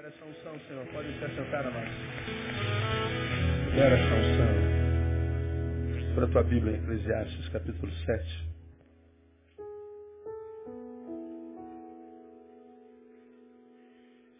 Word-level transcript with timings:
Libera 0.00 0.16
essa 0.16 0.24
unção, 0.24 0.58
Senhor. 0.66 0.86
Pode 0.94 1.18
se 1.18 1.24
assentar, 1.26 1.66
amados. 1.66 1.92
Libera 3.66 3.96
essa 3.96 4.14
unção. 4.14 4.48
Para 6.14 6.24
a 6.24 6.28
tua 6.28 6.42
Bíblia, 6.42 6.76
Eclesiastes, 6.76 7.48
capítulo 7.50 7.92
7. 7.92 8.48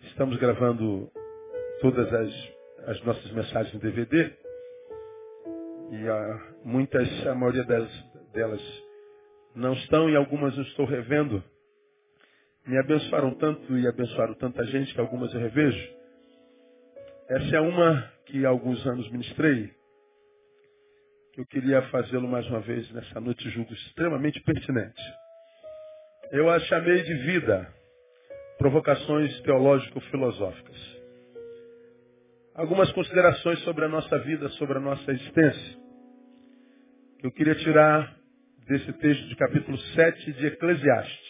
Estamos 0.05 0.39
gravando 0.39 1.13
todas 1.83 2.11
as, 2.11 2.33
as 2.87 3.03
nossas 3.05 3.31
mensagens 3.33 3.75
em 3.75 3.79
DVD. 3.81 4.33
E 5.91 6.09
há 6.09 6.41
muitas, 6.65 7.27
a 7.27 7.35
maioria 7.35 7.65
delas, 7.65 7.93
delas 8.33 8.63
não 9.55 9.75
estão 9.75 10.09
e 10.09 10.17
algumas 10.17 10.57
eu 10.57 10.63
estou 10.63 10.87
revendo 10.87 11.45
me 12.71 12.79
abençoaram 12.79 13.35
tanto 13.35 13.77
e 13.77 13.89
abençoaram 13.89 14.35
tanta 14.35 14.65
gente 14.67 14.95
que 14.95 15.01
algumas 15.01 15.35
eu 15.35 15.41
revejo. 15.41 15.93
Essa 17.29 17.57
é 17.57 17.61
uma 17.61 18.13
que 18.27 18.47
há 18.47 18.49
alguns 18.49 18.87
anos 18.87 19.11
ministrei, 19.11 19.73
que 21.35 21.41
eu 21.41 21.47
queria 21.47 21.83
fazê-lo 21.89 22.29
mais 22.29 22.47
uma 22.47 22.61
vez 22.61 22.89
nessa 22.93 23.21
noite, 23.21 23.51
julgo 23.51 23.73
extremamente 23.73 24.41
pertinente. 24.43 25.03
Eu 26.31 26.49
a 26.49 26.61
chamei 26.61 27.03
de 27.03 27.15
vida, 27.15 27.75
provocações 28.57 29.41
teológico-filosóficas. 29.41 31.01
Algumas 32.55 32.93
considerações 32.93 33.59
sobre 33.65 33.87
a 33.87 33.89
nossa 33.89 34.17
vida, 34.21 34.49
sobre 34.51 34.79
a 34.79 34.81
nossa 34.81 35.11
existência, 35.11 35.77
que 37.19 37.27
eu 37.27 37.33
queria 37.33 37.57
tirar 37.57 38.17
desse 38.69 38.93
texto 38.93 39.27
de 39.27 39.35
capítulo 39.35 39.77
7 39.77 40.33
de 40.35 40.47
Eclesiastes. 40.47 41.30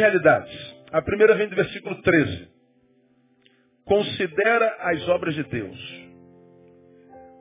Realidades. 0.00 0.74
A 0.90 1.02
primeira 1.02 1.34
vem 1.34 1.48
do 1.48 1.54
versículo 1.54 2.00
13. 2.02 2.48
Considera 3.84 4.76
as 4.80 5.08
obras 5.08 5.34
de 5.34 5.44
Deus. 5.44 6.10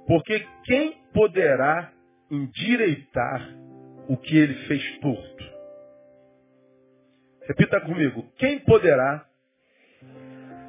Porque 0.05 0.45
quem 0.65 0.93
poderá 1.13 1.91
endireitar 2.30 3.49
o 4.07 4.17
que 4.17 4.37
ele 4.37 4.55
fez 4.67 4.99
torto? 4.99 5.43
Repita 7.47 7.81
comigo. 7.81 8.23
Quem 8.37 8.59
poderá 8.59 9.25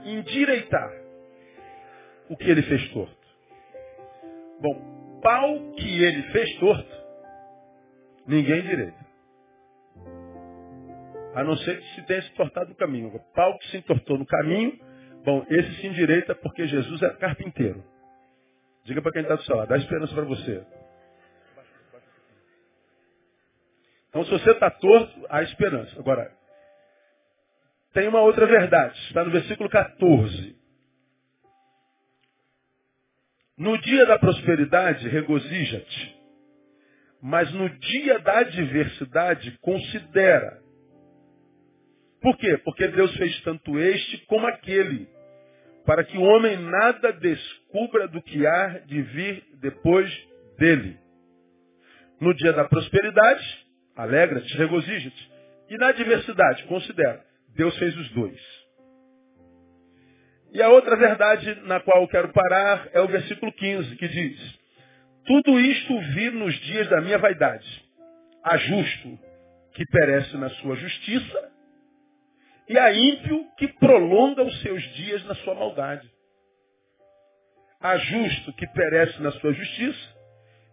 endireitar 0.04 0.90
o 2.28 2.36
que 2.36 2.50
ele 2.50 2.62
fez 2.62 2.88
torto? 2.92 3.16
Bom, 4.60 5.20
pau 5.22 5.72
que 5.72 6.02
ele 6.02 6.22
fez 6.30 6.58
torto, 6.58 6.96
ninguém 8.26 8.62
direita. 8.62 8.99
A 11.34 11.44
não 11.44 11.56
ser 11.58 11.80
que 11.80 11.94
se 11.94 12.02
tenha 12.06 12.22
se 12.22 12.34
tortado 12.34 12.70
no 12.70 12.74
caminho. 12.76 13.08
O 13.14 13.20
pau 13.32 13.58
que 13.58 13.68
se 13.68 13.76
entortou 13.76 14.18
no 14.18 14.26
caminho, 14.26 14.78
bom, 15.24 15.44
esse 15.48 15.80
se 15.80 15.86
endireita 15.86 16.34
porque 16.34 16.66
Jesus 16.66 17.00
é 17.02 17.10
carpinteiro. 17.10 17.84
Diga 18.84 19.00
para 19.00 19.12
quem 19.12 19.22
está 19.22 19.36
do 19.36 19.42
seu 19.44 19.56
lado, 19.56 19.68
dá 19.68 19.76
esperança 19.76 20.14
para 20.14 20.24
você. 20.24 20.64
Então, 24.08 24.24
se 24.24 24.30
você 24.30 24.50
está 24.50 24.68
torto, 24.70 25.26
há 25.28 25.42
esperança. 25.42 25.98
Agora, 26.00 26.32
tem 27.92 28.08
uma 28.08 28.20
outra 28.22 28.44
verdade. 28.46 28.98
Está 29.06 29.24
no 29.24 29.30
versículo 29.30 29.70
14. 29.70 30.58
No 33.56 33.78
dia 33.78 34.06
da 34.06 34.18
prosperidade, 34.18 35.08
regozija-te. 35.08 36.20
Mas 37.22 37.52
no 37.52 37.68
dia 37.68 38.18
da 38.20 38.38
adversidade, 38.38 39.56
considera 39.58 40.60
por 42.20 42.36
quê? 42.36 42.58
Porque 42.58 42.86
Deus 42.88 43.14
fez 43.16 43.40
tanto 43.42 43.78
este 43.78 44.18
como 44.26 44.46
aquele, 44.46 45.08
para 45.86 46.04
que 46.04 46.18
o 46.18 46.22
homem 46.22 46.56
nada 46.58 47.12
descubra 47.12 48.06
do 48.08 48.22
que 48.22 48.46
há 48.46 48.78
de 48.86 49.02
vir 49.02 49.44
depois 49.60 50.10
dele. 50.58 50.98
No 52.20 52.34
dia 52.34 52.52
da 52.52 52.64
prosperidade, 52.64 53.66
alegra-te, 53.96 54.54
regozija-te. 54.56 55.30
E 55.70 55.78
na 55.78 55.88
adversidade, 55.88 56.64
considera, 56.64 57.24
Deus 57.56 57.76
fez 57.78 57.96
os 57.96 58.10
dois. 58.10 58.60
E 60.52 60.60
a 60.60 60.68
outra 60.68 60.96
verdade 60.96 61.54
na 61.62 61.80
qual 61.80 62.02
eu 62.02 62.08
quero 62.08 62.32
parar 62.32 62.88
é 62.92 63.00
o 63.00 63.08
versículo 63.08 63.52
15, 63.52 63.96
que 63.96 64.08
diz, 64.08 64.58
Tudo 65.24 65.58
isto 65.60 66.00
vi 66.12 66.30
nos 66.30 66.54
dias 66.60 66.88
da 66.88 67.00
minha 67.00 67.18
vaidade. 67.18 67.66
Há 68.42 68.56
justo 68.56 69.18
que 69.74 69.86
perece 69.86 70.36
na 70.36 70.50
sua 70.50 70.76
justiça 70.76 71.50
e 72.70 72.78
há 72.78 72.92
ímpio 72.92 73.44
que 73.58 73.66
prolonga 73.66 74.44
os 74.44 74.62
seus 74.62 74.80
dias 74.94 75.24
na 75.24 75.34
sua 75.34 75.56
maldade. 75.56 76.08
Há 77.80 77.96
justo 77.96 78.52
que 78.52 78.64
perece 78.68 79.20
na 79.20 79.32
sua 79.32 79.52
justiça, 79.52 80.14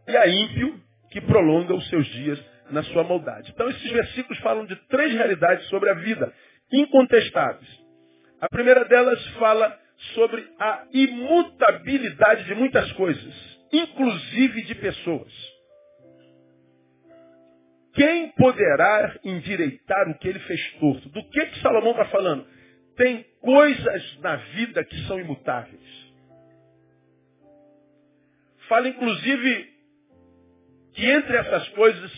e 0.08 0.16
há 0.16 0.28
ímpio 0.28 0.80
que 1.09 1.19
prolonga 1.19 1.74
os 1.74 1.90
seus 1.90 2.06
dias 2.06 2.40
na 2.69 2.84
sua 2.84 3.03
maldade. 3.03 3.52
Então 3.52 3.68
esses 3.68 3.91
versículos 3.91 4.38
falam 4.44 4.68
de 4.68 4.75
três 4.88 5.12
realidades 5.12 5.68
sobre 5.69 5.90
a 5.90 5.96
vida, 5.96 6.31
incontestáveis. 6.72 7.68
A 8.41 8.47
primeira 8.47 8.85
delas 8.85 9.25
fala 9.40 9.75
sobre 10.14 10.47
a 10.59 10.85
imutabilidade 10.94 12.44
de 12.44 12.53
muitas 12.53 12.91
coisas, 12.91 13.34
inclusive 13.74 14.62
de 14.66 14.75
pessoas. 14.75 15.56
Quem 17.97 18.30
poderá 18.34 19.19
endireitar 19.24 20.08
o 20.08 20.19
que 20.19 20.28
ele 20.28 20.38
fez 20.41 20.74
torto? 20.74 21.09
Do 21.09 21.28
que, 21.31 21.46
que 21.47 21.62
Salomão 21.62 21.91
está 21.91 22.06
falando? 22.06 22.47
Tem 22.96 23.24
coisas 23.41 24.19
na 24.19 24.35
vida 24.35 24.85
que 24.85 25.08
são 25.08 25.19
imutáveis. 25.19 26.13
Fala 28.69 28.88
inclusive 28.88 29.74
que 30.94 31.09
entre 31.09 31.38
essas 31.38 31.68
coisas, 31.69 32.12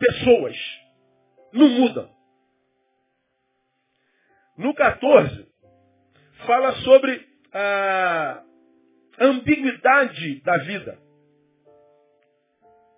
pessoas 0.00 0.56
não 1.52 1.68
mudam. 1.68 2.10
No 4.56 4.74
14, 4.74 5.48
fala 6.46 6.72
sobre 6.78 7.28
a 7.52 8.42
ambiguidade 9.20 10.40
da 10.42 10.58
vida. 10.64 10.98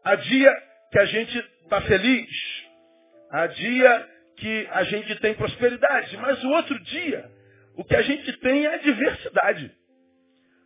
Há 0.05 0.15
dia 0.15 0.74
que 0.95 0.99
a 1.01 1.07
gente 1.07 1.37
está 1.65 1.81
feliz. 1.81 2.31
Há 3.29 3.49
dia 3.49 4.09
que 4.37 4.69
a 4.71 4.85
gente 4.85 5.17
tem 5.17 5.35
prosperidade. 5.35 6.17
Mas 6.19 6.45
o 6.45 6.51
outro 6.51 6.79
dia, 6.85 7.29
o 7.75 7.83
que 7.83 7.97
a 7.97 8.03
gente 8.03 8.33
tem 8.35 8.65
é 8.65 8.79
diversidade. 8.79 9.73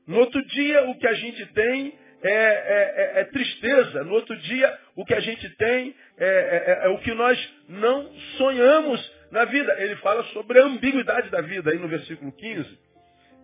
No 0.07 0.19
outro 0.19 0.45
dia, 0.45 0.85
o 0.91 0.99
que 0.99 1.07
a 1.07 1.15
gente 1.15 1.47
tem 1.55 1.99
é, 2.23 2.31
é, 2.31 3.19
é, 3.19 3.21
é 3.21 3.25
tristeza. 3.25 4.05
No 4.05 4.13
outro 4.13 4.37
dia, 4.37 4.79
o 4.95 5.03
que 5.07 5.15
a 5.15 5.21
gente 5.21 5.49
tem 5.57 5.95
é, 6.19 6.27
é, 6.27 6.81
é, 6.85 6.89
o 6.91 6.99
que 6.99 7.15
nós 7.15 7.55
não 7.67 8.13
sonhamos 8.37 9.13
na 9.31 9.47
vida. 9.47 9.75
Ele 9.81 9.97
fala 9.97 10.25
sobre 10.35 10.61
a 10.61 10.65
ambiguidade 10.65 11.31
da 11.31 11.41
vida. 11.41 11.71
Aí 11.71 11.79
no 11.79 11.89
versículo 11.89 12.31
15, 12.33 12.79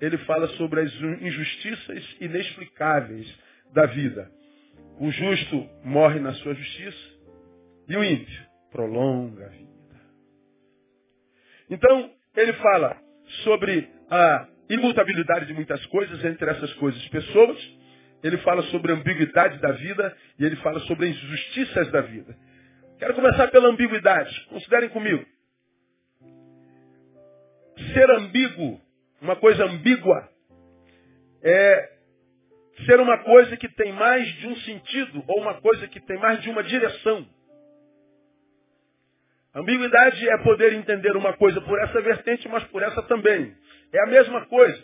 ele 0.03 0.19
fala 0.19 0.49
sobre 0.59 0.83
as 0.83 0.93
injustiças 0.93 2.17
inexplicáveis 2.21 3.27
da 3.73 3.87
vida. 3.87 4.31
O 4.99 5.11
justo 5.11 5.69
morre 5.85 6.21
na 6.21 6.33
sua 6.35 6.55
justiça 6.55 7.15
e 7.89 7.97
o 7.97 8.05
ímpio 8.05 8.47
prolonga 8.71 9.47
a 9.47 9.49
vida. 9.49 10.01
Então, 11.71 12.11
ele 12.37 12.53
fala 12.55 12.97
sobre 13.43 13.89
a 14.11 14.49
imutabilidade 14.69 15.47
de 15.47 15.55
muitas 15.55 15.85
coisas, 15.87 16.25
entre 16.25 16.51
essas 16.51 16.73
coisas, 16.75 17.07
pessoas. 17.09 17.59
Ele 18.23 18.39
fala 18.39 18.63
sobre 18.65 18.93
a 18.93 18.95
ambiguidade 18.95 19.59
da 19.61 19.73
vida 19.73 20.17
e 20.39 20.45
ele 20.45 20.57
fala 20.57 20.81
sobre 20.81 21.09
as 21.09 21.17
injustiças 21.17 21.91
da 21.91 22.01
vida. 22.01 22.37
Quero 22.99 23.15
começar 23.15 23.49
pela 23.49 23.69
ambiguidade. 23.69 24.47
Considerem 24.47 24.89
comigo. 24.89 25.25
Ser 27.93 28.11
ambíguo, 28.11 28.81
uma 29.21 29.37
coisa 29.37 29.65
ambígua, 29.65 30.29
é 31.43 31.94
ser 32.87 33.01
uma 33.01 33.19
coisa 33.19 33.57
que 33.57 33.69
tem 33.69 33.93
mais 33.93 34.27
de 34.35 34.47
um 34.49 34.57
sentido 34.57 35.25
ou 35.27 35.41
uma 35.41 35.55
coisa 35.61 35.87
que 35.89 36.01
tem 36.01 36.19
mais 36.19 36.41
de 36.43 36.51
uma 36.51 36.63
direção. 36.63 37.27
Ambiguidade 39.55 40.29
é 40.29 40.39
poder 40.39 40.73
entender 40.73 41.17
uma 41.17 41.33
coisa 41.35 41.61
por 41.61 41.79
essa 41.81 42.01
vertente, 42.01 42.49
mas 42.49 42.65
por 42.65 42.83
essa 42.83 43.03
também. 43.03 43.55
É 43.93 44.03
a 44.03 44.07
mesma 44.07 44.45
coisa. 44.47 44.83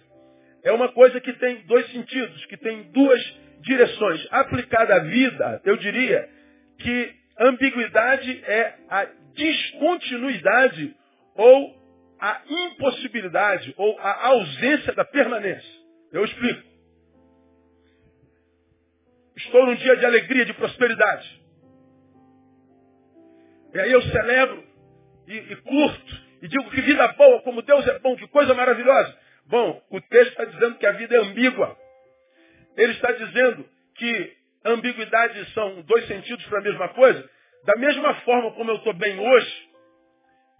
É 0.62 0.70
uma 0.70 0.92
coisa 0.92 1.20
que 1.20 1.32
tem 1.32 1.62
dois 1.66 1.90
sentidos, 1.90 2.46
que 2.46 2.56
tem 2.56 2.84
duas 2.92 3.20
direções. 3.62 4.26
Aplicada 4.30 4.94
à 4.94 4.98
vida, 5.00 5.60
eu 5.64 5.76
diria 5.76 6.28
que 6.78 7.14
ambiguidade 7.40 8.44
é 8.44 8.74
a 8.88 9.06
descontinuidade 9.34 10.94
ou 11.34 11.80
a 12.20 12.40
impossibilidade 12.48 13.74
ou 13.76 13.98
a 13.98 14.26
ausência 14.28 14.92
da 14.92 15.04
permanência. 15.04 15.80
Eu 16.12 16.24
explico. 16.24 16.69
Estou 19.44 19.66
num 19.66 19.74
dia 19.74 19.96
de 19.96 20.06
alegria, 20.06 20.44
de 20.44 20.52
prosperidade. 20.54 21.40
E 23.74 23.80
aí 23.80 23.92
eu 23.92 24.02
celebro 24.02 24.64
e, 25.28 25.36
e 25.36 25.56
curto 25.56 26.30
e 26.42 26.48
digo 26.48 26.70
que 26.70 26.80
vida 26.80 27.06
boa, 27.08 27.42
como 27.42 27.62
Deus 27.62 27.86
é 27.86 27.98
bom, 27.98 28.16
que 28.16 28.26
coisa 28.28 28.54
maravilhosa. 28.54 29.16
Bom, 29.46 29.82
o 29.90 30.00
texto 30.00 30.30
está 30.30 30.44
dizendo 30.44 30.76
que 30.76 30.86
a 30.86 30.92
vida 30.92 31.16
é 31.16 31.18
ambígua. 31.18 31.76
Ele 32.76 32.92
está 32.92 33.12
dizendo 33.12 33.68
que 33.96 34.36
ambiguidade 34.64 35.52
são 35.52 35.82
dois 35.82 36.06
sentidos 36.06 36.44
para 36.46 36.58
a 36.58 36.62
mesma 36.62 36.88
coisa. 36.90 37.30
Da 37.64 37.76
mesma 37.76 38.14
forma 38.22 38.52
como 38.52 38.70
eu 38.70 38.76
estou 38.76 38.94
bem 38.94 39.18
hoje, 39.18 39.68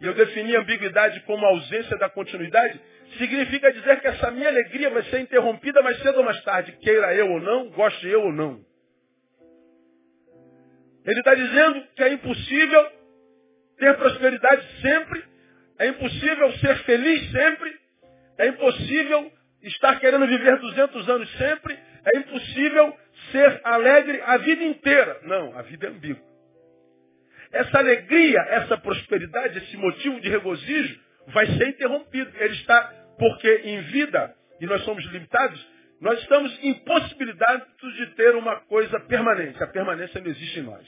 e 0.00 0.06
eu 0.06 0.15
defini 0.15 0.56
ambiguidade 0.56 1.21
como 1.21 1.44
ausência 1.47 1.97
da 1.99 2.09
continuidade, 2.11 2.81
significa 3.19 3.73
dizer 3.73 4.00
que 4.00 4.06
essa 4.06 4.31
minha 4.31 4.49
alegria 4.49 4.91
vai 4.91 5.03
ser 5.05 5.21
interrompida 5.21 5.83
mais 5.83 5.99
cedo 6.03 6.19
ou 6.19 6.25
mais 6.25 6.43
tarde, 6.43 6.73
queira 6.81 7.15
eu 7.15 7.31
ou 7.31 7.41
não, 7.41 7.71
goste 7.71 8.06
eu 8.06 8.23
ou 8.23 8.33
não. 8.33 8.70
Ele 11.05 11.19
está 11.19 11.35
dizendo 11.35 11.87
que 11.97 12.02
é 12.02 12.12
impossível 12.12 12.93
ter 13.79 13.97
prosperidade 13.97 14.67
sempre, 14.82 15.25
é 15.79 15.88
impossível 15.88 16.52
ser 16.58 16.76
feliz 16.85 17.31
sempre, 17.31 17.75
é 18.38 18.47
impossível 18.49 19.32
estar 19.62 19.99
querendo 19.99 20.26
viver 20.26 20.58
200 20.58 21.08
anos 21.08 21.31
sempre, 21.37 21.79
é 22.05 22.19
impossível 22.19 22.97
ser 23.32 23.61
alegre 23.64 24.20
a 24.25 24.37
vida 24.38 24.64
inteira. 24.64 25.20
Não, 25.25 25.56
a 25.56 25.62
vida 25.62 25.87
é 25.87 25.91
ambígua. 25.91 26.31
Essa 27.52 27.79
alegria, 27.79 28.41
essa 28.49 28.79
prosperidade, 28.79 29.58
esse 29.58 29.76
motivo 29.76 30.20
de 30.20 30.29
regozijo 30.29 31.00
vai 31.29 31.47
ser 31.47 31.69
interrompido. 31.69 32.31
Ele 32.38 32.55
está, 32.55 32.93
porque 33.19 33.62
em 33.64 33.81
vida, 33.82 34.35
e 34.61 34.67
nós 34.67 34.82
somos 34.85 35.05
limitados, 35.06 35.67
nós 36.00 36.19
estamos 36.20 36.58
impossibilitados 36.64 37.67
de 37.97 38.06
ter 38.14 38.35
uma 38.35 38.56
coisa 38.62 38.99
permanente. 39.00 39.62
A 39.62 39.67
permanência 39.67 40.20
não 40.20 40.31
existe 40.31 40.61
em 40.61 40.62
nós. 40.62 40.87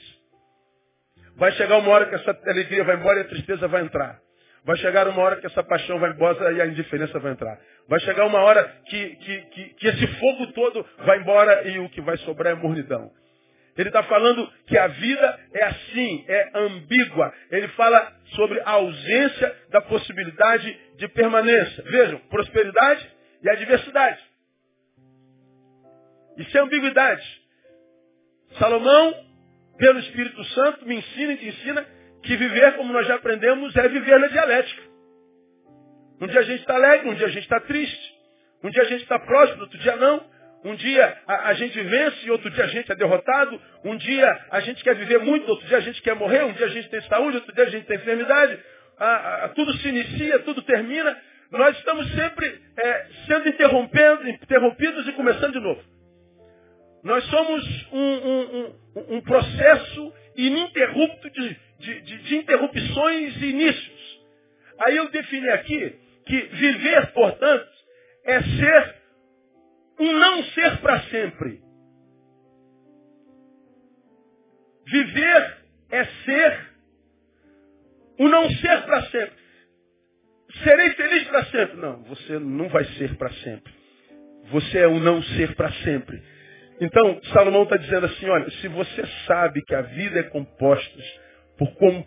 Vai 1.35 1.51
chegar 1.53 1.77
uma 1.77 1.89
hora 1.89 2.07
que 2.07 2.15
essa 2.15 2.31
alegria 2.47 2.83
vai 2.83 2.95
embora 2.95 3.19
e 3.19 3.21
a 3.21 3.27
tristeza 3.27 3.67
vai 3.67 3.83
entrar. 3.83 4.19
Vai 4.65 4.77
chegar 4.77 5.07
uma 5.07 5.21
hora 5.21 5.35
que 5.37 5.45
essa 5.45 5.63
paixão 5.63 5.99
vai 5.99 6.11
embora 6.11 6.53
e 6.53 6.61
a 6.61 6.65
indiferença 6.65 7.19
vai 7.19 7.33
entrar. 7.33 7.59
Vai 7.87 7.99
chegar 7.99 8.25
uma 8.25 8.39
hora 8.39 8.63
que, 8.87 9.15
que, 9.17 9.41
que, 9.41 9.63
que 9.75 9.87
esse 9.87 10.07
fogo 10.19 10.47
todo 10.53 10.85
vai 11.05 11.19
embora 11.19 11.67
e 11.67 11.79
o 11.79 11.89
que 11.89 12.01
vai 12.01 12.17
sobrar 12.17 12.53
é 12.53 12.55
mornidão. 12.55 13.11
Ele 13.77 13.89
está 13.89 14.03
falando 14.03 14.51
que 14.67 14.77
a 14.77 14.87
vida 14.87 15.39
é 15.53 15.63
assim, 15.65 16.25
é 16.27 16.51
ambígua. 16.55 17.33
Ele 17.51 17.67
fala 17.69 18.13
sobre 18.35 18.59
a 18.61 18.71
ausência 18.71 19.55
da 19.69 19.81
possibilidade 19.81 20.79
de 20.97 21.07
permanência. 21.09 21.83
Vejam, 21.83 22.19
prosperidade 22.29 23.07
e 23.43 23.49
adversidade. 23.49 24.32
Isso 26.37 26.57
é 26.57 26.61
ambiguidade. 26.61 27.41
Salomão, 28.57 29.13
pelo 29.77 29.99
Espírito 29.99 30.43
Santo, 30.45 30.85
me 30.85 30.95
ensina 30.95 31.33
e 31.33 31.37
te 31.37 31.47
ensina 31.47 31.85
que 32.23 32.35
viver, 32.37 32.75
como 32.75 32.93
nós 32.93 33.05
já 33.07 33.15
aprendemos, 33.15 33.75
é 33.75 33.87
viver 33.87 34.19
na 34.19 34.27
dialética. 34.27 34.81
Um 36.21 36.27
dia 36.27 36.39
a 36.39 36.43
gente 36.43 36.61
está 36.61 36.75
alegre, 36.75 37.09
um 37.09 37.15
dia 37.15 37.27
a 37.27 37.29
gente 37.29 37.43
está 37.43 37.59
triste. 37.59 38.13
Um 38.63 38.69
dia 38.69 38.81
a 38.81 38.85
gente 38.85 39.03
está 39.03 39.19
próximo, 39.19 39.61
outro 39.61 39.77
dia 39.77 39.95
não. 39.97 40.25
Um 40.63 40.75
dia 40.75 41.17
a, 41.27 41.49
a, 41.49 41.53
gente 41.53 41.77
vence, 41.81 42.31
outro 42.31 42.49
dia 42.49 42.63
a 42.63 42.67
gente 42.67 42.89
é 42.89 42.95
derrotado. 42.95 43.59
Um 43.83 43.97
dia 43.97 44.45
a 44.49 44.61
gente 44.61 44.81
quer 44.81 44.95
viver 44.95 45.19
muito, 45.19 45.49
outro 45.49 45.67
dia 45.67 45.77
a 45.77 45.81
gente 45.81 46.01
quer 46.01 46.15
morrer. 46.15 46.45
Um 46.45 46.53
dia 46.53 46.67
a 46.67 46.69
gente 46.69 46.89
tem 46.89 47.01
saúde, 47.01 47.37
outro 47.37 47.53
dia 47.53 47.65
a 47.65 47.69
gente 47.69 47.85
tem 47.85 47.97
enfermidade. 47.97 48.57
A, 48.97 49.49
tudo 49.53 49.73
se 49.73 49.87
inicia, 49.89 50.39
tudo 50.39 50.61
termina. 50.61 51.17
Nós 51.51 51.77
estamos 51.77 52.09
sempre 52.13 52.61
é, 52.77 53.07
sendo 53.27 53.49
interrompidos 53.49 55.07
e 55.07 55.11
começando 55.11 55.51
de 55.51 55.59
novo. 55.59 55.83
Nós 57.03 57.23
somos 57.25 57.87
um, 57.91 57.99
um, 57.99 58.75
um, 58.95 59.15
um 59.17 59.21
processo 59.21 60.13
ininterrupto 60.37 61.29
de, 61.29 61.59
de, 61.79 62.01
de, 62.01 62.17
de 62.23 62.35
interrupções 62.37 63.41
e 63.41 63.45
inícios. 63.45 64.21
Aí 64.79 64.97
eu 64.97 65.09
defini 65.09 65.49
aqui 65.49 65.99
que 66.25 66.41
viver, 66.41 67.11
portanto, 67.13 67.69
é 68.25 68.41
ser 68.41 68.95
um 69.99 70.13
não 70.13 70.43
ser 70.43 70.77
para 70.77 71.01
sempre. 71.03 71.61
Viver 74.85 75.57
é 75.91 76.05
ser 76.05 76.69
o 78.19 78.27
não 78.27 78.49
ser 78.49 78.81
para 78.83 79.03
sempre. 79.03 79.43
Serei 80.63 80.89
feliz 80.91 81.23
para 81.27 81.45
sempre. 81.45 81.77
Não, 81.77 82.03
você 82.03 82.39
não 82.39 82.69
vai 82.69 82.85
ser 82.85 83.15
para 83.15 83.31
sempre. 83.33 83.73
Você 84.51 84.79
é 84.79 84.87
o 84.87 84.99
não 84.99 85.21
ser 85.21 85.55
para 85.55 85.71
sempre. 85.83 86.21
Então, 86.81 87.19
Salomão 87.31 87.63
está 87.63 87.77
dizendo 87.77 88.05
assim, 88.05 88.27
olha, 88.27 88.49
se 88.49 88.67
você 88.67 89.05
sabe 89.27 89.61
que 89.63 89.75
a 89.75 89.81
vida 89.81 90.19
é 90.19 90.23
composta 90.23 90.99
por, 91.57 91.71
com, 91.75 92.03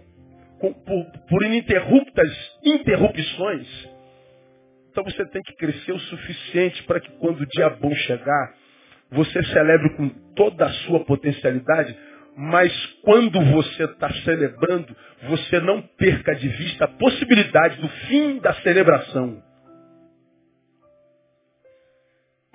por, 0.61 1.05
por 1.29 1.45
ininterruptas 1.45 2.31
interrupções, 2.65 3.67
então 4.91 5.05
você 5.05 5.25
tem 5.27 5.43
que 5.43 5.55
crescer 5.57 5.93
o 5.93 5.99
suficiente 5.99 6.83
para 6.85 7.01
que 7.01 7.11
quando 7.19 7.41
o 7.41 7.47
dia 7.47 7.71
bom 7.71 7.95
chegar, 7.95 8.55
você 9.11 9.43
celebre 9.45 9.91
com 9.97 10.09
toda 10.35 10.67
a 10.67 10.71
sua 10.71 11.05
potencialidade, 11.05 11.97
mas 12.37 12.73
quando 13.03 13.41
você 13.41 13.85
está 13.85 14.11
celebrando, 14.25 14.95
você 15.23 15.61
não 15.61 15.81
perca 15.83 16.35
de 16.35 16.49
vista 16.49 16.85
a 16.85 16.89
possibilidade 16.89 17.81
do 17.81 17.89
fim 17.89 18.39
da 18.39 18.53
celebração. 18.55 19.43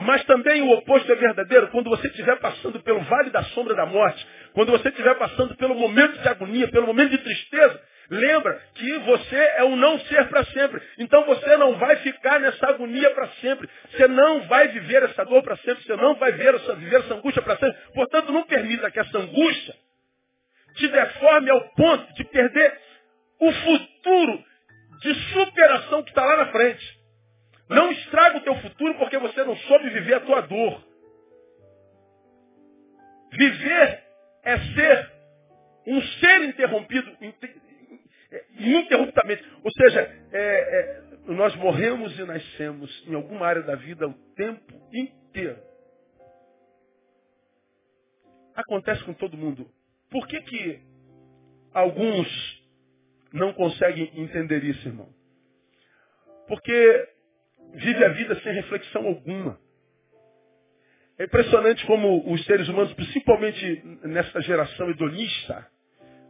Mas 0.01 0.23
também 0.25 0.61
o 0.61 0.71
oposto 0.71 1.11
é 1.11 1.15
verdadeiro. 1.15 1.67
Quando 1.69 1.89
você 1.89 2.07
estiver 2.07 2.39
passando 2.39 2.79
pelo 2.81 3.01
vale 3.01 3.29
da 3.29 3.43
sombra 3.45 3.75
da 3.75 3.85
morte, 3.85 4.25
quando 4.53 4.71
você 4.71 4.89
estiver 4.89 5.15
passando 5.15 5.55
pelo 5.55 5.75
momento 5.75 6.19
de 6.19 6.27
agonia, 6.27 6.67
pelo 6.69 6.87
momento 6.87 7.11
de 7.11 7.19
tristeza, 7.19 7.81
lembra 8.09 8.59
que 8.73 8.97
você 8.99 9.35
é 9.57 9.63
um 9.63 9.75
não 9.75 9.99
ser 10.01 10.27
para 10.27 10.43
sempre. 10.45 10.81
Então 10.97 11.23
você 11.25 11.55
não 11.57 11.75
vai 11.75 11.97
ficar 11.97 12.39
nessa 12.39 12.67
agonia 12.69 13.11
para 13.11 13.27
sempre. 13.41 13.69
Você 13.91 14.07
não 14.07 14.41
vai 14.47 14.69
viver 14.69 15.03
essa 15.03 15.23
dor 15.23 15.43
para 15.43 15.57
sempre. 15.57 15.83
Você 15.83 15.95
não 15.95 16.15
vai 16.15 16.31
viver 16.31 16.55
essa, 16.55 16.75
viver 16.75 16.99
essa 17.01 17.13
angústia 17.13 17.41
para 17.41 17.57
sempre. 17.57 17.77
Portanto, 17.93 18.31
não 18.31 18.43
permita 18.43 18.89
que 18.89 18.99
essa 18.99 19.17
angústia 19.17 19.75
te 20.75 20.87
deforme 20.87 21.51
ao 21.51 21.61
ponto 21.75 22.13
de 22.13 22.23
perder 22.25 22.79
o 23.39 23.51
futuro 23.51 24.43
de 25.01 25.13
superação 25.31 26.03
que 26.03 26.09
está 26.09 26.25
lá 26.25 26.37
na 26.37 26.45
frente. 26.47 26.90
Não 27.71 27.89
estraga 27.89 28.37
o 28.37 28.41
teu 28.41 28.55
futuro 28.57 28.95
porque 28.95 29.17
você 29.17 29.45
não 29.45 29.55
soube 29.55 29.89
viver 29.91 30.15
a 30.15 30.19
tua 30.19 30.41
dor. 30.41 30.83
Viver 33.31 34.03
é 34.43 34.59
ser 34.59 35.11
um 35.87 36.01
ser 36.01 36.43
interrompido 36.43 37.17
ininterruptamente. 38.59 39.49
Ou 39.63 39.71
seja, 39.71 40.01
é, 40.33 40.37
é, 40.37 41.01
nós 41.27 41.55
morremos 41.55 42.19
e 42.19 42.23
nascemos 42.25 43.07
em 43.07 43.15
alguma 43.15 43.47
área 43.47 43.61
da 43.61 43.75
vida 43.75 44.05
o 44.05 44.13
tempo 44.35 44.89
inteiro. 44.93 45.57
Acontece 48.53 49.01
com 49.05 49.13
todo 49.13 49.37
mundo. 49.37 49.71
Por 50.09 50.27
que, 50.27 50.41
que 50.41 50.81
alguns 51.73 52.27
não 53.31 53.53
conseguem 53.53 54.11
entender 54.21 54.61
isso, 54.61 54.85
irmão? 54.89 55.07
Porque 56.49 57.20
vive 57.73 58.03
a 58.03 58.09
vida 58.09 58.39
sem 58.41 58.53
reflexão 58.53 59.05
alguma. 59.05 59.57
É 61.19 61.25
impressionante 61.25 61.85
como 61.85 62.31
os 62.33 62.43
seres 62.45 62.67
humanos, 62.67 62.93
principalmente 62.93 63.83
nessa 64.03 64.41
geração 64.41 64.89
hedonista, 64.89 65.67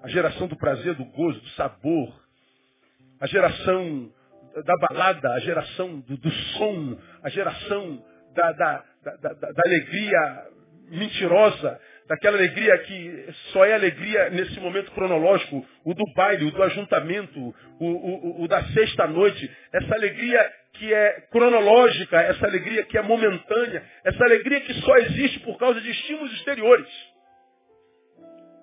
a 0.04 0.08
geração 0.10 0.48
do 0.48 0.58
prazer, 0.58 0.96
do 0.96 1.06
gozo, 1.06 1.40
do 1.40 1.50
sabor, 1.50 2.14
a 3.20 3.28
geração 3.28 4.12
da 4.66 4.76
balada, 4.88 5.32
a 5.34 5.40
geração 5.40 6.00
do, 6.00 6.18
do 6.18 6.32
som, 6.32 6.98
a 7.24 7.30
geração 7.30 8.04
da, 8.34 8.52
da, 8.52 8.84
da, 9.04 9.34
da, 9.34 9.62
alegria 9.66 10.48
mentirosa, 10.90 11.80
daquela 12.08 12.38
alegria 12.38 12.78
que 12.80 13.30
só 13.54 13.64
é 13.64 13.74
alegria 13.74 14.30
nesse 14.32 14.60
momento 14.60 14.92
cronológico, 14.92 15.66
o 15.86 15.94
do 15.94 16.04
baile, 16.14 16.46
o 16.46 16.52
do 16.52 16.64
ajuntamento, 16.64 17.40
o, 17.80 17.86
o, 17.86 18.44
o 18.44 18.48
da 18.48 18.64
sexta 18.74 19.08
noite, 19.08 19.50
essa 19.72 19.96
alegria 19.96 20.52
que 20.74 20.94
é 20.94 21.22
cronológica, 21.32 22.20
essa 22.22 22.46
alegria 22.46 22.84
que 22.84 22.98
é 22.98 23.02
momentânea, 23.02 23.84
essa 24.04 24.24
alegria 24.24 24.62
que 24.62 24.74
só 24.82 24.98
existe 24.98 25.40
por 25.42 25.58
causa 25.58 25.80
de 25.82 25.90
estímulos 25.92 26.32
exteriores. 26.34 26.90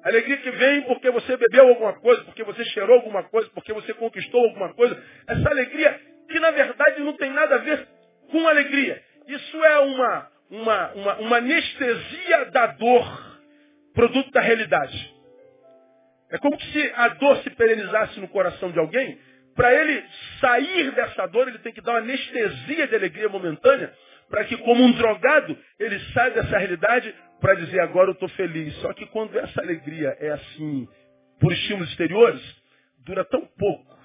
Alegria 0.02 0.36
que 0.38 0.50
vem 0.50 0.82
porque 0.82 1.10
você 1.10 1.36
bebeu 1.36 1.68
alguma 1.68 1.92
coisa, 1.94 2.22
porque 2.24 2.42
você 2.44 2.64
cheirou 2.66 2.96
alguma 2.96 3.24
coisa, 3.24 3.50
porque 3.50 3.72
você 3.72 3.92
conquistou 3.94 4.42
alguma 4.44 4.72
coisa. 4.74 5.00
Essa 5.26 5.50
alegria 5.50 6.00
que 6.28 6.38
na 6.40 6.50
verdade 6.50 7.00
não 7.02 7.14
tem 7.14 7.30
nada 7.30 7.56
a 7.56 7.58
ver 7.58 7.86
com 8.30 8.46
alegria. 8.46 9.02
Isso 9.26 9.64
é 9.64 9.78
uma, 9.80 10.30
uma, 10.50 10.92
uma, 10.92 11.16
uma 11.16 11.36
anestesia 11.36 12.46
da 12.52 12.66
dor, 12.68 13.38
produto 13.92 14.30
da 14.30 14.40
realidade. 14.40 15.14
É 16.30 16.38
como 16.38 16.60
se 16.60 16.92
a 16.94 17.08
dor 17.08 17.38
se 17.38 17.50
perenizasse 17.50 18.20
no 18.20 18.28
coração 18.28 18.70
de 18.70 18.78
alguém 18.78 19.18
para 19.58 19.74
ele 19.74 20.04
sair 20.40 20.92
dessa 20.92 21.26
dor, 21.26 21.48
ele 21.48 21.58
tem 21.58 21.72
que 21.72 21.80
dar 21.80 21.94
uma 21.94 21.98
anestesia 21.98 22.86
de 22.86 22.94
alegria 22.94 23.28
momentânea, 23.28 23.92
para 24.30 24.44
que, 24.44 24.56
como 24.58 24.84
um 24.84 24.92
drogado, 24.92 25.58
ele 25.80 25.98
saia 26.12 26.30
dessa 26.30 26.56
realidade 26.56 27.12
para 27.40 27.54
dizer 27.54 27.80
agora 27.80 28.10
eu 28.10 28.12
estou 28.12 28.28
feliz. 28.28 28.72
Só 28.76 28.92
que 28.92 29.04
quando 29.06 29.36
essa 29.36 29.60
alegria 29.60 30.16
é 30.20 30.30
assim, 30.30 30.86
por 31.40 31.52
estímulos 31.52 31.90
exteriores, 31.90 32.40
dura 33.04 33.24
tão 33.24 33.44
pouco. 33.58 33.98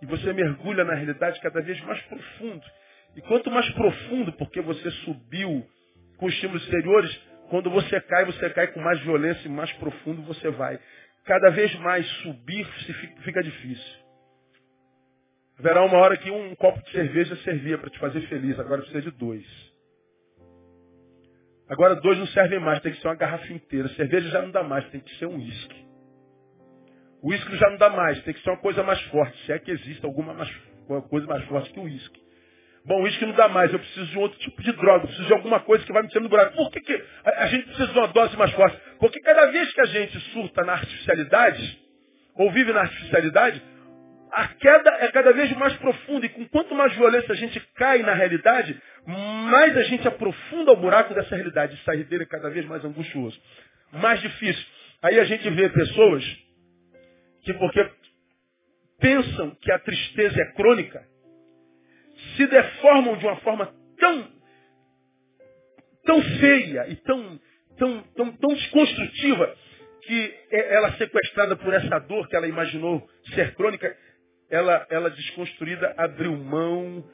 E 0.00 0.06
você 0.06 0.32
mergulha 0.32 0.84
na 0.84 0.94
realidade 0.94 1.40
cada 1.40 1.60
vez 1.60 1.80
mais 1.80 2.00
profundo. 2.02 2.64
E 3.16 3.20
quanto 3.22 3.50
mais 3.50 3.68
profundo, 3.70 4.32
porque 4.34 4.60
você 4.60 4.92
subiu 5.04 5.66
com 6.18 6.28
estímulos 6.28 6.62
exteriores, 6.62 7.20
quando 7.50 7.68
você 7.68 8.00
cai, 8.00 8.26
você 8.26 8.48
cai 8.50 8.68
com 8.68 8.78
mais 8.78 9.00
violência 9.00 9.48
e 9.48 9.50
mais 9.50 9.72
profundo 9.72 10.22
você 10.22 10.50
vai. 10.50 10.78
Cada 11.24 11.50
vez 11.50 11.74
mais 11.80 12.06
subir 12.22 12.64
fica 13.24 13.42
difícil. 13.42 14.03
Haverá 15.58 15.84
uma 15.84 15.98
hora 15.98 16.16
que 16.16 16.30
um 16.30 16.54
copo 16.56 16.82
de 16.82 16.90
cerveja 16.90 17.36
servia 17.36 17.78
para 17.78 17.90
te 17.90 17.98
fazer 17.98 18.20
feliz, 18.28 18.58
agora 18.58 18.82
precisa 18.82 19.02
de 19.02 19.10
dois. 19.12 19.46
Agora 21.68 21.94
dois 21.96 22.18
não 22.18 22.26
servem 22.28 22.60
mais, 22.60 22.80
tem 22.80 22.92
que 22.92 23.00
ser 23.00 23.08
uma 23.08 23.14
garrafa 23.14 23.50
inteira. 23.52 23.88
Cerveja 23.90 24.28
já 24.28 24.42
não 24.42 24.50
dá 24.50 24.62
mais, 24.62 24.84
tem 24.90 25.00
que 25.00 25.14
ser 25.16 25.26
um 25.26 25.36
uísque. 25.36 25.84
O 27.22 27.30
uísque 27.30 27.56
já 27.56 27.70
não 27.70 27.78
dá 27.78 27.88
mais, 27.88 28.22
tem 28.22 28.34
que 28.34 28.42
ser 28.42 28.50
uma 28.50 28.58
coisa 28.58 28.82
mais 28.82 29.00
forte, 29.04 29.46
se 29.46 29.52
é 29.52 29.58
que 29.58 29.70
existe 29.70 30.04
alguma 30.04 30.34
mais, 30.34 30.50
coisa 31.08 31.26
mais 31.26 31.42
forte 31.44 31.72
que 31.72 31.80
o 31.80 31.84
uísque. 31.84 32.22
Bom, 32.84 33.00
o 33.00 33.04
uísque 33.04 33.24
não 33.24 33.32
dá 33.32 33.48
mais, 33.48 33.72
eu 33.72 33.78
preciso 33.78 34.06
de 34.06 34.18
um 34.18 34.20
outro 34.20 34.38
tipo 34.40 34.60
de 34.60 34.72
droga, 34.72 35.04
eu 35.04 35.08
preciso 35.08 35.26
de 35.26 35.32
alguma 35.32 35.60
coisa 35.60 35.86
que 35.86 35.92
vai 35.92 36.02
me 36.02 36.08
tirar 36.08 36.20
no 36.20 36.28
buraco. 36.28 36.54
Por 36.54 36.70
que, 36.70 36.80
que 36.80 37.04
a, 37.24 37.44
a 37.44 37.46
gente 37.46 37.64
precisa 37.64 37.86
de 37.86 37.98
uma 37.98 38.08
dose 38.08 38.36
mais 38.36 38.52
forte? 38.52 38.78
Porque 38.98 39.20
cada 39.20 39.46
vez 39.46 39.72
que 39.72 39.80
a 39.80 39.86
gente 39.86 40.20
surta 40.32 40.62
na 40.64 40.74
artificialidade, 40.74 41.80
ou 42.34 42.52
vive 42.52 42.74
na 42.74 42.80
artificialidade, 42.82 43.62
a 44.34 44.48
queda 44.48 44.90
é 45.00 45.12
cada 45.12 45.32
vez 45.32 45.50
mais 45.52 45.74
profunda. 45.76 46.26
E 46.26 46.28
com 46.28 46.46
quanto 46.48 46.74
mais 46.74 46.92
violência 46.94 47.32
a 47.32 47.36
gente 47.36 47.60
cai 47.76 48.02
na 48.02 48.14
realidade, 48.14 48.80
mais 49.06 49.76
a 49.76 49.82
gente 49.84 50.06
aprofunda 50.08 50.72
o 50.72 50.76
buraco 50.76 51.14
dessa 51.14 51.36
realidade. 51.36 51.80
Sair 51.84 52.04
dele 52.04 52.24
é 52.24 52.26
cada 52.26 52.50
vez 52.50 52.66
mais 52.66 52.84
angustioso. 52.84 53.40
Mais 53.92 54.20
difícil. 54.20 54.64
Aí 55.02 55.20
a 55.20 55.24
gente 55.24 55.48
vê 55.50 55.68
pessoas 55.68 56.24
que 57.44 57.54
porque 57.54 57.88
pensam 58.98 59.54
que 59.60 59.70
a 59.70 59.78
tristeza 59.78 60.40
é 60.40 60.52
crônica, 60.52 61.06
se 62.36 62.46
deformam 62.46 63.16
de 63.18 63.26
uma 63.26 63.36
forma 63.36 63.72
tão, 63.98 64.28
tão 66.04 66.22
feia 66.40 66.88
e 66.88 66.96
tão, 66.96 67.40
tão, 67.78 68.02
tão, 68.16 68.32
tão 68.32 68.54
desconstrutiva 68.54 69.54
que 70.02 70.34
é, 70.50 70.74
ela 70.74 70.92
sequestrada 70.92 71.56
por 71.56 71.72
essa 71.72 71.98
dor 72.00 72.28
que 72.28 72.36
ela 72.36 72.48
imaginou 72.48 73.06
ser 73.34 73.54
crônica, 73.54 73.94
ela, 74.50 74.86
ela 74.90 75.10
desconstruída 75.10 75.94
abriu 75.96 76.36
mão 76.36 77.04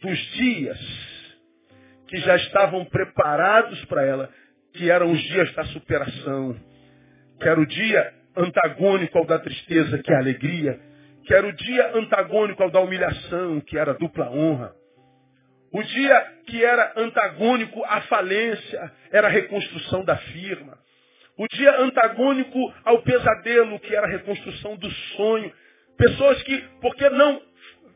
dos 0.00 0.18
dias 0.32 0.78
que 2.08 2.18
já 2.18 2.36
estavam 2.36 2.84
preparados 2.84 3.84
para 3.86 4.04
ela, 4.04 4.30
que 4.72 4.90
eram 4.90 5.10
os 5.10 5.20
dias 5.22 5.52
da 5.54 5.64
superação, 5.66 6.56
que 7.40 7.48
era 7.48 7.60
o 7.60 7.66
dia 7.66 8.14
antagônico 8.36 9.18
ao 9.18 9.26
da 9.26 9.38
tristeza, 9.38 9.98
que 9.98 10.12
é 10.12 10.16
a 10.16 10.20
alegria, 10.20 10.80
que 11.24 11.34
era 11.34 11.46
o 11.46 11.52
dia 11.52 11.96
antagônico 11.96 12.62
ao 12.62 12.70
da 12.70 12.80
humilhação, 12.80 13.60
que 13.60 13.78
era 13.78 13.92
a 13.92 13.94
dupla 13.94 14.30
honra. 14.30 14.72
O 15.72 15.82
dia 15.82 16.32
que 16.46 16.64
era 16.64 16.92
antagônico 16.96 17.82
à 17.84 18.02
falência, 18.02 18.92
era 19.10 19.26
a 19.26 19.30
reconstrução 19.30 20.04
da 20.04 20.16
firma. 20.16 20.78
O 21.36 21.48
dia 21.48 21.80
antagônico 21.80 22.72
ao 22.84 23.02
pesadelo, 23.02 23.80
que 23.80 23.94
era 23.94 24.06
a 24.06 24.10
reconstrução 24.10 24.76
do 24.76 24.90
sonho, 24.90 25.52
Pessoas 25.96 26.42
que, 26.42 26.58
porque 26.80 27.08
não 27.10 27.40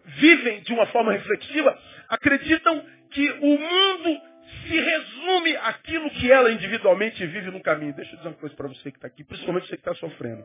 vivem 0.04 0.62
de 0.62 0.72
uma 0.72 0.86
forma 0.86 1.12
reflexiva, 1.12 1.76
acreditam 2.08 2.84
que 3.10 3.30
o 3.30 3.58
mundo 3.58 4.20
se 4.66 4.80
resume 4.80 5.56
àquilo 5.56 6.10
que 6.10 6.30
ela 6.30 6.50
individualmente 6.50 7.24
vive 7.26 7.50
no 7.50 7.62
caminho. 7.62 7.94
Deixa 7.94 8.12
eu 8.12 8.16
dizer 8.18 8.28
uma 8.28 8.36
coisa 8.36 8.54
para 8.54 8.68
você 8.68 8.90
que 8.90 8.98
está 8.98 9.06
aqui, 9.06 9.24
principalmente 9.24 9.66
você 9.66 9.76
que 9.76 9.80
está 9.80 9.94
sofrendo. 9.94 10.44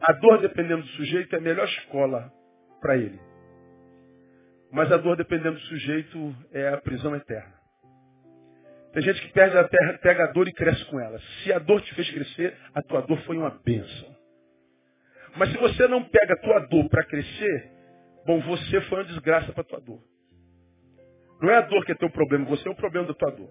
A 0.00 0.12
dor, 0.12 0.40
dependendo 0.40 0.82
do 0.82 0.88
sujeito, 0.88 1.34
é 1.34 1.38
a 1.38 1.42
melhor 1.42 1.66
escola 1.66 2.30
para 2.80 2.96
ele. 2.96 3.18
Mas 4.70 4.90
a 4.92 4.96
dor, 4.96 5.16
dependendo 5.16 5.56
do 5.56 5.66
sujeito, 5.66 6.34
é 6.52 6.68
a 6.68 6.76
prisão 6.78 7.14
eterna. 7.14 7.54
Tem 8.92 9.02
gente 9.02 9.20
que 9.22 9.32
perde 9.32 9.56
a 9.56 9.66
terra, 9.66 9.98
pega 9.98 10.24
a 10.24 10.32
dor 10.32 10.46
e 10.46 10.52
cresce 10.52 10.84
com 10.86 11.00
ela. 11.00 11.18
Se 11.42 11.52
a 11.52 11.58
dor 11.58 11.80
te 11.82 11.94
fez 11.94 12.10
crescer, 12.10 12.56
a 12.74 12.82
tua 12.82 13.00
dor 13.00 13.18
foi 13.22 13.36
uma 13.36 13.50
bênção. 13.50 14.13
Mas 15.36 15.50
se 15.50 15.58
você 15.58 15.88
não 15.88 16.04
pega 16.04 16.34
a 16.34 16.40
tua 16.40 16.60
dor 16.60 16.88
para 16.88 17.04
crescer, 17.04 17.70
bom, 18.26 18.40
você 18.40 18.80
foi 18.82 18.98
uma 18.98 19.04
desgraça 19.04 19.52
para 19.52 19.62
a 19.62 19.66
tua 19.66 19.80
dor. 19.80 20.00
Não 21.40 21.50
é 21.50 21.56
a 21.56 21.62
dor 21.62 21.84
que 21.84 21.92
é 21.92 21.94
teu 21.94 22.10
problema, 22.10 22.44
você 22.46 22.68
é 22.68 22.70
o 22.70 22.76
problema 22.76 23.06
da 23.06 23.14
tua 23.14 23.30
dor. 23.30 23.50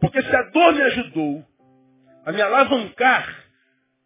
Porque 0.00 0.22
se 0.22 0.36
a 0.36 0.42
dor 0.42 0.74
me 0.74 0.82
ajudou 0.82 1.44
a 2.24 2.32
me 2.32 2.42
alavancar, 2.42 3.44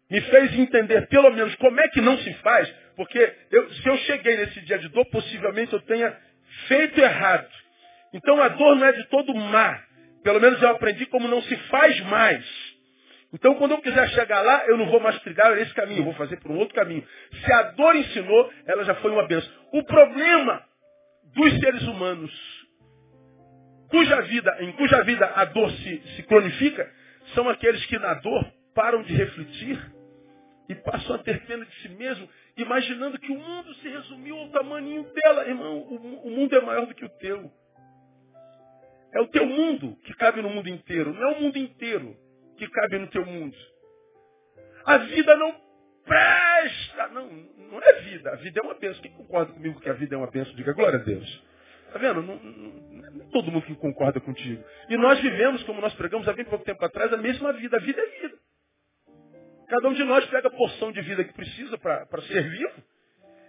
me 0.09 0.21
fez 0.21 0.57
entender 0.59 1.07
pelo 1.07 1.31
menos 1.31 1.55
como 1.55 1.79
é 1.79 1.87
que 1.89 2.01
não 2.01 2.17
se 2.19 2.33
faz, 2.35 2.69
porque 2.95 3.35
eu, 3.51 3.69
se 3.73 3.87
eu 3.87 3.97
cheguei 3.97 4.37
nesse 4.37 4.61
dia 4.61 4.77
de 4.79 4.89
dor, 4.89 5.05
possivelmente 5.05 5.73
eu 5.73 5.81
tenha 5.81 6.15
feito 6.67 6.99
errado. 6.99 7.49
Então 8.13 8.41
a 8.41 8.49
dor 8.49 8.75
não 8.75 8.85
é 8.85 8.91
de 8.91 9.05
todo 9.05 9.33
má. 9.33 9.81
Pelo 10.23 10.39
menos 10.39 10.61
eu 10.61 10.69
aprendi 10.69 11.05
como 11.07 11.27
não 11.27 11.41
se 11.41 11.55
faz 11.67 11.99
mais. 12.01 12.45
Então, 13.33 13.55
quando 13.55 13.71
eu 13.71 13.81
quiser 13.81 14.07
chegar 14.09 14.41
lá, 14.41 14.67
eu 14.67 14.77
não 14.77 14.85
vou 14.85 14.99
mais 14.99 15.19
trilhar 15.21 15.57
esse 15.57 15.73
caminho, 15.73 16.01
eu 16.01 16.05
vou 16.05 16.13
fazer 16.13 16.37
por 16.37 16.51
um 16.51 16.57
outro 16.57 16.75
caminho. 16.75 17.03
Se 17.43 17.51
a 17.51 17.63
dor 17.71 17.95
ensinou, 17.95 18.53
ela 18.67 18.83
já 18.83 18.93
foi 18.95 19.11
uma 19.11 19.25
benção. 19.25 19.51
O 19.73 19.83
problema 19.83 20.63
dos 21.33 21.59
seres 21.59 21.81
humanos, 21.81 22.31
cuja 23.89 24.21
vida, 24.21 24.55
em 24.59 24.71
cuja 24.73 25.03
vida 25.03 25.25
a 25.35 25.45
dor 25.45 25.71
se, 25.71 26.01
se 26.15 26.23
cronifica, 26.23 26.87
são 27.33 27.49
aqueles 27.49 27.83
que 27.87 27.97
na 27.97 28.13
dor 28.15 28.45
param 28.75 29.01
de 29.01 29.15
refletir 29.15 29.79
e 30.69 30.75
passam 30.75 31.15
a 31.15 31.19
ter 31.19 31.43
pena 31.47 31.65
de 31.65 31.75
si 31.81 31.89
mesmo, 31.89 32.29
imaginando 32.55 33.19
que 33.19 33.31
o 33.31 33.37
mundo 33.37 33.73
se 33.75 33.89
resumiu 33.89 34.37
ao 34.37 34.49
tamanho 34.49 35.11
dela. 35.11 35.47
Irmão, 35.47 35.79
o, 35.79 36.27
o 36.27 36.29
mundo 36.29 36.55
é 36.55 36.61
maior 36.61 36.85
do 36.85 36.93
que 36.93 37.03
o 37.03 37.09
teu. 37.09 37.51
É 39.11 39.19
o 39.19 39.27
teu 39.27 39.45
mundo 39.45 39.97
que 40.03 40.13
cabe 40.13 40.39
no 40.43 40.49
mundo 40.49 40.69
inteiro, 40.69 41.13
não 41.13 41.29
é 41.29 41.31
o 41.35 41.41
mundo 41.41 41.57
inteiro 41.57 42.15
que 42.57 42.67
cabe 42.69 42.99
no 42.99 43.07
teu 43.07 43.25
mundo. 43.25 43.55
A 44.85 44.97
vida 44.97 45.35
não 45.35 45.55
presta. 46.05 47.07
Não, 47.09 47.27
não 47.27 47.81
é 47.81 47.93
vida. 48.01 48.31
A 48.31 48.35
vida 48.35 48.59
é 48.59 48.63
uma 48.63 48.75
bênção. 48.75 49.01
Quem 49.01 49.11
concorda 49.11 49.53
comigo 49.53 49.79
que 49.79 49.89
a 49.89 49.93
vida 49.93 50.15
é 50.15 50.17
uma 50.17 50.29
bênção? 50.29 50.53
Diga 50.55 50.73
glória 50.73 50.99
a 50.99 51.03
Deus. 51.03 51.43
Está 51.87 51.99
vendo? 51.99 52.21
Não, 52.21 52.35
não, 52.35 52.69
não, 52.69 53.21
é 53.21 53.25
todo 53.31 53.51
mundo 53.51 53.65
que 53.65 53.75
concorda 53.75 54.19
contigo. 54.19 54.63
E 54.89 54.97
nós 54.97 55.19
vivemos, 55.19 55.63
como 55.63 55.79
nós 55.79 55.93
pregamos 55.93 56.27
há 56.27 56.33
bem 56.33 56.45
pouco 56.45 56.65
tempo 56.65 56.83
atrás, 56.83 57.13
a 57.13 57.17
mesma 57.17 57.53
vida. 57.53 57.77
A 57.77 57.79
vida 57.79 58.01
é 58.01 58.21
vida. 58.21 58.37
Cada 59.69 59.87
um 59.89 59.93
de 59.93 60.03
nós 60.03 60.25
pega 60.25 60.47
a 60.47 60.51
porção 60.51 60.91
de 60.91 61.01
vida 61.01 61.23
que 61.23 61.33
precisa 61.33 61.77
para 61.77 62.21
ser 62.23 62.49
vivo. 62.49 62.83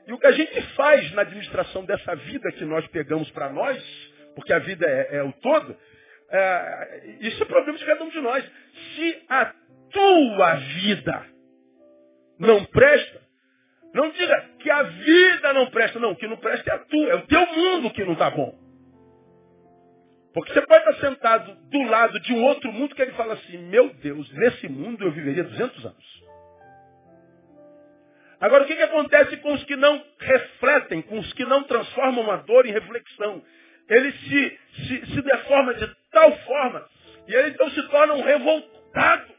E 0.07 0.13
o 0.13 0.19
que 0.19 0.27
a 0.27 0.33
gente 0.33 0.61
faz 0.75 1.11
na 1.13 1.23
administração 1.23 1.85
dessa 1.85 2.15
vida 2.15 2.53
que 2.53 2.65
nós 2.65 2.87
pegamos 2.89 3.31
para 3.31 3.51
nós, 3.51 3.83
porque 4.35 4.53
a 4.53 4.59
vida 4.59 4.87
é, 4.87 5.17
é 5.17 5.23
o 5.23 5.33
todo, 5.33 5.77
é, 6.37 7.17
isso 7.21 7.43
é 7.43 7.47
problema 7.47 7.79
de 7.79 7.85
cada 7.85 8.03
um 8.03 8.09
de 8.09 8.21
nós. 8.21 8.45
Se 8.95 9.23
a 9.29 9.55
tua 9.91 10.55
vida 10.55 11.27
não 12.39 12.65
presta, 12.65 13.21
não 13.95 14.11
diga 14.11 14.51
que 14.59 14.71
a 14.71 14.83
vida 14.83 15.53
não 15.53 15.71
presta, 15.71 16.01
não. 16.01 16.11
O 16.11 16.17
que 16.17 16.27
não 16.27 16.37
presta 16.37 16.71
é 16.71 16.75
a 16.75 16.79
tua, 16.79 17.09
é 17.11 17.15
o 17.15 17.27
teu 17.27 17.47
mundo 17.47 17.91
que 17.93 18.05
não 18.05 18.15
está 18.15 18.31
bom. 18.31 18.59
Porque 20.35 20.53
você 20.53 20.63
pode 20.63 20.91
estar 20.91 21.09
sentado 21.09 21.55
do 21.71 21.83
lado 21.85 22.19
de 22.19 22.33
um 22.33 22.43
outro 22.43 22.73
mundo 22.73 22.93
que 22.93 23.03
ele 23.03 23.13
fala 23.13 23.35
assim, 23.35 23.57
meu 23.57 23.95
Deus, 23.95 24.29
nesse 24.33 24.69
mundo 24.69 25.05
eu 25.05 25.13
viveria 25.13 25.45
200 25.45 25.87
anos. 25.87 26.25
Agora, 28.41 28.65
o 28.65 28.67
que, 28.67 28.75
que 28.75 28.83
acontece 28.83 29.37
com 29.37 29.53
os 29.53 29.63
que 29.63 29.77
não 29.77 30.05
refletem, 30.19 31.01
com 31.03 31.21
os 31.21 31.33
que 31.35 31.45
não 31.45 31.63
transformam 31.63 32.29
a 32.33 32.37
dor 32.39 32.67
em 32.67 32.73
reflexão? 32.73 33.41
Ele 33.89 34.11
se, 34.11 34.59
se, 34.75 35.07
se 35.07 35.23
deforma 35.23 35.75
de 35.75 35.87
tal 36.15 36.33
forma. 36.39 36.89
E 37.29 37.35
ele 37.35 37.51
então 37.51 37.69
se 37.71 37.83
torna 37.89 38.15
um 38.15 38.23
revoltado. 38.23 39.35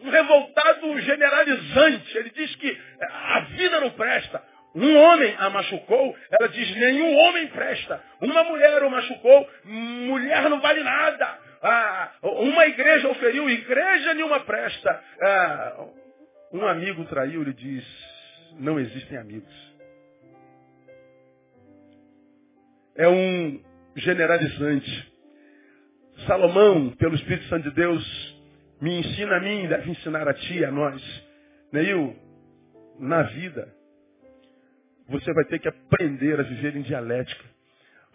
Um 0.00 0.10
revoltado 0.10 1.00
generalizante. 1.00 2.18
Ele 2.18 2.30
diz 2.30 2.54
que 2.56 2.80
a 3.00 3.40
vida 3.40 3.80
não 3.80 3.90
presta. 3.90 4.42
Um 4.74 4.96
homem 4.96 5.34
a 5.38 5.50
machucou, 5.50 6.16
ela 6.32 6.48
diz, 6.48 6.76
nenhum 6.76 7.16
homem 7.16 7.46
presta. 7.46 8.02
Uma 8.20 8.42
mulher 8.42 8.82
o 8.82 8.90
machucou, 8.90 9.48
mulher 9.64 10.50
não 10.50 10.60
vale 10.60 10.82
nada. 10.82 11.38
Ah, 11.62 12.12
uma 12.22 12.66
igreja 12.66 13.08
o 13.08 13.14
feriu, 13.14 13.48
igreja 13.48 14.14
nenhuma 14.14 14.40
presta. 14.40 15.02
Ah, 15.22 15.86
um 16.52 16.66
amigo 16.66 17.04
traiu, 17.04 17.42
ele 17.42 17.52
diz, 17.52 17.84
não 18.58 18.78
existem 18.80 19.16
amigos. 19.16 19.74
É 22.96 23.08
um 23.08 23.62
generalizante. 23.96 25.12
Salomão, 26.26 26.90
pelo 26.96 27.14
Espírito 27.14 27.46
Santo 27.48 27.68
de 27.70 27.74
Deus, 27.74 28.34
me 28.80 28.98
ensina 28.98 29.36
a 29.36 29.40
mim, 29.40 29.66
deve 29.66 29.90
ensinar 29.90 30.28
a 30.28 30.34
ti, 30.34 30.64
a 30.64 30.70
nós. 30.70 31.02
Neil, 31.72 32.16
na 33.00 33.22
vida, 33.22 33.68
você 35.08 35.32
vai 35.32 35.44
ter 35.44 35.58
que 35.58 35.68
aprender 35.68 36.38
a 36.38 36.42
viver 36.42 36.76
em 36.76 36.82
dialética. 36.82 37.44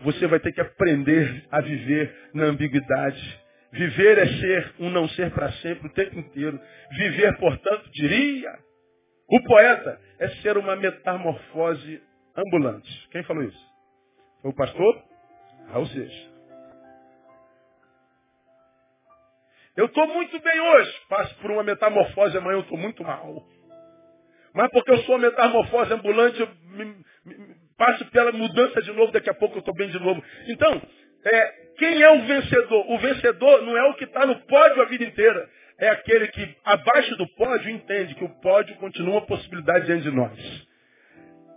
Você 0.02 0.28
vai 0.28 0.40
ter 0.40 0.54
que 0.54 0.62
aprender 0.62 1.46
a 1.52 1.60
viver 1.62 2.30
na 2.34 2.46
ambiguidade. 2.46 3.40
Viver 3.72 4.18
é 4.18 4.28
ser 4.28 4.74
um 4.80 4.90
não 4.90 5.08
ser 5.10 5.32
para 5.32 5.52
sempre 5.54 5.88
o 5.88 5.94
tempo 5.94 6.18
inteiro. 6.18 6.60
Viver, 6.92 7.38
portanto, 7.38 7.90
diria 7.92 8.58
o 9.28 9.44
poeta, 9.44 10.00
é 10.20 10.30
ser 10.42 10.58
uma 10.58 10.76
metamorfose 10.76 12.02
ambulante. 12.36 13.08
Quem 13.12 13.22
falou 13.24 13.44
isso? 13.44 13.70
Foi 14.42 14.52
o 14.52 14.56
pastor 14.56 15.09
Raul 15.72 15.88
Seixas. 15.88 16.30
Eu 19.78 19.86
estou 19.86 20.08
muito 20.08 20.38
bem 20.42 20.60
hoje, 20.60 20.94
passo 21.08 21.36
por 21.36 21.52
uma 21.52 21.64
metamorfose, 21.64 22.38
amanhã 22.38 22.58
eu 22.58 22.62
estou 22.62 22.78
muito 22.78 23.04
mal. 23.04 23.44
Mas 24.54 24.70
porque 24.72 24.92
eu 24.92 24.98
sou 25.04 25.16
uma 25.16 25.30
metamorfose 25.30 25.94
ambulante, 25.94 26.42
eu 26.42 26.50
me, 26.72 26.86
me, 27.26 27.56
passo 27.78 28.04
pela 28.08 28.32
mudança 28.32 28.82
de 28.82 28.92
novo, 28.92 29.12
daqui 29.12 29.30
a 29.30 29.34
pouco 29.34 29.56
eu 29.56 29.60
estou 29.60 29.74
bem 29.74 29.90
de 29.90 30.00
novo. 30.00 30.22
Então, 30.48 30.82
é, 31.24 31.52
quem 31.78 32.02
é 32.02 32.12
o 32.12 32.22
vencedor? 32.24 32.92
O 32.92 32.98
vencedor 32.98 33.62
não 33.62 33.78
é 33.78 33.90
o 33.90 33.94
que 33.94 34.04
está 34.04 34.26
no 34.26 34.36
pódio 34.42 34.82
a 34.82 34.86
vida 34.86 35.06
inteira. 35.06 35.50
É 35.78 35.90
aquele 35.90 36.28
que, 36.28 36.58
abaixo 36.66 37.16
do 37.16 37.28
pódio, 37.36 37.70
entende 37.70 38.16
que 38.16 38.24
o 38.26 38.42
pódio 38.42 38.76
continua 38.78 39.14
uma 39.14 39.26
possibilidade 39.26 39.86
diante 39.86 40.04
de 40.04 40.12
nós. 40.12 40.69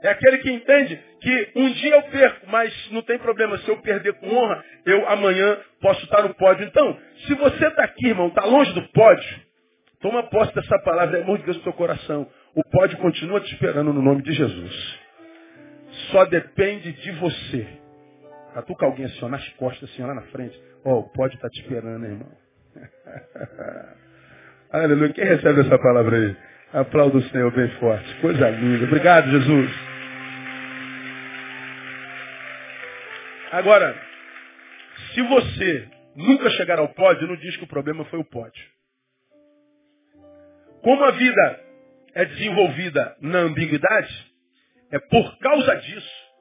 É 0.02 0.08
aquele 0.08 0.38
que 0.38 0.50
entende 0.50 1.00
que 1.20 1.52
um 1.54 1.72
dia 1.72 1.94
eu 1.94 2.02
perco, 2.02 2.46
mas 2.48 2.90
não 2.90 3.02
tem 3.02 3.18
problema. 3.18 3.56
Se 3.58 3.68
eu 3.68 3.76
perder 3.78 4.14
com 4.14 4.34
honra, 4.34 4.64
eu 4.84 5.08
amanhã 5.08 5.56
posso 5.80 6.02
estar 6.02 6.22
no 6.22 6.34
pódio. 6.34 6.66
Então, 6.66 6.98
se 7.26 7.34
você 7.34 7.68
está 7.68 7.84
aqui, 7.84 8.08
irmão, 8.08 8.26
está 8.26 8.44
longe 8.44 8.72
do 8.72 8.82
pódio, 8.88 9.40
toma 10.00 10.24
posse 10.24 10.52
dessa 10.54 10.76
palavra, 10.80 11.18
é 11.18 11.22
amor 11.22 11.38
de 11.38 11.44
Deus 11.44 11.56
no 11.58 11.62
seu 11.62 11.72
coração. 11.72 12.28
O 12.54 12.64
pódio 12.64 12.98
continua 12.98 13.40
te 13.40 13.54
esperando 13.54 13.92
no 13.92 14.02
nome 14.02 14.22
de 14.22 14.32
Jesus. 14.32 15.00
Só 16.10 16.24
depende 16.24 16.92
de 16.92 17.12
você. 17.12 17.66
Catuca 18.54 18.86
alguém 18.86 19.06
assim, 19.06 19.24
ó, 19.24 19.28
nas 19.28 19.48
costas, 19.50 19.88
assim, 19.88 20.02
ó, 20.02 20.06
lá 20.08 20.14
na 20.14 20.22
frente. 20.22 20.60
Ó, 20.84 20.98
o 20.98 21.08
pódio 21.10 21.36
está 21.36 21.48
te 21.48 21.60
esperando, 21.60 22.04
irmão. 22.04 22.28
Aleluia. 24.72 25.12
Quem 25.12 25.24
recebe 25.24 25.60
essa 25.60 25.78
palavra 25.78 26.16
aí? 26.16 26.36
Aplauda 26.72 27.18
o 27.18 27.22
Senhor 27.28 27.52
bem 27.52 27.68
forte. 27.78 28.20
Coisa 28.20 28.50
linda. 28.50 28.84
Obrigado, 28.84 29.30
Jesus. 29.30 29.91
Agora, 33.52 33.94
se 35.12 35.20
você 35.20 35.88
nunca 36.16 36.48
chegar 36.52 36.78
ao 36.78 36.88
pódio, 36.88 37.28
não 37.28 37.36
diz 37.36 37.54
que 37.58 37.64
o 37.64 37.68
problema 37.68 38.02
foi 38.06 38.18
o 38.18 38.24
pódio. 38.24 38.64
Como 40.82 41.04
a 41.04 41.10
vida 41.10 41.60
é 42.14 42.24
desenvolvida 42.24 43.14
na 43.20 43.40
ambiguidade, 43.40 44.32
é 44.90 44.98
por 44.98 45.38
causa 45.38 45.76
disso 45.76 46.32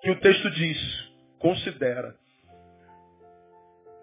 que 0.00 0.10
o 0.10 0.20
texto 0.20 0.50
diz, 0.52 1.12
considera. 1.38 2.14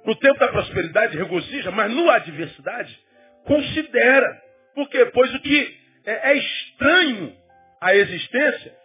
No 0.06 0.16
tempo 0.18 0.40
da 0.40 0.50
prosperidade, 0.50 1.18
regozija, 1.18 1.72
mas 1.72 1.92
no 1.92 2.12
adversidade, 2.12 2.96
considera. 3.44 4.40
Por 4.76 4.88
quê? 4.88 5.06
Pois 5.08 5.34
o 5.34 5.40
que 5.40 5.80
é, 6.06 6.32
é 6.32 6.38
estranho 6.38 7.36
à 7.82 7.96
existência 7.96 8.81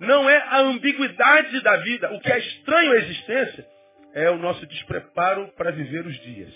não 0.00 0.28
é 0.28 0.36
a 0.38 0.60
ambiguidade 0.60 1.60
da 1.60 1.76
vida. 1.76 2.12
O 2.14 2.20
que 2.20 2.32
é 2.32 2.38
estranho 2.38 2.92
à 2.92 2.96
existência 2.96 3.66
é 4.14 4.30
o 4.30 4.38
nosso 4.38 4.66
despreparo 4.66 5.48
para 5.56 5.70
viver 5.70 6.06
os 6.06 6.18
dias. 6.20 6.52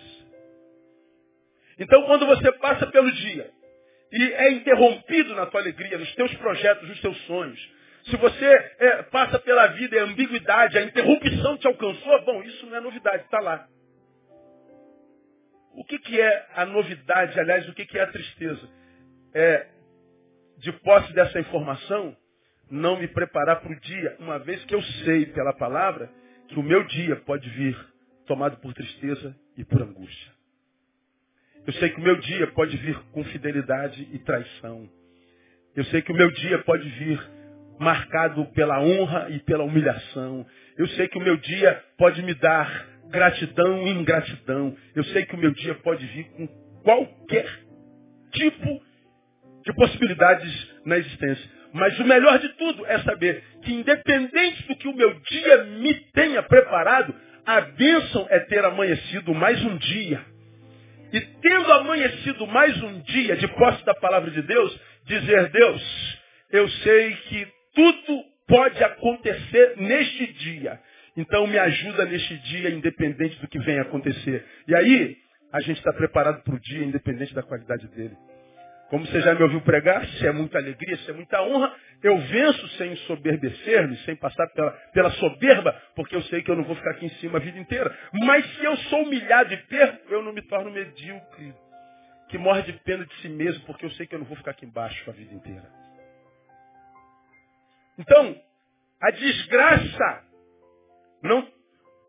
Então, 1.78 2.04
quando 2.06 2.26
você 2.26 2.50
passa 2.52 2.86
pelo 2.86 3.12
dia 3.12 3.50
e 4.10 4.22
é 4.32 4.52
interrompido 4.52 5.34
na 5.34 5.46
tua 5.46 5.60
alegria, 5.60 5.98
nos 5.98 6.14
teus 6.14 6.34
projetos, 6.36 6.88
nos 6.88 7.00
teus 7.00 7.20
sonhos, 7.26 7.74
se 8.06 8.16
você 8.16 8.46
é, 8.78 9.02
passa 9.04 9.38
pela 9.38 9.66
vida 9.68 9.96
e 9.96 9.98
a 9.98 10.04
ambiguidade, 10.04 10.78
a 10.78 10.82
interrupção 10.82 11.57
te 11.59 11.66
alcançou, 11.66 12.24
bom, 12.24 12.42
isso 12.42 12.66
não 12.66 12.76
é 12.76 12.80
novidade, 12.80 13.24
está 13.24 13.40
lá. 13.40 13.66
O 15.74 15.85
que, 15.85 15.98
que 15.98 16.20
é 16.20 16.46
a 16.54 16.64
novidade, 16.64 17.38
aliás, 17.38 17.68
o 17.68 17.74
que, 17.74 17.85
que 17.85 17.98
é 17.98 18.02
a 18.02 18.07
tristeza? 18.07 18.68
É, 19.35 19.66
de 20.59 20.72
posse 20.72 21.12
dessa 21.12 21.40
informação, 21.40 22.16
não 22.74 22.98
me 22.98 23.06
preparar 23.06 23.60
para 23.60 23.72
o 23.72 23.80
dia, 23.80 24.16
uma 24.18 24.38
vez 24.38 24.62
que 24.64 24.74
eu 24.74 24.82
sei 25.04 25.26
pela 25.26 25.52
palavra 25.52 26.10
que 26.48 26.58
o 26.58 26.62
meu 26.62 26.84
dia 26.84 27.16
pode 27.16 27.48
vir 27.50 27.76
tomado 28.26 28.56
por 28.58 28.74
tristeza 28.74 29.34
e 29.56 29.64
por 29.64 29.80
angústia. 29.80 30.32
Eu 31.66 31.72
sei 31.74 31.90
que 31.90 32.00
o 32.00 32.02
meu 32.02 32.16
dia 32.16 32.46
pode 32.48 32.76
vir 32.76 32.98
com 33.12 33.24
fidelidade 33.24 34.08
e 34.12 34.18
traição. 34.18 34.88
Eu 35.74 35.84
sei 35.84 36.02
que 36.02 36.12
o 36.12 36.14
meu 36.14 36.30
dia 36.32 36.58
pode 36.64 36.88
vir 36.88 37.20
marcado 37.78 38.44
pela 38.46 38.80
honra 38.80 39.30
e 39.30 39.38
pela 39.40 39.64
humilhação. 39.64 40.46
Eu 40.76 40.87
sei 40.88 41.08
que 41.08 41.18
o 41.18 41.22
meu 41.22 41.37
dia 41.37 41.82
pode 41.96 42.22
me 42.22 42.34
dar 42.34 42.87
gratidão 43.08 43.87
e 43.87 43.90
ingratidão. 43.90 44.76
Eu 44.94 45.04
sei 45.04 45.24
que 45.26 45.34
o 45.34 45.38
meu 45.38 45.52
dia 45.52 45.74
pode 45.76 46.04
vir 46.06 46.24
com 46.30 46.46
qualquer 46.82 47.48
tipo 48.32 48.82
de 49.64 49.72
possibilidades 49.74 50.80
na 50.84 50.98
existência. 50.98 51.63
Mas 51.74 51.98
o 51.98 52.04
melhor 52.04 52.38
de 52.38 52.48
tudo 52.50 52.87
é 52.87 53.00
saber 53.00 53.42
que 53.64 53.74
independente 53.74 54.62
do 54.68 54.76
que 54.76 54.87
o 54.87 54.94
meu 54.94 55.12
dia 55.28 55.64
me 55.64 55.92
tenha 56.12 56.40
preparado, 56.44 57.12
a 57.44 57.60
bênção 57.62 58.26
é 58.30 58.38
ter 58.40 58.64
amanhecido 58.64 59.34
mais 59.34 59.60
um 59.64 59.76
dia. 59.76 60.24
E 61.12 61.20
tendo 61.20 61.72
amanhecido 61.72 62.46
mais 62.46 62.80
um 62.80 63.00
dia 63.00 63.37
de 63.37 63.48
posse 63.48 63.84
da 63.84 63.94
palavra 63.94 64.30
de 64.30 64.40
Deus, 64.42 64.80
dizer, 65.04 65.50
Deus, 65.50 66.18
eu 66.52 66.68
sei 66.68 67.12
que 67.28 67.48
tudo 67.74 68.24
pode 68.46 68.82
acontecer 68.84 69.74
neste 69.76 70.32
dia. 70.32 70.80
Então 71.16 71.44
me 71.48 71.58
ajuda 71.58 72.04
neste 72.04 72.38
dia, 72.38 72.70
independente 72.70 73.37
do 73.40 73.48
que 73.48 73.58
venha 73.58 73.82
acontecer. 73.82 74.46
E 74.68 74.76
aí, 74.76 75.16
a 75.52 75.60
gente 75.60 75.78
está 75.78 75.92
preparado 75.92 76.40
para 76.44 76.54
o 76.54 76.60
dia, 76.60 76.84
independente 76.84 77.34
da 77.34 77.42
qualidade 77.42 77.88
dele. 77.88 78.16
Como 78.90 79.07
você 79.07 79.20
já 79.23 79.35
me 79.35 79.42
ouviu 79.42 79.61
pregar, 79.62 80.05
se 80.07 80.27
é 80.27 80.33
muita 80.33 80.59
alegria, 80.59 80.97
se 80.99 81.11
é 81.11 81.14
muita 81.14 81.42
honra, 81.42 81.75
eu 82.03 82.18
venço 82.18 82.68
sem 82.77 82.94
soberbecer-me, 82.97 83.97
sem 83.99 84.14
passar 84.14 84.47
pela, 84.49 84.70
pela, 84.92 85.11
soberba, 85.12 85.73
porque 85.97 86.14
eu 86.14 86.23
sei 86.25 86.42
que 86.42 86.51
eu 86.51 86.57
não 86.57 86.64
vou 86.64 86.77
ficar 86.77 86.90
aqui 86.90 87.07
em 87.07 87.11
cima 87.20 87.38
a 87.38 87.40
vida 87.40 87.59
inteira. 87.59 87.97
Mas 88.12 88.44
se 88.55 88.64
eu 88.64 88.77
sou 88.77 89.03
humilhado 89.03 89.53
e 89.55 89.57
perco, 89.57 90.12
eu 90.12 90.23
não 90.23 90.33
me 90.33 90.42
torno 90.42 90.70
medíocre, 90.70 91.55
que 92.29 92.37
morre 92.37 92.62
de 92.62 92.75
pena 92.85 93.07
de 93.07 93.14
si 93.16 93.29
mesmo, 93.29 93.64
porque 93.64 93.87
eu 93.87 93.90
sei 93.92 94.07
que 94.07 94.14
eu 94.14 94.18
não 94.18 94.27
vou 94.27 94.37
ficar 94.37 94.51
aqui 94.51 94.66
embaixo 94.66 95.09
a 95.09 95.12
vida 95.14 95.35
inteira. 95.35 95.64
Então, 97.99 98.37
a 99.01 99.11
desgraça 99.11 100.25
não 101.23 101.49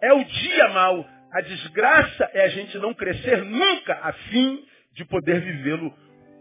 é 0.02 0.14
o 0.14 0.24
dia 0.24 0.70
mal. 0.70 1.08
A 1.32 1.42
desgraça 1.42 2.30
é 2.34 2.44
a 2.44 2.48
gente 2.50 2.78
não 2.78 2.94
crescer 2.94 3.44
nunca 3.44 4.00
a 4.02 4.14
fim 4.14 4.66
de 4.94 5.06
poder 5.06 5.42
vivê-lo 5.42 5.94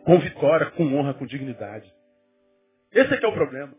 com 0.04 0.18
vitória, 0.18 0.70
com 0.72 0.94
honra, 0.94 1.14
com 1.14 1.26
dignidade. 1.26 1.90
Esse 2.92 3.14
é 3.14 3.16
que 3.16 3.24
é 3.24 3.28
o 3.28 3.32
problema. 3.32 3.74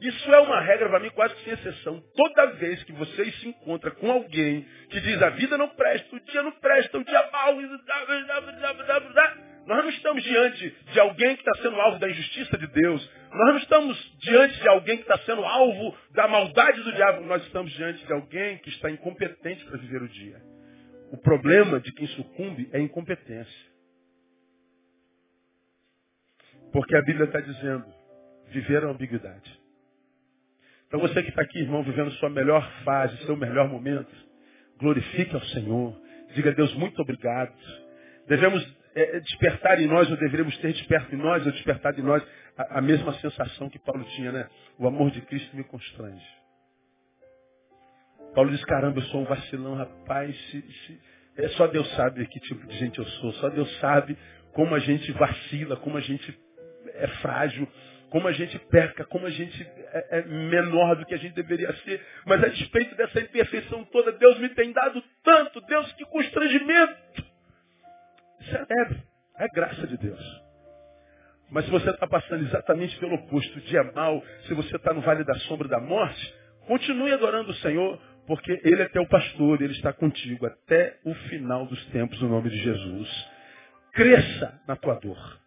Isso 0.00 0.34
é 0.34 0.40
uma 0.40 0.60
regra 0.60 0.90
para 0.90 1.00
mim 1.00 1.10
quase 1.10 1.34
que 1.34 1.44
sem 1.44 1.54
exceção. 1.54 2.02
Toda 2.14 2.52
vez 2.54 2.82
que 2.84 2.92
você 2.92 3.30
se 3.32 3.48
encontra 3.48 3.90
com 3.92 4.10
alguém 4.10 4.66
que 4.90 5.00
diz 5.00 5.22
a 5.22 5.30
vida 5.30 5.56
não 5.56 5.68
presta, 5.70 6.14
o 6.14 6.20
dia 6.20 6.42
não 6.42 6.52
presta, 6.52 6.98
o 6.98 7.04
dia 7.04 7.30
mal, 7.32 7.54
nós 9.66 9.82
não 9.82 9.90
estamos 9.90 10.22
diante 10.22 10.76
de 10.92 11.00
alguém 11.00 11.34
que 11.36 11.48
está 11.48 11.62
sendo 11.62 11.80
alvo 11.80 11.98
da 11.98 12.10
injustiça 12.10 12.58
de 12.58 12.66
Deus. 12.68 13.10
Nós 13.32 13.48
não 13.48 13.56
estamos 13.56 14.16
diante 14.18 14.60
de 14.60 14.68
alguém 14.68 14.96
que 14.96 15.02
está 15.02 15.18
sendo 15.18 15.44
alvo 15.44 15.96
da 16.12 16.28
maldade 16.28 16.82
do 16.82 16.92
diabo. 16.92 17.22
Nós 17.24 17.42
estamos 17.44 17.72
diante 17.72 18.04
de 18.06 18.12
alguém 18.12 18.58
que 18.58 18.68
está 18.68 18.90
incompetente 18.90 19.64
para 19.64 19.78
viver 19.78 20.02
o 20.02 20.08
dia. 20.08 20.36
O 21.10 21.16
problema 21.16 21.80
de 21.80 21.92
quem 21.92 22.06
sucumbe 22.08 22.68
é 22.72 22.80
incompetência. 22.80 23.75
Porque 26.76 26.94
a 26.94 27.00
Bíblia 27.00 27.24
está 27.24 27.40
dizendo, 27.40 27.86
viver 28.48 28.84
a 28.84 28.88
ambiguidade. 28.88 29.60
Então 30.86 31.00
você 31.00 31.22
que 31.22 31.30
está 31.30 31.40
aqui, 31.40 31.58
irmão, 31.58 31.82
vivendo 31.82 32.10
sua 32.12 32.28
melhor 32.28 32.70
fase, 32.84 33.16
seu 33.24 33.34
melhor 33.34 33.66
momento, 33.66 34.14
glorifique 34.78 35.34
ao 35.34 35.40
Senhor. 35.40 35.98
Diga 36.34 36.50
a 36.50 36.52
Deus 36.52 36.74
muito 36.74 37.00
obrigado. 37.00 37.54
Devemos 38.28 38.62
é, 38.94 39.20
despertar 39.20 39.80
em 39.80 39.86
nós, 39.86 40.10
ou 40.10 40.18
deveríamos 40.18 40.54
ter 40.58 40.74
desperto 40.74 41.14
em 41.14 41.18
nós, 41.18 41.46
ou 41.46 41.52
despertar 41.52 41.98
em 41.98 42.02
nós 42.02 42.22
a, 42.58 42.76
a, 42.76 42.82
mesma 42.82 43.14
sensação 43.20 43.70
que 43.70 43.78
Paulo 43.78 44.04
tinha, 44.14 44.30
né? 44.30 44.46
O 44.78 44.86
amor 44.86 45.10
de 45.12 45.22
Cristo 45.22 45.56
me 45.56 45.64
constrange. 45.64 46.26
Paulo 48.34 48.50
diz, 48.50 48.62
caramba, 48.66 48.98
eu 48.98 49.04
sou 49.04 49.22
um 49.22 49.24
vacilão, 49.24 49.76
rapaz. 49.76 50.36
Se, 50.50 50.60
se, 50.60 51.00
é, 51.38 51.48
só 51.48 51.68
Deus 51.68 51.90
sabe 51.94 52.26
que 52.26 52.38
tipo 52.40 52.66
de 52.66 52.76
gente 52.76 52.98
eu 52.98 53.06
sou. 53.06 53.32
Só 53.32 53.48
Deus 53.48 53.78
sabe 53.78 54.14
como 54.52 54.74
a 54.74 54.78
gente 54.78 55.10
vacila, 55.12 55.76
como 55.78 55.96
a 55.96 56.02
gente 56.02 56.44
é 56.98 57.06
frágil, 57.20 57.68
como 58.10 58.28
a 58.28 58.32
gente 58.32 58.58
peca, 58.70 59.04
como 59.04 59.26
a 59.26 59.30
gente 59.30 59.62
é, 59.92 60.18
é, 60.18 60.22
menor 60.22 60.96
do 60.96 61.06
que 61.06 61.14
a 61.14 61.18
gente 61.18 61.34
deveria 61.34 61.72
ser. 61.78 62.04
Mas 62.24 62.42
a 62.42 62.48
despeito 62.48 62.94
dessa 62.94 63.20
imperfeição 63.20 63.84
toda, 63.84 64.12
Deus 64.12 64.38
me 64.38 64.48
tem 64.50 64.72
dado 64.72 65.02
tanto, 65.22 65.60
Deus, 65.62 65.92
que 65.92 66.04
constrangimento. 66.06 67.24
Celebre. 68.50 69.02
É 69.38 69.48
graça 69.48 69.86
de 69.86 69.98
Deus. 69.98 70.46
Mas 71.50 71.64
se 71.64 71.70
você 71.70 71.90
está 71.90 72.06
passando 72.06 72.44
exatamente 72.44 72.98
pelo 72.98 73.14
oposto, 73.14 73.60
dia 73.62 73.84
mal, 73.94 74.22
se 74.46 74.54
você 74.54 74.76
está 74.76 74.92
no 74.92 75.00
vale 75.00 75.24
da 75.24 75.34
sombra 75.40 75.68
da 75.68 75.78
morte, 75.78 76.34
continue 76.66 77.12
adorando 77.12 77.50
o 77.50 77.56
Senhor, 77.56 78.00
porque 78.26 78.60
Ele 78.64 78.82
é 78.82 78.88
teu 78.88 79.06
pastor, 79.06 79.60
Ele 79.60 79.72
está 79.72 79.92
contigo 79.92 80.46
até 80.46 80.98
o 81.04 81.14
final 81.14 81.66
dos 81.66 81.84
tempos, 81.86 82.20
no 82.20 82.28
nome 82.28 82.50
de 82.50 82.58
Jesus. 82.58 83.28
Cresça 83.92 84.60
na 84.66 84.74
tua 84.76 84.94
dor. 84.94 85.45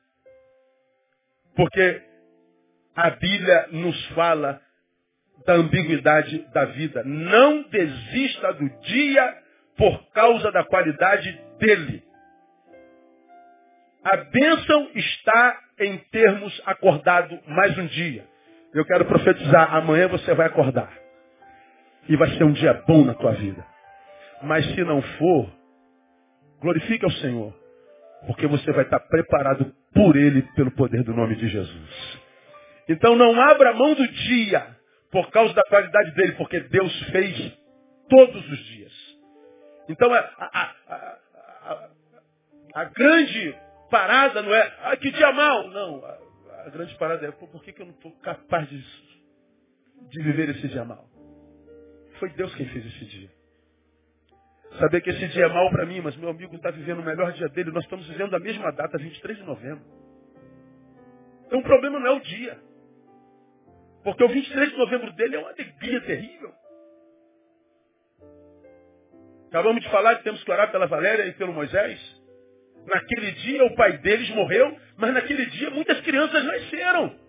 Porque 1.60 2.02
a 2.96 3.10
Bíblia 3.10 3.68
nos 3.74 4.08
fala 4.12 4.62
da 5.46 5.56
ambiguidade 5.56 6.40
da 6.54 6.64
vida. 6.64 7.04
Não 7.04 7.64
desista 7.64 8.54
do 8.54 8.70
dia 8.80 9.38
por 9.76 10.10
causa 10.12 10.54
da 10.54 10.64
qualidade 10.64 11.30
dele. 11.60 12.02
A 14.06 14.16
bênção 14.16 14.90
está 14.96 15.60
em 15.82 15.98
termos 15.98 16.62
acordado 16.66 17.38
mais 17.46 17.78
um 17.78 17.88
dia. 17.88 18.26
Eu 18.74 18.86
quero 18.86 19.04
profetizar, 19.04 19.76
amanhã 19.76 20.08
você 20.08 20.34
vai 20.34 20.48
acordar. 20.48 20.94
E 22.08 22.16
vai 22.16 22.30
ser 22.38 22.46
um 22.46 22.54
dia 22.54 22.74
bom 22.88 23.04
na 23.04 23.16
tua 23.16 23.34
vida. 23.34 23.66
Mas 24.44 24.66
se 24.76 24.82
não 24.86 25.02
for, 25.02 25.52
glorifique 26.62 27.04
ao 27.04 27.12
Senhor. 27.12 27.54
Porque 28.28 28.48
você 28.48 28.72
vai 28.72 28.86
estar 28.86 29.02
preparado 29.02 29.76
por 29.94 30.16
Ele, 30.16 30.42
pelo 30.56 30.72
poder 30.72 31.04
do 31.04 31.14
nome 31.14 31.36
de 31.36 31.48
Jesus. 31.48 32.20
Então 32.88 33.16
não 33.16 33.40
abra 33.40 33.74
mão 33.74 33.94
do 33.94 34.08
dia 34.08 34.76
por 35.12 35.30
causa 35.32 35.54
da 35.54 35.64
qualidade 35.64 36.12
dele, 36.16 36.34
porque 36.34 36.60
Deus 36.62 37.04
fez 37.12 37.58
todos 38.10 38.52
os 38.52 38.60
dias. 38.66 38.94
Então 39.88 40.14
a, 40.14 40.20
a, 40.20 40.76
a, 40.88 41.90
a 42.76 42.84
grande 42.86 43.56
parada 43.90 44.42
não 44.42 44.54
é, 44.54 44.78
ah, 44.84 44.98
que 44.98 45.12
dia 45.12 45.32
mal. 45.32 45.68
Não, 45.70 46.06
a, 46.06 46.18
a 46.66 46.70
grande 46.70 46.96
parada 46.96 47.26
é, 47.28 47.32
por 47.32 47.64
que, 47.64 47.74
que 47.74 47.82
eu 47.82 47.88
não 47.88 47.94
estou 47.94 48.12
capaz 48.20 48.70
de, 48.70 48.84
de 50.10 50.24
viver 50.24 50.50
esse 50.50 50.68
dia 50.68 50.86
mal? 50.86 51.08
Foi 52.20 52.30
Deus 52.32 52.54
quem 52.56 52.68
fez 52.68 52.86
esse 52.86 53.06
dia. 53.06 53.39
Saber 54.80 55.02
que 55.02 55.10
esse 55.10 55.28
dia 55.28 55.46
é 55.46 55.50
mal 55.50 55.70
para 55.70 55.86
mim, 55.86 56.00
mas 56.00 56.16
meu 56.16 56.30
amigo 56.30 56.56
está 56.56 56.72
vivendo 56.72 57.00
o 57.00 57.06
melhor 57.06 57.34
dia 57.34 57.50
dele. 57.50 57.72
Nós 57.72 57.84
estamos 57.84 58.08
vivendo 58.08 58.34
a 58.34 58.40
mesma 58.40 58.72
data, 58.72 58.98
23 58.98 59.38
de 59.38 59.44
novembro. 59.44 59.84
Então 61.46 61.60
o 61.60 61.64
problema 61.64 62.00
não 62.00 62.08
é 62.08 62.12
o 62.12 62.20
dia. 62.22 62.58
Porque 64.04 64.24
o 64.24 64.30
23 64.30 64.72
de 64.72 64.78
novembro 64.78 65.12
dele 65.14 65.36
é 65.36 65.40
uma 65.40 65.50
alegria 65.50 66.02
terrível. 66.02 66.54
Acabamos 69.50 69.82
de 69.82 69.90
falar 69.90 70.16
que 70.16 70.24
temos 70.24 70.44
que 70.44 70.52
orar 70.52 70.72
pela 70.72 70.86
Valéria 70.86 71.26
e 71.26 71.34
pelo 71.34 71.52
Moisés. 71.52 72.00
Naquele 72.86 73.32
dia 73.32 73.66
o 73.66 73.76
pai 73.76 73.98
deles 73.98 74.30
morreu, 74.30 74.80
mas 74.96 75.14
naquele 75.14 75.46
dia 75.48 75.70
muitas 75.72 76.00
crianças 76.02 76.44
nasceram. 76.46 77.20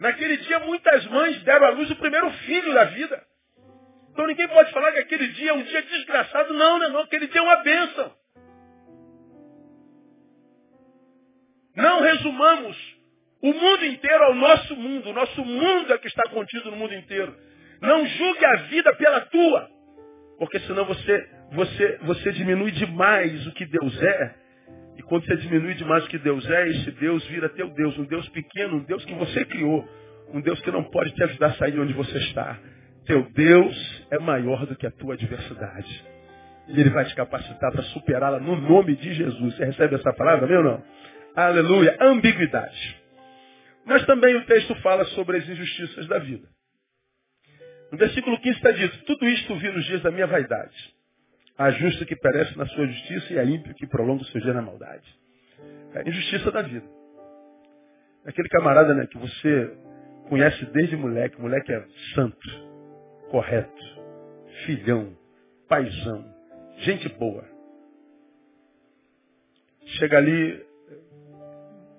Naquele 0.00 0.38
dia 0.38 0.58
muitas 0.60 1.06
mães 1.06 1.42
deram 1.44 1.66
à 1.66 1.70
luz 1.70 1.90
o 1.90 1.96
primeiro 1.96 2.28
filho 2.30 2.74
da 2.74 2.84
vida. 2.84 3.29
Então 4.20 4.28
ninguém 4.28 4.48
pode 4.48 4.70
falar 4.70 4.92
que 4.92 4.98
aquele 4.98 5.28
dia 5.28 5.50
é 5.50 5.54
um 5.54 5.62
dia 5.62 5.80
desgraçado. 5.80 6.52
Não, 6.52 6.78
não, 6.78 6.90
não. 6.90 7.00
Aquele 7.00 7.26
dia 7.26 7.40
é 7.40 7.42
uma 7.42 7.56
bênção. 7.62 8.12
Não 11.74 12.02
resumamos 12.02 12.76
o 13.40 13.50
mundo 13.50 13.86
inteiro 13.86 14.24
ao 14.24 14.34
nosso 14.34 14.76
mundo. 14.76 15.08
O 15.08 15.12
nosso 15.14 15.42
mundo 15.42 15.94
é 15.94 15.96
que 15.96 16.06
está 16.06 16.22
contido 16.28 16.70
no 16.70 16.76
mundo 16.76 16.92
inteiro. 16.92 17.34
Não 17.80 18.04
julgue 18.04 18.44
a 18.44 18.56
vida 18.56 18.94
pela 18.96 19.22
tua. 19.22 19.70
Porque 20.38 20.60
senão 20.60 20.84
você, 20.84 21.28
você, 21.52 21.98
você 22.02 22.32
diminui 22.32 22.72
demais 22.72 23.46
o 23.46 23.52
que 23.52 23.64
Deus 23.64 24.02
é. 24.02 24.34
E 24.98 25.02
quando 25.04 25.24
você 25.24 25.36
diminui 25.38 25.72
demais 25.76 26.04
o 26.04 26.08
que 26.08 26.18
Deus 26.18 26.44
é, 26.46 26.68
esse 26.68 26.90
Deus 26.90 27.26
vira 27.28 27.48
teu 27.48 27.70
Deus, 27.70 27.96
um 27.96 28.04
Deus 28.04 28.28
pequeno, 28.28 28.76
um 28.76 28.84
Deus 28.84 29.02
que 29.02 29.14
você 29.14 29.46
criou, 29.46 29.88
um 30.34 30.42
Deus 30.42 30.60
que 30.60 30.70
não 30.70 30.84
pode 30.84 31.10
te 31.14 31.22
ajudar 31.24 31.46
a 31.46 31.54
sair 31.54 31.72
de 31.72 31.80
onde 31.80 31.94
você 31.94 32.18
está. 32.18 32.60
Teu 33.10 33.28
Deus 33.30 34.06
é 34.12 34.20
maior 34.20 34.64
do 34.66 34.76
que 34.76 34.86
a 34.86 34.90
tua 34.92 35.14
adversidade. 35.14 36.04
E 36.68 36.80
Ele 36.80 36.90
vai 36.90 37.04
te 37.06 37.14
capacitar 37.16 37.72
para 37.72 37.82
superá-la 37.82 38.38
no 38.38 38.54
nome 38.54 38.94
de 38.94 39.12
Jesus. 39.12 39.56
Você 39.56 39.64
recebe 39.64 39.96
essa 39.96 40.12
palavra, 40.12 40.46
meu 40.46 40.62
não? 40.62 40.80
Aleluia. 41.34 41.96
Ambiguidade. 42.00 43.02
Mas 43.84 44.06
também 44.06 44.36
o 44.36 44.44
texto 44.44 44.76
fala 44.76 45.04
sobre 45.06 45.38
as 45.38 45.48
injustiças 45.48 46.06
da 46.06 46.20
vida. 46.20 46.46
No 47.90 47.98
versículo 47.98 48.38
15 48.38 48.56
está 48.56 48.70
dito, 48.70 49.04
tudo 49.06 49.26
isto 49.26 49.56
vi 49.56 49.72
nos 49.72 49.84
dias 49.86 50.02
da 50.02 50.12
minha 50.12 50.28
vaidade. 50.28 50.94
A 51.58 51.68
justa 51.72 52.04
que 52.04 52.14
perece 52.14 52.56
na 52.56 52.66
sua 52.66 52.86
justiça 52.86 53.32
e 53.32 53.40
a 53.40 53.44
ímpio 53.44 53.74
que 53.74 53.88
prolonga 53.88 54.22
o 54.22 54.26
seu 54.26 54.40
dia 54.40 54.54
na 54.54 54.62
maldade. 54.62 55.18
É 55.94 55.98
a 55.98 56.08
injustiça 56.08 56.52
da 56.52 56.62
vida. 56.62 56.86
Aquele 58.24 58.48
camarada 58.50 58.94
né, 58.94 59.04
que 59.08 59.18
você 59.18 59.76
conhece 60.28 60.64
desde 60.66 60.96
moleque, 60.96 61.38
o 61.38 61.42
moleque 61.42 61.72
é 61.72 61.84
santo, 62.14 62.69
correto, 63.30 63.82
filhão, 64.66 65.16
paisão, 65.68 66.24
gente 66.78 67.08
boa. 67.10 67.44
Chega 69.98 70.18
ali, 70.18 70.66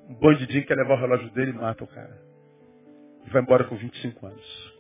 um 0.10 0.16
bandidinho 0.16 0.66
quer 0.66 0.76
levar 0.76 0.96
o 0.96 1.00
relógio 1.00 1.30
dele 1.32 1.52
e 1.52 1.54
mata 1.54 1.84
o 1.84 1.88
cara. 1.88 2.22
E 3.26 3.30
vai 3.30 3.42
embora 3.42 3.64
com 3.64 3.76
25 3.76 4.26
anos. 4.26 4.72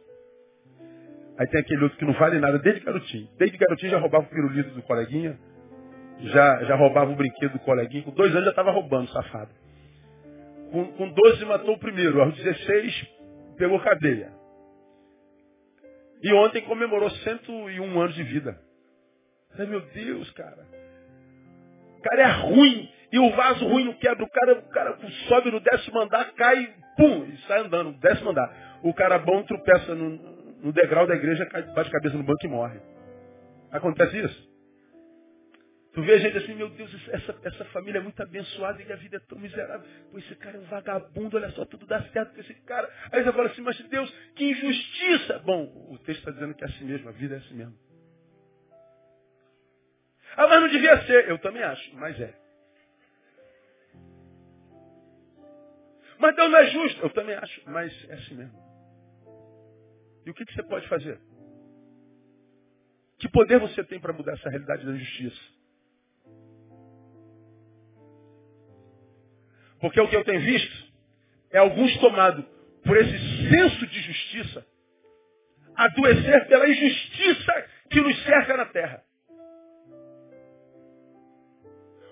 Aí 1.37 1.47
tem 1.47 1.61
aquele 1.61 1.83
outro 1.83 1.97
que 1.97 2.05
não 2.05 2.13
vale 2.13 2.39
nada 2.39 2.59
desde 2.59 2.81
garotinho. 2.81 3.29
Desde 3.37 3.57
garotinho 3.57 3.91
já 3.91 3.99
roubava 3.99 4.25
o 4.25 4.29
pirulito 4.29 4.69
do 4.71 4.81
coleguinha, 4.83 5.39
já, 6.19 6.63
já 6.65 6.75
roubava 6.75 7.11
o 7.11 7.15
brinquedo 7.15 7.53
do 7.53 7.59
coleguinha. 7.59 8.03
Com 8.03 8.11
dois 8.11 8.31
anos 8.31 8.45
já 8.45 8.51
estava 8.51 8.71
roubando, 8.71 9.09
safado. 9.09 9.51
Com, 10.71 10.85
com 10.93 11.09
12 11.09 11.45
matou 11.45 11.75
o 11.75 11.79
primeiro, 11.79 12.21
aos 12.21 12.35
16 12.35 13.07
pegou 13.57 13.79
cadeia. 13.79 14.40
E 16.23 16.33
ontem 16.33 16.61
comemorou 16.61 17.09
101 17.09 17.99
anos 17.99 18.15
de 18.15 18.23
vida. 18.23 18.59
Ai, 19.57 19.65
meu 19.65 19.81
Deus, 19.81 20.29
cara. 20.31 20.65
O 21.97 22.01
cara 22.01 22.21
é 22.21 22.31
ruim. 22.43 22.89
E 23.11 23.19
o 23.19 23.29
vaso 23.31 23.67
ruim 23.67 23.85
não 23.85 23.93
quebra. 23.93 24.23
O 24.23 24.29
cara, 24.29 24.53
o 24.53 24.69
cara 24.69 24.97
sobe 25.27 25.51
no 25.51 25.59
décimo 25.59 25.99
andar, 25.99 26.31
cai, 26.33 26.73
pum, 26.95 27.25
e 27.25 27.37
sai 27.47 27.61
andando. 27.61 27.93
Décimo 27.99 28.29
andar. 28.29 28.79
O 28.83 28.93
cara 28.93 29.19
bom 29.19 29.43
tropeça 29.43 29.95
no, 29.95 30.09
no 30.61 30.71
degrau 30.71 31.07
da 31.07 31.15
igreja, 31.15 31.47
bate 31.75 31.89
a 31.89 31.91
cabeça 31.91 32.17
no 32.17 32.23
banco 32.23 32.45
e 32.45 32.47
morre. 32.47 32.79
Acontece 33.71 34.17
isso? 34.17 34.50
Tu 35.93 36.01
vê 36.03 36.13
a 36.13 36.17
gente 36.19 36.37
assim, 36.37 36.55
meu 36.55 36.69
Deus, 36.69 36.89
essa, 37.09 37.37
essa 37.43 37.65
família 37.65 37.99
é 37.99 38.01
muito 38.01 38.21
abençoada 38.21 38.81
e 38.81 38.91
a 38.91 38.95
vida 38.95 39.17
é 39.17 39.19
tão 39.19 39.37
miserável. 39.37 39.85
Pô, 40.09 40.17
esse 40.19 40.33
cara 40.35 40.57
é 40.57 40.59
um 40.61 40.65
vagabundo, 40.65 41.35
olha 41.35 41.49
só, 41.51 41.65
tudo 41.65 41.85
dá 41.85 42.01
certo 42.09 42.33
com 42.33 42.39
esse 42.39 42.53
cara. 42.61 42.89
Aí 43.11 43.21
você 43.21 43.31
fala 43.33 43.49
assim, 43.49 43.61
mas 43.61 43.77
Deus, 43.89 44.09
que 44.35 44.45
injustiça! 44.45 45.39
Bom, 45.39 45.89
o 45.91 45.97
texto 45.99 46.19
está 46.19 46.31
dizendo 46.31 46.55
que 46.55 46.63
é 46.63 46.67
assim 46.67 46.85
mesmo, 46.85 47.09
a 47.09 47.11
vida 47.11 47.35
é 47.35 47.37
assim 47.39 47.55
mesmo. 47.55 47.77
Ah, 50.37 50.47
mas 50.47 50.61
não 50.61 50.69
devia 50.69 51.05
ser. 51.05 51.29
Eu 51.29 51.37
também 51.39 51.61
acho, 51.61 51.95
mas 51.97 52.19
é. 52.21 52.33
Mas 56.17 56.35
Deus 56.35 56.51
não 56.51 56.59
é 56.59 56.67
justo. 56.67 57.01
Eu 57.01 57.09
também 57.09 57.35
acho, 57.35 57.61
mas 57.69 58.09
é 58.09 58.13
assim 58.13 58.35
mesmo. 58.35 58.71
E 60.25 60.29
o 60.29 60.33
que, 60.33 60.45
que 60.45 60.53
você 60.53 60.63
pode 60.63 60.87
fazer? 60.87 61.19
Que 63.17 63.27
poder 63.27 63.59
você 63.59 63.83
tem 63.83 63.99
para 63.99 64.13
mudar 64.13 64.33
essa 64.33 64.49
realidade 64.49 64.85
da 64.85 64.95
justiça? 64.95 65.60
Porque 69.81 69.99
o 69.99 70.07
que 70.07 70.15
eu 70.15 70.23
tenho 70.23 70.39
visto 70.39 70.91
é 71.51 71.57
alguns 71.57 71.97
tomados 71.97 72.45
por 72.85 72.95
esse 72.97 73.49
senso 73.49 73.87
de 73.87 74.01
justiça, 74.01 74.65
adoecer 75.75 76.47
pela 76.47 76.69
injustiça 76.69 77.69
que 77.89 77.99
nos 77.99 78.23
cerca 78.23 78.57
na 78.57 78.65
terra. 78.65 79.03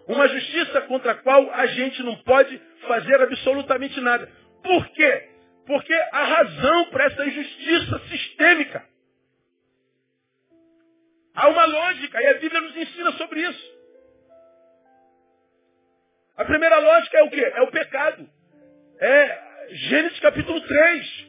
Uma 0.08 0.28
justiça 0.28 0.82
contra 0.82 1.12
a 1.12 1.16
qual 1.16 1.52
a 1.54 1.68
gente 1.68 2.02
não 2.02 2.16
pode 2.24 2.60
fazer 2.88 3.22
absolutamente 3.22 4.02
nada. 4.02 4.28
Por 4.64 4.88
quê? 4.90 5.30
Porque 5.68 5.94
a 5.94 6.24
razão 6.24 6.90
para 6.90 7.06
essa 7.06 7.26
injustiça 7.26 8.00
sistêmica. 8.10 8.84
Há 11.36 11.48
uma 11.48 11.66
lógica 11.66 12.20
e 12.20 12.28
a 12.28 12.34
Bíblia 12.40 12.62
nos 12.62 12.76
ensina 12.76 13.12
sobre 13.14 13.42
isso. 13.42 13.79
A 16.40 16.46
primeira 16.46 16.80
lógica 16.80 17.18
é 17.18 17.24
o 17.24 17.30
quê? 17.30 17.52
É 17.54 17.62
o 17.64 17.72
pecado. 17.72 18.30
É 19.02 19.50
Gênesis 19.72 20.20
capítulo 20.22 20.62
3. 20.62 21.28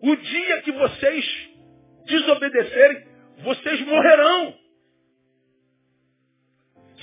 O 0.00 0.16
dia 0.16 0.62
que 0.62 0.72
vocês 0.72 1.50
desobedecerem, 2.06 3.06
vocês 3.44 3.80
morrerão. 3.82 4.54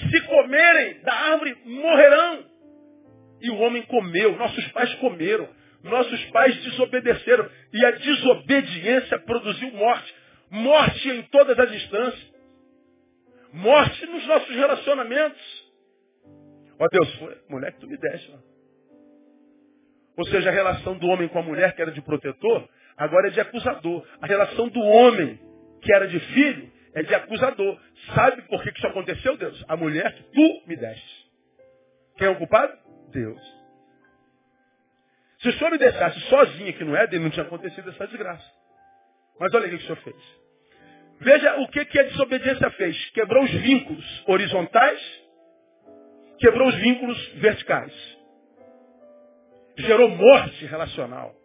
Se 0.09 0.21
comerem 0.21 0.99
da 1.01 1.13
árvore, 1.13 1.55
morrerão. 1.63 2.45
E 3.39 3.51
o 3.51 3.57
homem 3.59 3.83
comeu, 3.83 4.35
nossos 4.35 4.67
pais 4.69 4.91
comeram, 4.95 5.47
nossos 5.83 6.25
pais 6.31 6.55
desobedeceram. 6.63 7.47
E 7.71 7.85
a 7.85 7.91
desobediência 7.91 9.19
produziu 9.19 9.71
morte. 9.73 10.15
Morte 10.49 11.07
em 11.07 11.21
todas 11.21 11.59
as 11.59 11.71
instâncias. 11.71 12.33
Morte 13.53 14.05
nos 14.07 14.25
nossos 14.25 14.55
relacionamentos. 14.55 15.56
Ó 16.79 16.87
Deus, 16.91 17.39
mulher 17.49 17.73
que 17.73 17.79
tu 17.79 17.87
me 17.87 17.97
deste. 17.97 18.33
Ou 20.17 20.25
seja, 20.25 20.49
a 20.49 20.53
relação 20.53 20.97
do 20.97 21.07
homem 21.07 21.27
com 21.27 21.39
a 21.39 21.43
mulher, 21.43 21.75
que 21.75 21.81
era 21.81 21.91
de 21.91 22.01
protetor, 22.01 22.67
agora 22.95 23.27
é 23.27 23.31
de 23.31 23.39
acusador. 23.39 24.05
A 24.21 24.25
relação 24.25 24.67
do 24.69 24.79
homem, 24.79 25.39
que 25.81 25.93
era 25.93 26.07
de 26.07 26.19
filho, 26.19 26.71
é 26.93 27.03
de 27.03 27.13
acusador. 27.13 27.79
Sabe 28.15 28.41
por 28.43 28.63
que 28.63 28.69
isso 28.69 28.87
aconteceu, 28.87 29.37
Deus? 29.37 29.63
A 29.67 29.77
mulher 29.77 30.13
que 30.15 30.23
tu 30.23 30.67
me 30.67 30.75
deste. 30.75 31.27
Quem 32.17 32.27
é 32.27 32.29
o 32.31 32.35
culpado? 32.35 32.75
Deus. 33.11 33.57
Se 35.39 35.49
o 35.49 35.53
senhor 35.53 35.71
me 35.71 35.77
deixasse 35.77 36.19
sozinho 36.21 36.69
aqui 36.69 36.83
no 36.83 36.95
Éden, 36.95 37.19
não 37.19 37.29
tinha 37.29 37.45
acontecido 37.45 37.89
essa 37.89 38.07
desgraça. 38.07 38.51
Mas 39.39 39.53
olha 39.53 39.67
o 39.67 39.69
que 39.69 39.75
o 39.75 39.81
senhor 39.81 39.97
fez. 39.97 40.15
Veja 41.19 41.57
o 41.59 41.67
que, 41.67 41.85
que 41.85 41.99
a 41.99 42.03
desobediência 42.03 42.69
fez. 42.71 43.09
Quebrou 43.11 43.43
os 43.43 43.51
vínculos 43.51 44.23
horizontais, 44.27 45.16
quebrou 46.39 46.67
os 46.67 46.75
vínculos 46.75 47.33
verticais. 47.35 47.93
Gerou 49.77 50.09
morte 50.09 50.65
relacional. 50.65 51.35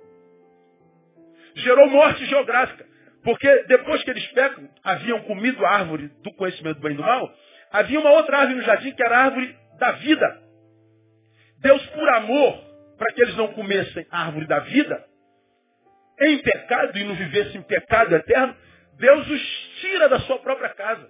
Gerou 1.54 1.88
morte 1.90 2.24
geográfica. 2.26 2.86
Porque 3.22 3.64
depois 3.64 4.02
que 4.02 4.10
eles 4.10 4.26
pecam, 4.32 4.68
haviam 4.82 5.20
comido 5.22 5.64
a 5.64 5.70
árvore 5.70 6.08
do 6.22 6.32
conhecimento 6.34 6.76
do 6.76 6.82
bem 6.82 6.92
e 6.92 6.96
do 6.96 7.02
mal, 7.02 7.32
havia 7.70 8.00
uma 8.00 8.10
outra 8.10 8.38
árvore 8.38 8.58
no 8.58 8.64
jardim 8.64 8.92
que 8.92 9.02
era 9.02 9.16
a 9.16 9.24
árvore 9.24 9.56
da 9.78 9.92
vida. 9.92 10.42
Deus, 11.58 11.86
por 11.90 12.08
amor, 12.08 12.58
para 12.98 13.12
que 13.12 13.22
eles 13.22 13.36
não 13.36 13.52
comessem 13.52 14.06
a 14.10 14.26
árvore 14.26 14.46
da 14.46 14.58
vida, 14.60 15.04
em 16.20 16.38
pecado 16.38 16.98
e 16.98 17.04
não 17.04 17.14
vivessem 17.14 17.60
em 17.60 17.62
pecado 17.62 18.14
eterno, 18.14 18.56
Deus 18.98 19.28
os 19.28 19.70
tira 19.80 20.08
da 20.08 20.20
sua 20.20 20.38
própria 20.40 20.70
casa. 20.70 21.08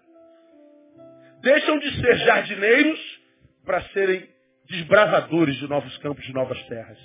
Deixam 1.40 1.79
de 1.79 2.01
ser 2.01 2.16
jardineiros 2.18 3.22
para 3.64 3.83
serem 3.90 4.29
desbravadores 4.68 5.57
de 5.57 5.68
novos 5.68 5.96
campos, 5.98 6.25
de 6.25 6.33
novas 6.33 6.61
terras. 6.64 6.98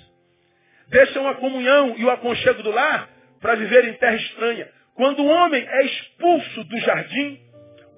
Deixam 0.88 1.28
a 1.28 1.34
comunhão 1.34 1.94
e 1.98 2.04
o 2.04 2.10
aconchego 2.10 2.62
do 2.62 2.70
lar 2.70 3.08
para 3.40 3.54
viver 3.54 3.84
em 3.86 3.94
terra 3.94 4.16
estranha. 4.16 4.68
Quando 4.94 5.20
o 5.20 5.26
homem 5.26 5.64
é 5.66 5.84
expulso 5.84 6.64
do 6.64 6.78
jardim, 6.78 7.40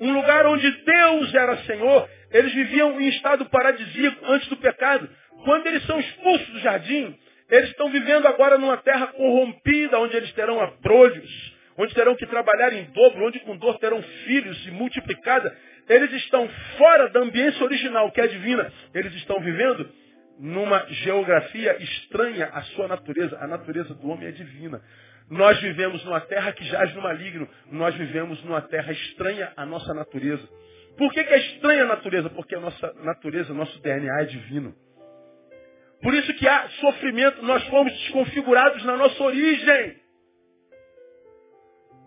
um 0.00 0.12
lugar 0.12 0.46
onde 0.46 0.70
Deus 0.70 1.34
era 1.34 1.56
Senhor, 1.64 2.08
eles 2.30 2.52
viviam 2.52 3.00
em 3.00 3.08
estado 3.08 3.44
paradisíaco 3.46 4.24
antes 4.26 4.48
do 4.48 4.56
pecado. 4.56 5.08
Quando 5.44 5.66
eles 5.66 5.84
são 5.86 5.98
expulsos 5.98 6.48
do 6.48 6.58
jardim, 6.60 7.16
eles 7.50 7.70
estão 7.70 7.90
vivendo 7.90 8.26
agora 8.26 8.58
numa 8.58 8.76
terra 8.76 9.08
corrompida, 9.08 9.98
onde 9.98 10.16
eles 10.16 10.32
terão 10.32 10.60
abrolhos, 10.60 11.54
onde 11.76 11.94
terão 11.94 12.14
que 12.14 12.26
trabalhar 12.26 12.72
em 12.72 12.84
dobro, 12.84 13.26
onde 13.26 13.40
com 13.40 13.56
dor 13.56 13.78
terão 13.78 14.02
filhos 14.02 14.66
e 14.66 14.70
multiplicada. 14.70 15.56
Eles 15.90 16.12
estão 16.22 16.48
fora 16.78 17.08
da 17.08 17.18
ambiência 17.18 17.64
original, 17.64 18.12
que 18.12 18.20
é 18.20 18.28
divina. 18.28 18.72
Eles 18.94 19.12
estão 19.14 19.40
vivendo 19.40 19.90
numa 20.38 20.86
geografia 20.86 21.82
estranha 21.82 22.46
à 22.46 22.62
sua 22.62 22.86
natureza. 22.86 23.36
A 23.40 23.48
natureza 23.48 23.92
do 23.92 24.08
homem 24.08 24.28
é 24.28 24.30
divina. 24.30 24.80
Nós 25.28 25.60
vivemos 25.60 26.04
numa 26.04 26.20
terra 26.20 26.52
que 26.52 26.64
jaz 26.66 26.94
no 26.94 27.02
maligno. 27.02 27.48
Nós 27.72 27.92
vivemos 27.96 28.40
numa 28.44 28.62
terra 28.62 28.92
estranha 28.92 29.52
à 29.56 29.66
nossa 29.66 29.92
natureza. 29.92 30.48
Por 30.96 31.12
que, 31.12 31.24
que 31.24 31.34
é 31.34 31.38
estranha 31.38 31.82
a 31.82 31.86
natureza? 31.86 32.30
Porque 32.30 32.54
a 32.54 32.60
nossa 32.60 32.92
natureza, 33.02 33.52
nosso 33.52 33.76
DNA 33.82 34.22
é 34.22 34.24
divino. 34.26 34.72
Por 36.00 36.14
isso 36.14 36.32
que 36.34 36.46
há 36.46 36.68
sofrimento, 36.68 37.42
nós 37.42 37.64
fomos 37.64 37.92
desconfigurados 37.92 38.84
na 38.84 38.96
nossa 38.96 39.20
origem. 39.24 39.99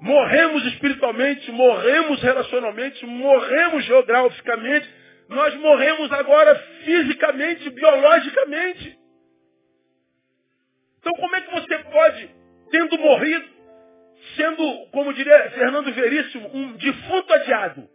Morremos 0.03 0.65
espiritualmente, 0.65 1.49
morremos 1.49 2.21
relacionalmente, 2.21 3.05
morremos 3.05 3.85
geograficamente, 3.85 4.93
nós 5.29 5.55
morremos 5.55 6.11
agora 6.11 6.53
fisicamente, 6.83 7.69
biologicamente. 7.69 8.99
Então 10.99 11.13
como 11.13 11.33
é 11.37 11.41
que 11.41 11.51
você 11.51 11.79
pode, 11.85 12.35
tendo 12.69 12.99
morrido, 12.99 13.47
sendo, 14.35 14.87
como 14.87 15.13
diria 15.13 15.51
Fernando 15.51 15.93
Veríssimo, 15.93 16.53
um 16.53 16.73
defunto 16.73 17.33
adiado? 17.33 17.89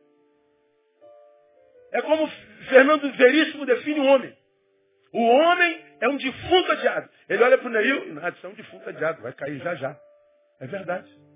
É 1.93 2.01
como 2.01 2.27
Fernando 2.71 3.13
Veríssimo 3.13 3.67
define 3.67 4.01
o 4.01 4.07
homem. 4.07 4.35
O 5.13 5.23
homem 5.23 5.85
é 6.01 6.09
um 6.09 6.17
defunto 6.17 6.73
adiado. 6.73 7.11
Ele 7.29 7.43
olha 7.43 7.59
para 7.59 7.67
o 7.67 7.71
Neil 7.71 8.15
nada, 8.15 8.35
isso 8.35 8.47
é 8.47 8.49
um 8.49 8.55
defunto 8.55 8.89
adiado, 8.89 9.21
vai 9.21 9.35
cair 9.35 9.59
já 9.59 9.75
já. 9.75 9.95
É 10.59 10.67
verdade. 10.67 11.28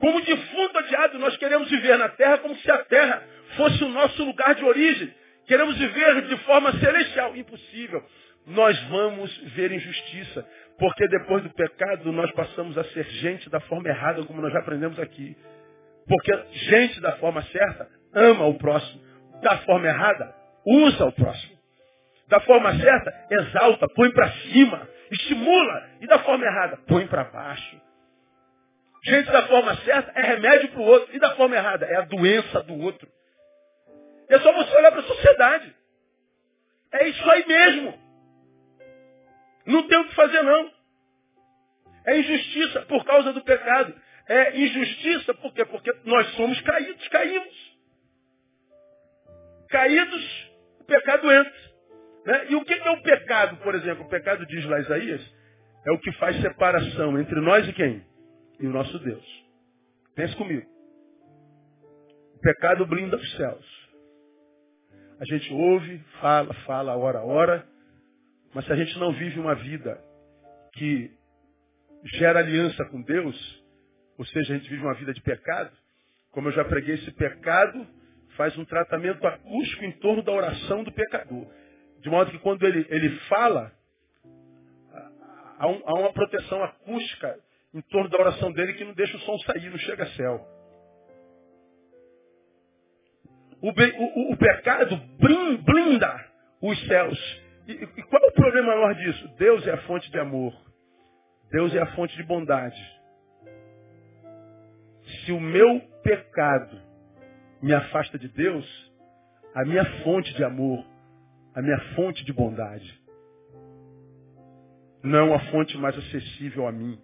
Como 0.00 0.20
defunto 0.22 0.78
adiado, 0.78 1.18
nós 1.18 1.36
queremos 1.36 1.68
viver 1.68 1.98
na 1.98 2.08
terra 2.08 2.38
como 2.38 2.56
se 2.56 2.70
a 2.70 2.78
terra 2.84 3.22
fosse 3.56 3.84
o 3.84 3.88
nosso 3.88 4.24
lugar 4.24 4.54
de 4.54 4.64
origem. 4.64 5.14
Queremos 5.46 5.76
viver 5.76 6.22
de 6.22 6.36
forma 6.38 6.72
celestial. 6.78 7.36
Impossível. 7.36 8.02
Nós 8.46 8.80
vamos 8.84 9.36
ver 9.54 9.70
injustiça. 9.70 10.46
Porque 10.78 11.06
depois 11.08 11.42
do 11.42 11.50
pecado 11.50 12.10
nós 12.12 12.32
passamos 12.32 12.78
a 12.78 12.84
ser 12.84 13.04
gente 13.04 13.50
da 13.50 13.60
forma 13.60 13.88
errada, 13.88 14.24
como 14.24 14.40
nós 14.40 14.52
já 14.52 14.60
aprendemos 14.60 14.98
aqui. 14.98 15.36
Porque 16.08 16.32
gente 16.52 16.98
da 17.00 17.12
forma 17.18 17.42
certa 17.42 17.86
ama 18.14 18.46
o 18.46 18.54
próximo. 18.54 19.02
Da 19.42 19.58
forma 19.58 19.86
errada, 19.86 20.34
usa 20.64 21.04
o 21.04 21.12
próximo. 21.12 21.58
Da 22.28 22.40
forma 22.40 22.74
certa, 22.78 23.26
exalta, 23.30 23.86
põe 23.94 24.10
para 24.12 24.30
cima, 24.30 24.88
estimula. 25.10 25.90
E 26.00 26.06
da 26.06 26.20
forma 26.20 26.44
errada, 26.44 26.78
põe 26.86 27.06
para 27.06 27.24
baixo. 27.24 27.89
Gente 29.04 29.30
da 29.30 29.46
forma 29.46 29.76
certa 29.78 30.12
é 30.18 30.22
remédio 30.22 30.70
para 30.70 30.80
o 30.80 30.84
outro. 30.84 31.16
E 31.16 31.18
da 31.18 31.34
forma 31.34 31.56
errada, 31.56 31.86
é 31.86 31.96
a 31.96 32.02
doença 32.02 32.62
do 32.62 32.78
outro. 32.80 33.08
É 34.28 34.38
só 34.38 34.52
você 34.52 34.76
olhar 34.76 34.92
para 34.92 35.00
a 35.00 35.04
sociedade. 35.04 35.74
É 36.92 37.08
isso 37.08 37.30
aí 37.30 37.46
mesmo. 37.46 37.98
Não 39.66 39.86
tem 39.86 39.98
o 39.98 40.08
que 40.08 40.14
fazer, 40.14 40.42
não. 40.42 40.72
É 42.06 42.18
injustiça 42.18 42.82
por 42.82 43.04
causa 43.04 43.32
do 43.32 43.42
pecado. 43.42 43.94
É 44.28 44.58
injustiça 44.58 45.34
por 45.34 45.52
quê? 45.52 45.64
Porque 45.64 45.92
nós 46.04 46.26
somos 46.34 46.60
caídos, 46.60 47.08
caímos. 47.08 47.78
Caídos, 49.68 50.50
o 50.80 50.84
pecado 50.84 51.32
entra. 51.32 51.70
Né? 52.26 52.46
E 52.50 52.54
o 52.56 52.64
que 52.64 52.74
é 52.74 52.90
o 52.90 53.02
pecado, 53.02 53.56
por 53.58 53.74
exemplo? 53.74 54.04
O 54.04 54.08
pecado, 54.08 54.44
diz 54.46 54.64
lá 54.66 54.78
Isaías, 54.80 55.20
é 55.86 55.92
o 55.92 55.98
que 55.98 56.12
faz 56.12 56.40
separação 56.40 57.18
entre 57.18 57.40
nós 57.40 57.66
e 57.68 57.72
quem? 57.72 58.04
E 58.60 58.66
o 58.66 58.70
nosso 58.70 58.98
Deus. 59.00 59.44
Pense 60.14 60.36
comigo. 60.36 60.66
O 62.36 62.38
pecado 62.40 62.86
blinda 62.86 63.16
os 63.16 63.36
céus. 63.36 63.80
A 65.18 65.24
gente 65.24 65.52
ouve, 65.52 65.98
fala, 66.20 66.54
fala, 66.66 66.96
ora, 66.96 67.22
ora, 67.22 67.66
mas 68.54 68.64
se 68.64 68.72
a 68.72 68.76
gente 68.76 68.98
não 68.98 69.12
vive 69.12 69.38
uma 69.38 69.54
vida 69.54 70.02
que 70.72 71.10
gera 72.18 72.38
aliança 72.38 72.84
com 72.86 73.02
Deus, 73.02 73.64
ou 74.16 74.24
seja, 74.26 74.54
a 74.54 74.56
gente 74.58 74.68
vive 74.70 74.82
uma 74.82 74.94
vida 74.94 75.12
de 75.12 75.20
pecado, 75.20 75.70
como 76.30 76.48
eu 76.48 76.52
já 76.52 76.64
preguei, 76.64 76.94
esse 76.94 77.10
pecado 77.12 77.86
faz 78.36 78.56
um 78.56 78.64
tratamento 78.64 79.26
acústico 79.26 79.84
em 79.84 79.92
torno 79.98 80.22
da 80.22 80.32
oração 80.32 80.84
do 80.84 80.92
pecador. 80.92 81.46
De 82.00 82.08
modo 82.08 82.30
que 82.30 82.38
quando 82.38 82.62
ele, 82.66 82.86
ele 82.88 83.10
fala, 83.20 83.72
há, 85.58 85.68
um, 85.68 85.82
há 85.84 85.94
uma 85.94 86.12
proteção 86.12 86.62
acústica 86.64 87.38
em 87.74 87.80
torno 87.82 88.08
da 88.08 88.18
oração 88.18 88.52
dele 88.52 88.74
que 88.74 88.84
não 88.84 88.94
deixa 88.94 89.16
o 89.16 89.20
som 89.20 89.38
sair, 89.40 89.70
não 89.70 89.78
chega 89.78 90.04
a 90.04 90.10
céu. 90.10 90.46
O, 93.62 93.68
o, 93.68 94.32
o 94.32 94.36
pecado 94.36 94.96
blinda 95.18 96.26
os 96.62 96.86
céus. 96.86 97.42
E, 97.68 97.72
e 97.72 98.02
qual 98.04 98.22
é 98.22 98.26
o 98.26 98.32
problema 98.32 98.74
maior 98.74 98.94
disso? 98.94 99.28
Deus 99.36 99.66
é 99.66 99.72
a 99.72 99.82
fonte 99.82 100.10
de 100.10 100.18
amor. 100.18 100.54
Deus 101.50 101.74
é 101.74 101.80
a 101.80 101.94
fonte 101.94 102.16
de 102.16 102.22
bondade. 102.22 103.00
Se 105.24 105.32
o 105.32 105.40
meu 105.40 105.80
pecado 106.02 106.80
me 107.62 107.74
afasta 107.74 108.18
de 108.18 108.28
Deus, 108.28 108.66
a 109.54 109.64
minha 109.64 109.84
fonte 110.02 110.32
de 110.34 110.42
amor 110.44 110.84
a 111.54 111.62
minha 111.62 111.78
fonte 111.94 112.24
de 112.24 112.32
bondade. 112.32 113.00
Não 115.02 115.34
a 115.34 115.38
fonte 115.50 115.76
mais 115.78 115.96
acessível 115.96 116.66
a 116.66 116.72
mim. 116.72 116.98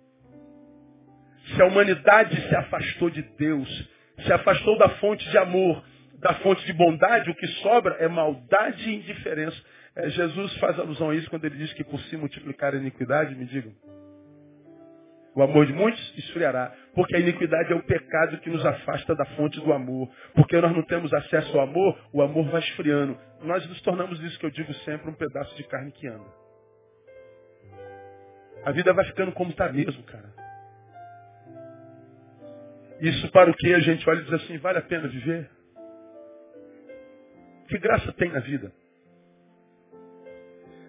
Se 1.54 1.62
a 1.62 1.66
humanidade 1.66 2.40
se 2.48 2.56
afastou 2.56 3.10
de 3.10 3.22
Deus, 3.38 3.90
se 4.24 4.32
afastou 4.32 4.76
da 4.78 4.88
fonte 4.90 5.28
de 5.30 5.38
amor, 5.38 5.82
da 6.18 6.34
fonte 6.34 6.64
de 6.66 6.72
bondade, 6.72 7.30
o 7.30 7.34
que 7.34 7.46
sobra 7.62 7.96
é 8.00 8.08
maldade 8.08 8.88
e 8.88 8.96
indiferença. 8.96 9.56
É, 9.94 10.08
Jesus 10.10 10.56
faz 10.58 10.78
alusão 10.78 11.10
a 11.10 11.14
isso 11.14 11.28
quando 11.30 11.44
ele 11.44 11.56
diz 11.56 11.72
que 11.74 11.84
por 11.84 12.00
si 12.02 12.16
multiplicar 12.16 12.74
a 12.74 12.78
iniquidade, 12.78 13.34
me 13.34 13.44
digam. 13.44 13.72
O 15.34 15.42
amor 15.42 15.66
de 15.66 15.72
muitos 15.74 16.18
esfriará. 16.18 16.72
Porque 16.94 17.14
a 17.14 17.20
iniquidade 17.20 17.70
é 17.70 17.76
o 17.76 17.82
pecado 17.82 18.38
que 18.38 18.48
nos 18.48 18.64
afasta 18.64 19.14
da 19.14 19.26
fonte 19.36 19.60
do 19.60 19.70
amor. 19.70 20.08
Porque 20.34 20.58
nós 20.58 20.74
não 20.74 20.82
temos 20.82 21.12
acesso 21.12 21.58
ao 21.58 21.64
amor, 21.64 21.98
o 22.10 22.22
amor 22.22 22.48
vai 22.48 22.60
esfriando. 22.60 23.18
Nós 23.42 23.66
nos 23.68 23.80
tornamos 23.82 24.18
isso 24.22 24.38
que 24.38 24.46
eu 24.46 24.50
digo 24.50 24.72
sempre, 24.76 25.10
um 25.10 25.14
pedaço 25.14 25.54
de 25.54 25.64
carne 25.64 25.92
que 25.92 26.08
anda. 26.08 26.24
A 28.64 28.72
vida 28.72 28.94
vai 28.94 29.04
ficando 29.04 29.30
como 29.32 29.50
está 29.50 29.70
mesmo, 29.70 30.02
cara. 30.04 30.45
Isso 33.00 33.30
para 33.30 33.50
o 33.50 33.54
que 33.54 33.74
a 33.74 33.80
gente 33.80 34.08
olha 34.08 34.20
e 34.20 34.24
diz 34.24 34.32
assim, 34.32 34.58
vale 34.58 34.78
a 34.78 34.82
pena 34.82 35.08
viver? 35.08 35.50
que 37.66 37.78
graça 37.78 38.12
tem 38.12 38.30
na 38.30 38.40
vida? 38.40 38.72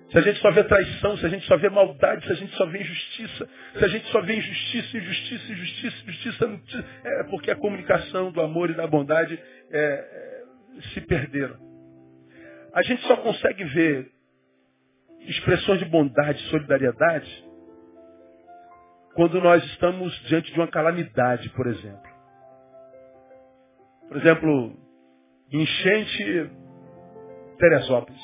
Se 0.10 0.18
a 0.18 0.22
gente 0.22 0.40
só 0.40 0.52
vê 0.52 0.64
traição, 0.64 1.18
se 1.18 1.26
a 1.26 1.30
gente 1.30 1.46
só 1.48 1.58
vê 1.58 1.70
maldade, 1.70 2.26
se 2.26 2.32
a 2.32 2.36
gente 2.36 2.56
só 2.56 2.66
vê 2.66 2.80
injustiça, 2.80 3.50
se 3.78 3.84
a 3.84 3.88
gente 3.90 4.08
só 4.08 4.22
vê 4.22 4.36
injustiça, 4.36 4.98
injustiça, 4.98 5.52
injustiça, 5.52 6.04
injustiça, 6.04 6.86
é 7.04 7.24
porque 7.24 7.52
a 7.52 7.56
comunicação 7.58 8.32
do 8.32 8.40
amor 8.40 8.70
e 8.70 8.74
da 8.74 8.88
bondade 8.88 9.38
é, 9.70 9.80
é, 9.80 10.44
se 10.94 11.02
perderam. 11.02 11.58
A 12.74 12.82
gente 12.84 13.02
só 13.06 13.18
consegue 13.18 13.66
ver 13.66 14.10
expressões 15.22 15.80
de 15.80 15.86
bondade, 15.86 16.42
solidariedade, 16.44 17.47
quando 19.18 19.42
nós 19.42 19.64
estamos 19.66 20.14
diante 20.28 20.54
de 20.54 20.60
uma 20.60 20.68
calamidade, 20.68 21.50
por 21.50 21.66
exemplo. 21.66 22.08
Por 24.08 24.18
exemplo, 24.18 24.78
enchente 25.52 26.52
Teresópolis. 27.58 28.22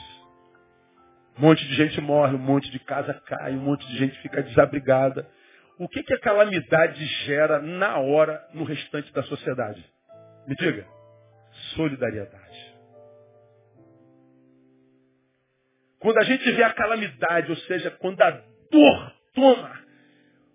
Um 1.36 1.42
monte 1.42 1.68
de 1.68 1.74
gente 1.74 2.00
morre, 2.00 2.36
um 2.36 2.40
monte 2.40 2.70
de 2.70 2.78
casa 2.78 3.12
cai, 3.26 3.54
um 3.54 3.62
monte 3.62 3.88
de 3.88 3.98
gente 3.98 4.22
fica 4.22 4.44
desabrigada. 4.44 5.28
O 5.80 5.90
que, 5.90 6.04
que 6.04 6.14
a 6.14 6.20
calamidade 6.20 7.04
gera 7.26 7.60
na 7.60 7.98
hora 7.98 8.48
no 8.54 8.64
restante 8.64 9.12
da 9.14 9.24
sociedade? 9.24 9.84
Me 10.48 10.56
diga. 10.56 10.86
Solidariedade. 11.76 12.76
Quando 15.98 16.20
a 16.20 16.24
gente 16.24 16.52
vê 16.52 16.62
a 16.62 16.74
calamidade, 16.74 17.50
ou 17.50 17.58
seja, 17.58 17.90
quando 17.90 18.22
a 18.22 18.30
dor 18.30 19.14
toma, 19.34 19.83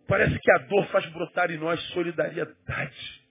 parece 0.08 0.36
que 0.38 0.50
a 0.50 0.58
dor 0.58 0.86
faz 0.86 1.06
brotar 1.12 1.50
em 1.50 1.58
nós 1.58 1.80
solidariedade. 1.90 3.22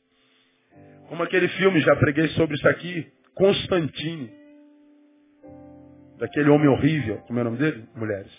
Como 1.09 1.23
aquele 1.23 1.47
filme, 1.49 1.81
já 1.81 1.95
preguei 1.95 2.27
sobre 2.29 2.55
isso 2.55 2.67
aqui, 2.67 3.11
Constantine 3.33 4.31
daquele 6.17 6.49
homem 6.49 6.67
horrível, 6.67 7.17
como 7.27 7.39
é 7.39 7.41
o 7.41 7.45
nome 7.45 7.57
dele? 7.57 7.87
Mulheres. 7.95 8.31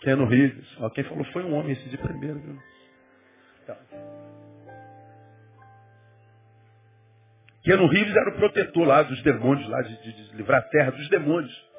Keanu 0.00 0.26
Reeves. 0.26 0.66
Quem 0.94 1.04
falou 1.04 1.24
foi 1.26 1.44
um 1.44 1.54
homem 1.54 1.72
esse 1.72 1.88
de 1.88 1.96
primeiro, 1.96 2.38
viu? 2.40 2.58
Tá. 3.66 3.76
Keanu 7.62 7.86
Reeves 7.86 8.14
era 8.16 8.30
o 8.30 8.36
protetor 8.36 8.84
lá 8.84 9.02
dos 9.02 9.22
demônios, 9.22 9.68
lá 9.68 9.82
de, 9.82 10.02
de, 10.02 10.12
de 10.12 10.36
livrar 10.36 10.58
a 10.58 10.68
terra 10.68 10.90
dos 10.90 11.08
demônios. 11.08 11.72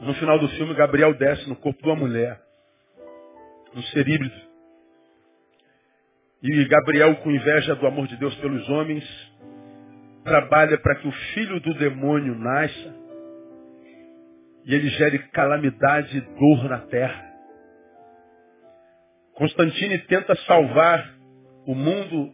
No 0.00 0.14
final 0.14 0.38
do 0.38 0.48
filme, 0.50 0.74
Gabriel 0.74 1.12
desce 1.14 1.48
no 1.48 1.56
corpo 1.56 1.82
de 1.82 1.88
uma 1.88 1.96
mulher. 1.96 2.40
Um 3.74 3.82
ser 3.82 4.06
híbrido. 4.08 4.47
E 6.40 6.64
Gabriel, 6.66 7.16
com 7.16 7.30
inveja 7.32 7.74
do 7.74 7.86
amor 7.86 8.06
de 8.06 8.16
Deus 8.16 8.34
pelos 8.36 8.68
homens, 8.68 9.04
trabalha 10.22 10.78
para 10.78 10.94
que 10.96 11.08
o 11.08 11.12
filho 11.34 11.58
do 11.58 11.74
demônio 11.74 12.34
nasça 12.36 12.94
e 14.64 14.74
ele 14.74 14.88
gere 14.90 15.18
calamidade 15.30 16.16
e 16.16 16.20
dor 16.20 16.68
na 16.68 16.78
terra. 16.80 17.26
Constantine 19.32 19.98
tenta 20.00 20.36
salvar 20.46 21.12
o 21.66 21.74
mundo 21.74 22.32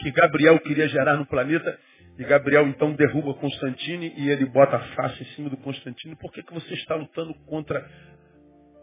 que 0.00 0.10
Gabriel 0.10 0.58
queria 0.60 0.88
gerar 0.88 1.16
no 1.16 1.26
planeta, 1.26 1.78
e 2.18 2.24
Gabriel 2.24 2.66
então 2.66 2.94
derruba 2.94 3.34
Constantine 3.34 4.12
e 4.16 4.28
ele 4.28 4.46
bota 4.46 4.76
a 4.76 4.80
face 4.94 5.22
em 5.22 5.26
cima 5.36 5.48
do 5.48 5.56
Constantine. 5.58 6.16
Por 6.16 6.32
que, 6.32 6.42
que 6.42 6.52
você 6.52 6.74
está 6.74 6.96
lutando 6.96 7.32
contra 7.46 7.88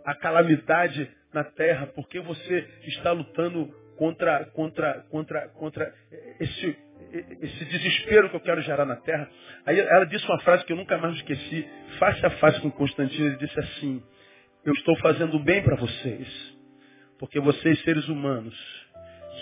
a 0.06 0.16
calamidade 0.16 1.10
na 1.34 1.44
terra? 1.44 1.88
Por 1.88 2.08
que 2.08 2.20
você 2.22 2.66
está 2.86 3.12
lutando 3.12 3.70
contra, 3.98 4.46
contra, 4.52 5.02
contra, 5.10 5.50
contra 5.50 5.94
esse, 6.40 6.78
esse 7.42 7.66
desespero 7.66 8.30
que 8.30 8.36
eu 8.36 8.42
quero 8.42 8.62
gerar 8.62 8.86
na 8.86 8.96
terra. 8.96 9.30
Aí 9.66 9.80
ela 9.80 10.06
disse 10.06 10.26
uma 10.26 10.40
frase 10.42 10.64
que 10.66 10.72
eu 10.72 10.78
nunca 10.78 10.98
mais 10.98 11.16
esqueci, 11.16 11.68
face 12.00 12.26
a 12.26 12.30
face 12.32 12.62
com 12.62 12.72
Constantino, 12.72 13.28
ele 13.28 13.38
disse 13.38 13.60
assim, 13.60 14.02
eu 14.64 14.74
estou 14.74 14.96
fazendo 14.98 15.40
bem 15.40 15.62
para 15.64 15.76
vocês, 15.76 16.58
porque 17.20 17.40
vocês, 17.40 17.82
seres 17.82 18.08
humanos, 18.08 18.56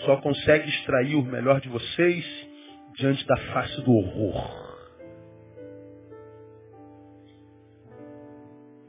só 0.05 0.17
conseguem 0.17 0.69
extrair 0.69 1.15
o 1.15 1.23
melhor 1.23 1.59
de 1.61 1.69
vocês 1.69 2.25
diante 2.95 3.25
da 3.27 3.37
face 3.37 3.81
do 3.81 3.91
horror. 3.91 4.65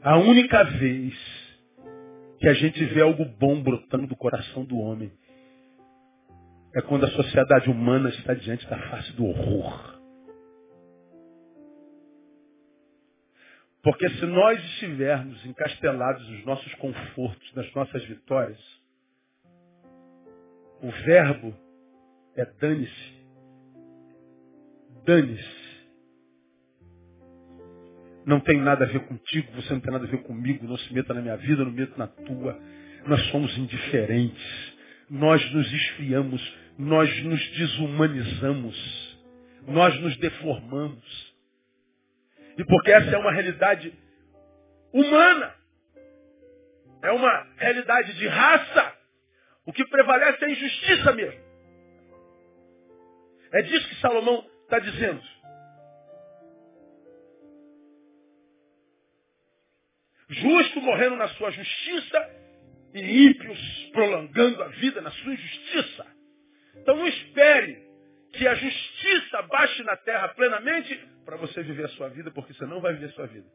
A 0.01 0.17
única 0.17 0.63
vez 0.63 1.13
que 2.39 2.47
a 2.47 2.53
gente 2.53 2.83
vê 2.85 3.01
algo 3.01 3.25
bom 3.25 3.61
brotando 3.61 4.07
do 4.07 4.15
coração 4.15 4.63
do 4.63 4.77
homem 4.77 5.11
é 6.77 6.81
quando 6.83 7.05
a 7.05 7.09
sociedade 7.09 7.71
humana 7.71 8.07
está 8.09 8.35
diante 8.35 8.67
da 8.69 8.77
face 8.89 9.11
do 9.13 9.25
horror. 9.25 9.99
Porque 13.81 14.07
se 14.07 14.25
nós 14.27 14.63
estivermos 14.63 15.43
encastelados 15.43 16.29
nos 16.29 16.45
nossos 16.45 16.71
confortos, 16.75 17.53
nas 17.55 17.73
nossas 17.73 18.03
vitórias, 18.05 18.59
o 20.83 20.91
verbo 21.03 21.55
é 22.35 22.45
dane-se. 22.45 23.17
Dane-se. 25.03 25.67
Não 28.23 28.39
tem 28.39 28.61
nada 28.61 28.85
a 28.85 28.87
ver 28.87 28.99
contigo, 29.07 29.51
você 29.53 29.73
não 29.73 29.79
tem 29.79 29.91
nada 29.91 30.05
a 30.05 30.09
ver 30.09 30.21
comigo, 30.21 30.67
não 30.67 30.77
se 30.77 30.93
meta 30.93 31.11
na 31.15 31.21
minha 31.21 31.37
vida, 31.37 31.65
não 31.65 31.71
meta 31.71 31.97
na 31.97 32.05
tua. 32.05 32.59
Nós 33.07 33.25
somos 33.31 33.57
indiferentes. 33.57 34.77
Nós 35.09 35.41
nos 35.53 35.73
esfriamos 35.73 36.66
nós 36.77 37.23
nos 37.23 37.49
desumanizamos, 37.51 39.17
nós 39.67 39.99
nos 39.99 40.15
deformamos. 40.17 41.35
E 42.57 42.63
porque 42.65 42.91
essa 42.91 43.09
é 43.09 43.17
uma 43.17 43.31
realidade 43.31 43.93
humana, 44.93 45.55
é 47.01 47.11
uma 47.11 47.47
realidade 47.57 48.13
de 48.13 48.27
raça, 48.27 48.95
o 49.65 49.73
que 49.73 49.85
prevalece 49.85 50.43
é 50.43 50.47
a 50.47 50.51
injustiça 50.51 51.11
mesmo. 51.13 51.47
É 53.51 53.61
disso 53.61 53.89
que 53.89 53.95
Salomão 54.01 54.45
está 54.63 54.79
dizendo. 54.79 55.21
Justo 60.29 60.81
morrendo 60.81 61.15
na 61.15 61.29
sua 61.29 61.51
justiça 61.51 62.29
e 62.93 63.27
ímpios 63.27 63.89
prolongando 63.93 64.61
a 64.61 64.67
vida 64.67 65.01
na 65.01 65.11
sua 65.11 65.33
injustiça. 65.33 66.16
Então 66.81 66.95
não 66.95 67.07
espere 67.07 67.87
que 68.33 68.47
a 68.47 68.55
justiça 68.55 69.41
baixe 69.43 69.83
na 69.83 69.95
terra 69.97 70.29
plenamente 70.29 70.95
para 71.25 71.37
você 71.37 71.61
viver 71.63 71.85
a 71.85 71.89
sua 71.89 72.09
vida, 72.09 72.31
porque 72.31 72.53
você 72.53 72.65
não 72.65 72.79
vai 72.79 72.93
viver 72.93 73.07
a 73.07 73.13
sua 73.13 73.27
vida. 73.27 73.47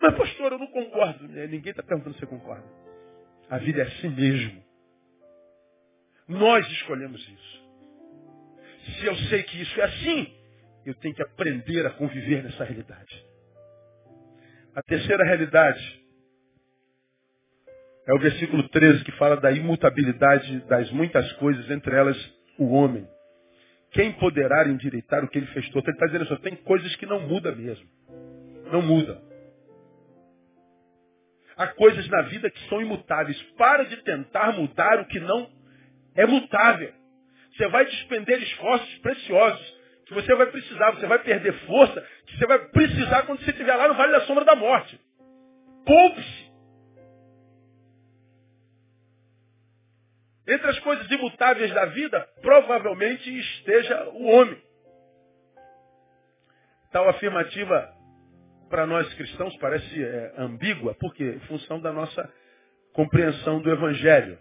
Mas, 0.00 0.16
pastor, 0.16 0.52
eu 0.52 0.58
não 0.58 0.66
concordo. 0.66 1.28
Né? 1.28 1.46
Ninguém 1.46 1.70
está 1.70 1.82
perguntando 1.82 2.14
se 2.14 2.20
você 2.20 2.26
concorda. 2.26 2.64
A 3.48 3.58
vida 3.58 3.82
é 3.82 3.86
assim 3.86 4.08
mesmo. 4.08 4.64
Nós 6.26 6.66
escolhemos 6.72 7.20
isso. 7.20 7.64
Se 8.98 9.06
eu 9.06 9.16
sei 9.28 9.42
que 9.42 9.60
isso 9.62 9.80
é 9.80 9.84
assim, 9.84 10.36
eu 10.84 10.94
tenho 10.94 11.14
que 11.14 11.22
aprender 11.22 11.86
a 11.86 11.90
conviver 11.90 12.42
nessa 12.42 12.64
realidade. 12.64 13.24
A 14.74 14.82
terceira 14.82 15.24
realidade 15.24 16.03
é 18.06 18.12
o 18.12 18.18
versículo 18.18 18.68
13 18.68 19.04
que 19.04 19.12
fala 19.12 19.36
da 19.36 19.50
imutabilidade 19.50 20.60
das 20.66 20.90
muitas 20.90 21.30
coisas, 21.34 21.70
entre 21.70 21.94
elas 21.94 22.16
o 22.58 22.72
homem. 22.72 23.06
Quem 23.92 24.12
poderá 24.12 24.66
endireitar 24.68 25.24
o 25.24 25.28
que 25.28 25.38
ele 25.38 25.46
fez 25.48 25.68
todo? 25.70 25.84
Ele 25.86 25.92
está 25.92 26.06
dizendo 26.06 26.24
assim, 26.24 26.42
tem 26.42 26.56
coisas 26.56 26.94
que 26.96 27.06
não 27.06 27.20
mudam 27.20 27.54
mesmo. 27.54 27.86
Não 28.72 28.82
muda. 28.82 29.22
Há 31.56 31.68
coisas 31.68 32.08
na 32.08 32.22
vida 32.22 32.50
que 32.50 32.68
são 32.68 32.82
imutáveis. 32.82 33.40
Para 33.56 33.84
de 33.84 33.96
tentar 33.98 34.52
mudar 34.52 35.00
o 35.00 35.06
que 35.06 35.20
não 35.20 35.48
é 36.16 36.26
mutável. 36.26 36.92
Você 37.56 37.68
vai 37.68 37.84
despender 37.84 38.42
esforços 38.42 38.98
preciosos 38.98 39.74
que 40.06 40.14
você 40.14 40.34
vai 40.34 40.46
precisar, 40.46 40.90
você 40.90 41.06
vai 41.06 41.18
perder 41.20 41.52
força, 41.66 42.06
que 42.26 42.36
você 42.36 42.46
vai 42.46 42.58
precisar 42.68 43.22
quando 43.22 43.42
você 43.42 43.50
estiver 43.50 43.74
lá 43.74 43.88
no 43.88 43.94
Vale 43.94 44.12
da 44.12 44.20
Sombra 44.22 44.44
da 44.44 44.54
Morte. 44.54 45.00
Poupe-se. 45.86 46.43
Entre 50.46 50.68
as 50.68 50.78
coisas 50.80 51.10
imutáveis 51.10 51.72
da 51.72 51.86
vida, 51.86 52.28
provavelmente 52.42 53.30
esteja 53.38 54.10
o 54.10 54.26
homem. 54.26 54.62
Tal 56.92 57.08
afirmativa, 57.08 57.92
para 58.68 58.86
nós 58.86 59.12
cristãos, 59.14 59.56
parece 59.56 60.02
é, 60.02 60.34
ambígua, 60.38 60.94
porque 61.00 61.24
em 61.24 61.40
função 61.40 61.80
da 61.80 61.92
nossa 61.92 62.30
compreensão 62.92 63.60
do 63.60 63.70
Evangelho, 63.70 64.38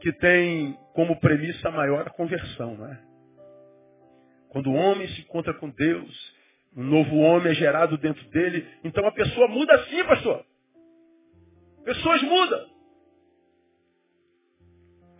que 0.00 0.12
tem 0.12 0.78
como 0.94 1.18
premissa 1.18 1.70
maior 1.70 2.06
a 2.06 2.10
conversão, 2.10 2.76
não 2.76 2.86
é? 2.86 3.00
Quando 4.50 4.70
o 4.70 4.74
homem 4.74 5.08
se 5.08 5.22
encontra 5.22 5.52
com 5.54 5.68
Deus, 5.70 6.36
um 6.76 6.84
novo 6.84 7.16
homem 7.16 7.52
é 7.52 7.54
gerado 7.54 7.98
dentro 7.98 8.24
dele, 8.30 8.66
então 8.84 9.06
a 9.06 9.12
pessoa 9.12 9.48
muda 9.48 9.84
sim, 9.86 10.04
pastor. 10.04 10.44
Pessoas 11.84 12.22
mudam. 12.22 12.77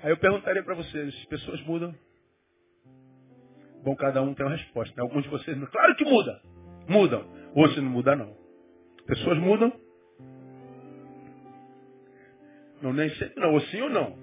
Aí 0.03 0.11
eu 0.11 0.17
perguntaria 0.19 0.63
para 0.63 0.75
vocês, 0.75 1.25
pessoas 1.27 1.61
mudam? 1.63 1.95
Bom, 3.83 3.97
cada 3.97 4.23
um 4.23 4.35
tem 4.35 4.47
uma 4.47 4.57
resposta. 4.57 4.95
Né? 4.97 5.03
Alguns 5.03 5.25
de 5.25 5.29
vocês, 5.29 5.57
claro 5.71 5.97
que 5.97 6.05
muda. 6.05 6.41
Mudam. 6.89 7.25
Ou 7.55 7.69
se 7.71 7.81
não 7.81 7.91
muda, 7.91 8.15
não. 8.15 8.37
Pessoas 9.07 9.39
mudam. 9.39 9.73
Não, 12.83 12.93
nem 12.93 13.11
sempre 13.11 13.41
não. 13.41 13.53
Ou 13.55 13.61
sim 13.63 13.81
ou 13.81 13.91
não. 13.91 14.17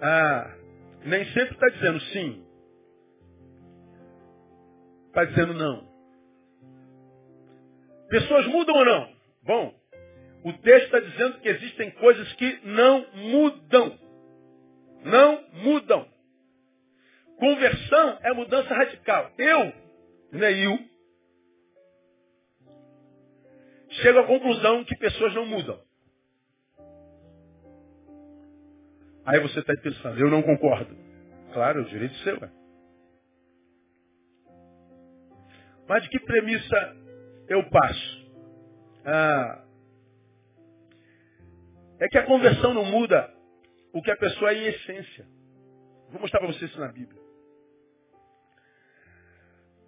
Ah, 0.00 0.54
nem 1.04 1.24
sempre 1.26 1.54
está 1.54 1.68
dizendo 1.68 2.00
sim. 2.00 2.46
Está 5.08 5.24
dizendo 5.24 5.54
não. 5.54 5.88
Pessoas 8.08 8.46
mudam 8.46 8.76
ou 8.76 8.84
não? 8.84 9.16
Bom, 9.42 9.74
o 10.46 10.52
texto 10.58 10.84
está 10.84 11.00
dizendo 11.00 11.40
que 11.40 11.48
existem 11.48 11.90
coisas 11.90 12.32
que 12.34 12.60
não 12.62 13.04
mudam. 13.14 13.98
Não 15.02 15.44
mudam. 15.54 16.08
Conversão 17.36 18.18
é 18.22 18.32
mudança 18.32 18.72
radical. 18.72 19.32
Eu, 19.36 19.72
Neil, 20.30 20.78
chego 23.90 24.20
à 24.20 24.26
conclusão 24.28 24.84
que 24.84 24.94
pessoas 24.94 25.34
não 25.34 25.46
mudam. 25.46 25.80
Aí 29.24 29.40
você 29.40 29.58
está 29.58 29.74
pensando, 29.82 30.20
eu 30.20 30.30
não 30.30 30.42
concordo. 30.42 30.96
Claro, 31.54 31.80
é 31.80 31.82
o 31.82 31.88
direito 31.88 32.14
seu. 32.18 32.36
É. 32.36 32.50
Mas 35.88 36.04
de 36.04 36.08
que 36.08 36.20
premissa 36.20 36.96
eu 37.48 37.68
passo? 37.68 38.30
Ah, 39.04 39.65
é 42.00 42.08
que 42.08 42.18
a 42.18 42.24
conversão 42.24 42.74
não 42.74 42.84
muda 42.84 43.32
o 43.92 44.02
que 44.02 44.10
a 44.10 44.16
pessoa 44.16 44.52
é 44.52 44.54
em 44.54 44.66
essência. 44.66 45.26
Vou 46.10 46.20
mostrar 46.20 46.40
para 46.40 46.48
vocês 46.48 46.70
isso 46.70 46.80
na 46.80 46.88
Bíblia. 46.88 47.20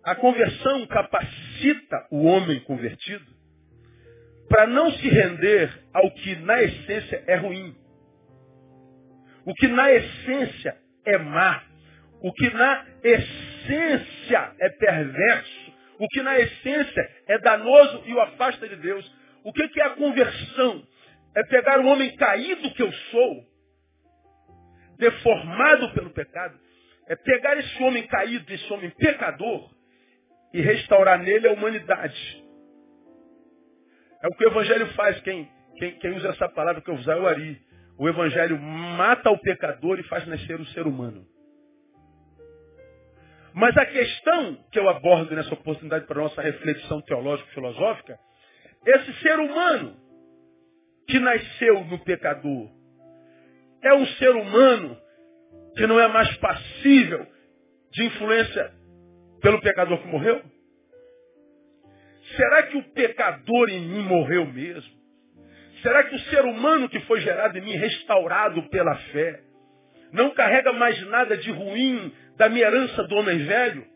A 0.02 0.14
conversão 0.14 0.86
capacita 0.86 2.06
o 2.10 2.24
homem 2.24 2.60
convertido 2.60 3.26
para 4.48 4.66
não 4.66 4.90
se 4.92 5.08
render 5.08 5.70
ao 5.92 6.10
que 6.12 6.36
na 6.36 6.62
essência 6.62 7.24
é 7.26 7.36
ruim. 7.36 7.76
O 9.44 9.54
que 9.54 9.68
na 9.68 9.92
essência 9.92 10.76
é 11.04 11.18
má. 11.18 11.62
O 12.22 12.32
que 12.32 12.50
na 12.50 12.86
essência 13.02 14.52
é 14.58 14.68
perverso. 14.70 15.72
O 15.98 16.08
que 16.08 16.22
na 16.22 16.38
essência 16.38 17.10
é 17.26 17.38
danoso 17.38 18.02
e 18.06 18.14
o 18.14 18.20
afasta 18.20 18.66
de 18.66 18.76
Deus. 18.76 19.14
O 19.44 19.52
que 19.52 19.80
é 19.80 19.84
a 19.84 19.90
conversão? 19.90 20.86
É 21.34 21.42
pegar 21.44 21.80
o 21.80 21.86
homem 21.86 22.14
caído 22.16 22.72
que 22.74 22.82
eu 22.82 22.92
sou, 22.92 23.44
deformado 24.98 25.92
pelo 25.92 26.10
pecado, 26.10 26.58
é 27.08 27.16
pegar 27.16 27.56
esse 27.58 27.82
homem 27.82 28.06
caído, 28.06 28.52
esse 28.52 28.72
homem 28.72 28.90
pecador, 28.90 29.70
e 30.52 30.60
restaurar 30.60 31.18
nele 31.18 31.48
a 31.48 31.52
humanidade. 31.52 32.44
É 34.22 34.26
o 34.26 34.36
que 34.36 34.44
o 34.44 34.48
Evangelho 34.48 34.86
faz. 34.94 35.20
Quem, 35.20 35.48
quem, 35.78 35.98
quem 35.98 36.16
usa 36.16 36.28
essa 36.28 36.48
palavra 36.48 36.82
que 36.82 36.90
eu 36.90 36.94
usar 36.94 37.16
é 37.16 37.20
o 37.20 37.26
Ari. 37.26 37.60
O 37.98 38.08
Evangelho 38.08 38.58
mata 38.58 39.30
o 39.30 39.38
pecador 39.38 39.98
e 39.98 40.04
faz 40.04 40.26
nascer 40.26 40.60
o 40.60 40.66
ser 40.66 40.86
humano. 40.86 41.26
Mas 43.54 43.76
a 43.76 43.86
questão 43.86 44.56
que 44.70 44.78
eu 44.78 44.88
abordo 44.88 45.34
nessa 45.34 45.52
oportunidade 45.52 46.06
para 46.06 46.20
a 46.20 46.22
nossa 46.24 46.40
reflexão 46.40 47.00
teológico-filosófica, 47.02 48.18
esse 48.86 49.12
ser 49.20 49.38
humano 49.38 49.96
que 51.08 51.18
nasceu 51.18 51.84
no 51.86 51.98
pecador, 52.00 52.70
é 53.82 53.94
um 53.94 54.06
ser 54.06 54.30
humano 54.36 54.96
que 55.76 55.86
não 55.86 55.98
é 55.98 56.06
mais 56.08 56.36
passível 56.36 57.26
de 57.90 58.04
influência 58.04 58.72
pelo 59.40 59.60
pecador 59.60 59.98
que 59.98 60.08
morreu? 60.08 60.42
Será 62.36 62.64
que 62.64 62.76
o 62.76 62.82
pecador 62.90 63.70
em 63.70 63.80
mim 63.80 64.02
morreu 64.02 64.46
mesmo? 64.46 64.98
Será 65.82 66.02
que 66.04 66.14
o 66.14 66.20
ser 66.30 66.44
humano 66.44 66.88
que 66.88 67.00
foi 67.00 67.20
gerado 67.20 67.56
em 67.56 67.62
mim, 67.62 67.72
restaurado 67.72 68.62
pela 68.68 68.94
fé, 69.12 69.40
não 70.12 70.30
carrega 70.30 70.72
mais 70.72 71.00
nada 71.08 71.36
de 71.36 71.50
ruim 71.50 72.12
da 72.36 72.48
minha 72.48 72.66
herança 72.66 73.04
do 73.04 73.14
homem 73.16 73.38
velho? 73.38 73.86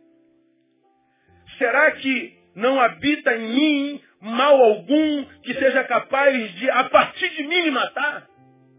Será 1.59 1.91
que 1.91 2.39
não 2.55 2.81
habita 2.81 3.35
em 3.35 3.55
mim 3.55 4.03
mal 4.23 4.63
algum 4.63 5.25
que 5.43 5.53
seja 5.55 5.83
capaz 5.85 6.55
de, 6.55 6.71
a 6.71 6.85
partir 6.85 7.29
de 7.31 7.43
mim, 7.43 7.63
me 7.63 7.71
matar? 7.73 8.29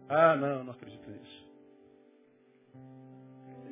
Ah, 0.09 0.35
não, 0.35 0.63
não 0.63 0.71
acredito 0.71 1.09
nisso. 1.09 1.43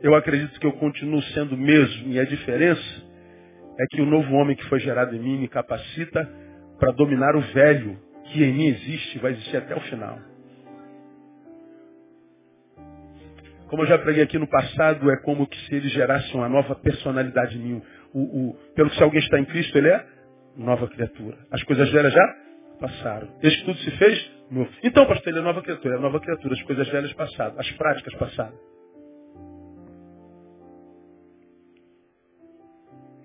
Eu 0.04 0.14
acredito 0.16 0.60
que 0.60 0.66
eu 0.66 0.74
continuo 0.74 1.22
sendo 1.34 1.56
mesmo, 1.56 2.12
e 2.12 2.20
a 2.20 2.26
diferença 2.26 3.12
é 3.80 3.86
que 3.90 4.02
o 4.02 4.06
novo 4.06 4.34
homem 4.34 4.56
que 4.56 4.66
foi 4.66 4.80
gerado 4.80 5.16
em 5.16 5.20
mim 5.20 5.40
me 5.40 5.48
capacita 5.48 6.30
para 6.78 6.92
dominar 6.92 7.36
o 7.36 7.42
velho 7.54 7.98
que 8.26 8.44
em 8.44 8.54
mim 8.54 8.68
existe, 8.68 9.20
vai 9.20 9.32
existir 9.32 9.58
até 9.58 9.76
o 9.76 9.82
final. 9.82 10.20
Como 13.68 13.84
eu 13.84 13.88
já 13.88 13.98
preguei 13.98 14.24
aqui 14.24 14.38
no 14.38 14.48
passado, 14.48 15.10
é 15.10 15.18
como 15.22 15.48
que 15.48 15.58
se 15.66 15.76
ele 15.76 15.88
gerasse 15.88 16.34
uma 16.34 16.50
nova 16.50 16.76
personalidade 16.76 17.58
em 17.58 17.62
mim. 17.62 17.82
O, 18.14 18.20
o, 18.20 18.54
pelo 18.76 18.90
que 18.90 18.98
se 18.98 19.04
alguém 19.04 19.22
está 19.22 19.40
em 19.40 19.46
Cristo, 19.46 19.78
ele 19.78 19.88
é 19.88 20.06
nova 20.56 20.88
criatura. 20.88 21.38
As 21.52 21.64
coisas 21.64 21.90
velhas 21.92 22.14
já 22.14 22.36
passaram. 22.80 23.28
Desde 23.40 23.60
que 23.60 23.66
tudo 23.66 23.80
se 23.80 23.92
fez 23.98 24.32
novo. 24.50 24.70
Então, 24.84 25.06
pastor, 25.06 25.30
ele 25.30 25.40
é 25.40 25.42
nova 25.42 25.62
criatura, 25.62 25.96
é 25.96 26.00
nova 26.00 26.20
criatura. 26.20 26.54
As 26.54 26.62
coisas 26.64 26.88
velhas 26.90 27.14
passaram, 27.14 27.60
as 27.60 27.72
práticas 27.72 28.14
passaram. 28.16 28.72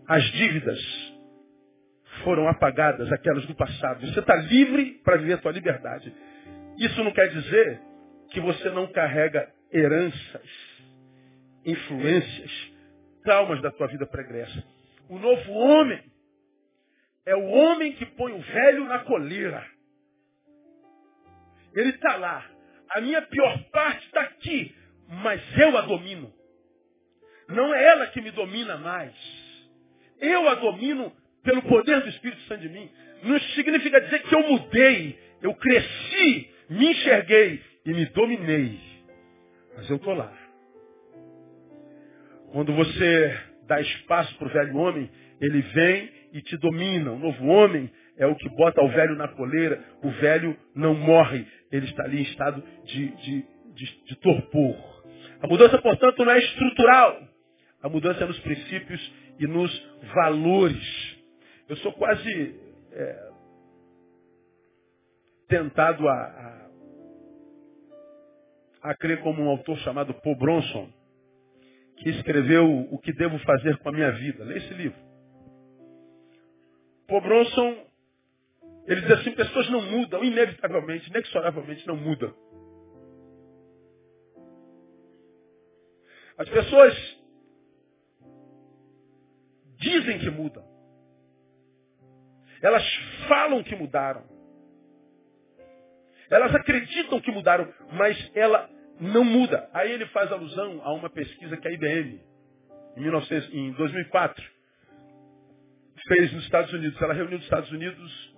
As 0.09 0.22
dívidas 0.33 0.79
foram 2.22 2.49
apagadas, 2.49 3.11
aquelas 3.12 3.45
do 3.47 3.55
passado. 3.55 4.07
Você 4.07 4.20
está 4.20 4.37
livre 4.37 5.01
para 5.05 5.16
viver 5.16 5.35
a 5.35 5.39
sua 5.39 5.53
liberdade. 5.53 6.12
Isso 6.79 7.03
não 7.03 7.11
quer 7.12 7.29
dizer 7.29 7.81
que 8.31 8.41
você 8.41 8.70
não 8.70 8.87
carrega 8.87 9.49
heranças, 9.72 10.49
influências, 11.64 12.72
traumas 13.24 13.61
da 13.62 13.70
tua 13.70 13.89
vida 13.89 14.07
pregressa. 14.07 14.62
O 15.09 15.18
novo 15.18 15.53
homem 15.53 16.01
é 17.27 17.35
o 17.35 17.45
homem 17.45 17.93
que 17.93 18.07
põe 18.07 18.33
o 18.33 18.41
velho 18.41 18.85
na 18.85 19.01
coleira. 19.01 19.66
Ele 21.74 21.91
está 21.91 22.16
lá. 22.16 22.49
A 22.91 23.01
minha 23.01 23.20
pior 23.22 23.62
parte 23.72 24.07
está 24.07 24.22
aqui, 24.22 24.74
mas 25.09 25.43
eu 25.59 25.77
a 25.77 25.83
domino. 25.83 26.33
Não 27.49 27.74
é 27.74 27.85
ela 27.85 28.07
que 28.07 28.20
me 28.20 28.31
domina 28.31 28.79
mais. 28.79 29.12
Eu 30.20 30.49
a 30.49 30.55
domino 30.55 31.12
pelo 31.43 31.62
poder 31.62 32.01
do 32.01 32.09
Espírito 32.09 32.41
Santo 32.43 32.62
de 32.62 32.68
mim. 32.68 32.91
Não 33.24 33.39
significa 33.41 34.01
dizer 34.01 34.22
que 34.22 34.35
eu 34.35 34.49
mudei, 34.49 35.18
eu 35.43 35.55
cresci, 35.55 36.51
me 36.70 36.93
enxerguei 36.93 37.62
e 37.85 37.93
me 37.93 38.07
dominei. 38.07 38.81
Mas 39.77 39.91
eu 39.91 39.97
estou 39.97 40.14
lá. 40.14 40.33
Quando 42.53 42.72
você 42.72 43.39
dá 43.66 43.81
espaço 43.81 44.35
para 44.37 44.47
o 44.47 44.51
velho 44.51 44.77
homem, 44.77 45.11
ele 45.41 45.61
vem 45.61 46.16
e 46.33 46.41
te 46.43 46.57
domina. 46.57 47.12
O 47.12 47.18
novo 47.18 47.47
homem 47.47 47.91
é 48.16 48.27
o 48.27 48.35
que 48.35 48.49
bota 48.51 48.83
o 48.83 48.89
velho 48.89 49.16
na 49.16 49.29
coleira. 49.29 49.83
O 50.03 50.11
velho 50.11 50.57
não 50.74 50.95
morre. 50.95 51.47
Ele 51.70 51.87
está 51.87 52.05
ali 52.05 52.20
em 52.20 52.22
estado 52.22 52.62
de, 52.85 53.09
de, 53.09 53.47
de, 53.74 54.05
de 54.05 54.16
torpor. 54.16 54.77
A 55.41 55.47
mudança, 55.47 55.79
portanto, 55.79 56.24
não 56.24 56.33
é 56.33 56.39
estrutural. 56.39 57.22
A 57.83 57.89
mudança 57.89 58.24
é 58.24 58.27
nos 58.27 58.39
princípios 58.41 59.12
e 59.39 59.47
nos 59.47 59.70
valores. 60.14 61.16
Eu 61.68 61.77
sou 61.77 61.93
quase 61.93 62.61
é, 62.93 63.31
tentado 65.49 66.09
a, 66.09 66.14
a, 68.83 68.91
a 68.91 68.95
crer 68.95 69.20
como 69.20 69.43
um 69.43 69.49
autor 69.49 69.79
chamado 69.79 70.14
Paul 70.14 70.37
Bronson, 70.37 70.91
que 71.99 72.11
escreveu 72.11 72.89
O 72.91 72.99
que 72.99 73.12
Devo 73.12 73.39
Fazer 73.41 73.77
com 73.79 73.89
a 73.89 73.93
Minha 73.93 74.12
Vida. 74.12 74.45
Lê 74.45 74.59
esse 74.59 74.74
livro. 74.74 75.06
Paul 77.07 77.21
Bronson, 77.21 77.87
ele 78.87 79.01
diz 79.03 79.11
assim, 79.13 79.33
pessoas 79.33 79.69
não 79.71 79.83
mudam, 79.83 80.25
inevitavelmente, 80.25 81.09
inexoravelmente 81.11 81.87
não 81.87 81.97
mudam. 81.97 82.35
As 86.39 86.49
pessoas 86.49 86.95
dizem 89.79 90.19
que 90.19 90.31
mudam. 90.31 90.65
Elas 92.61 92.85
falam 93.29 93.63
que 93.63 93.75
mudaram. 93.75 94.25
Elas 96.29 96.55
acreditam 96.55 97.21
que 97.21 97.31
mudaram, 97.31 97.73
mas 97.93 98.31
ela 98.35 98.69
não 99.01 99.25
muda. 99.25 99.71
Aí 99.73 99.93
ele 99.93 100.07
faz 100.07 100.31
alusão 100.33 100.81
a 100.83 100.93
uma 100.93 101.09
pesquisa 101.09 101.57
que 101.57 101.69
a 101.69 101.73
IBM, 101.73 102.21
em, 102.97 103.03
19, 103.03 103.57
em 103.57 103.73
2004, 103.73 104.56
fez 106.07 106.33
nos 106.33 106.45
Estados 106.45 106.73
Unidos. 106.73 107.01
Ela 107.01 107.15
reuniu 107.15 107.37
nos 107.37 107.45
Estados 107.45 107.71
Unidos 107.71 108.35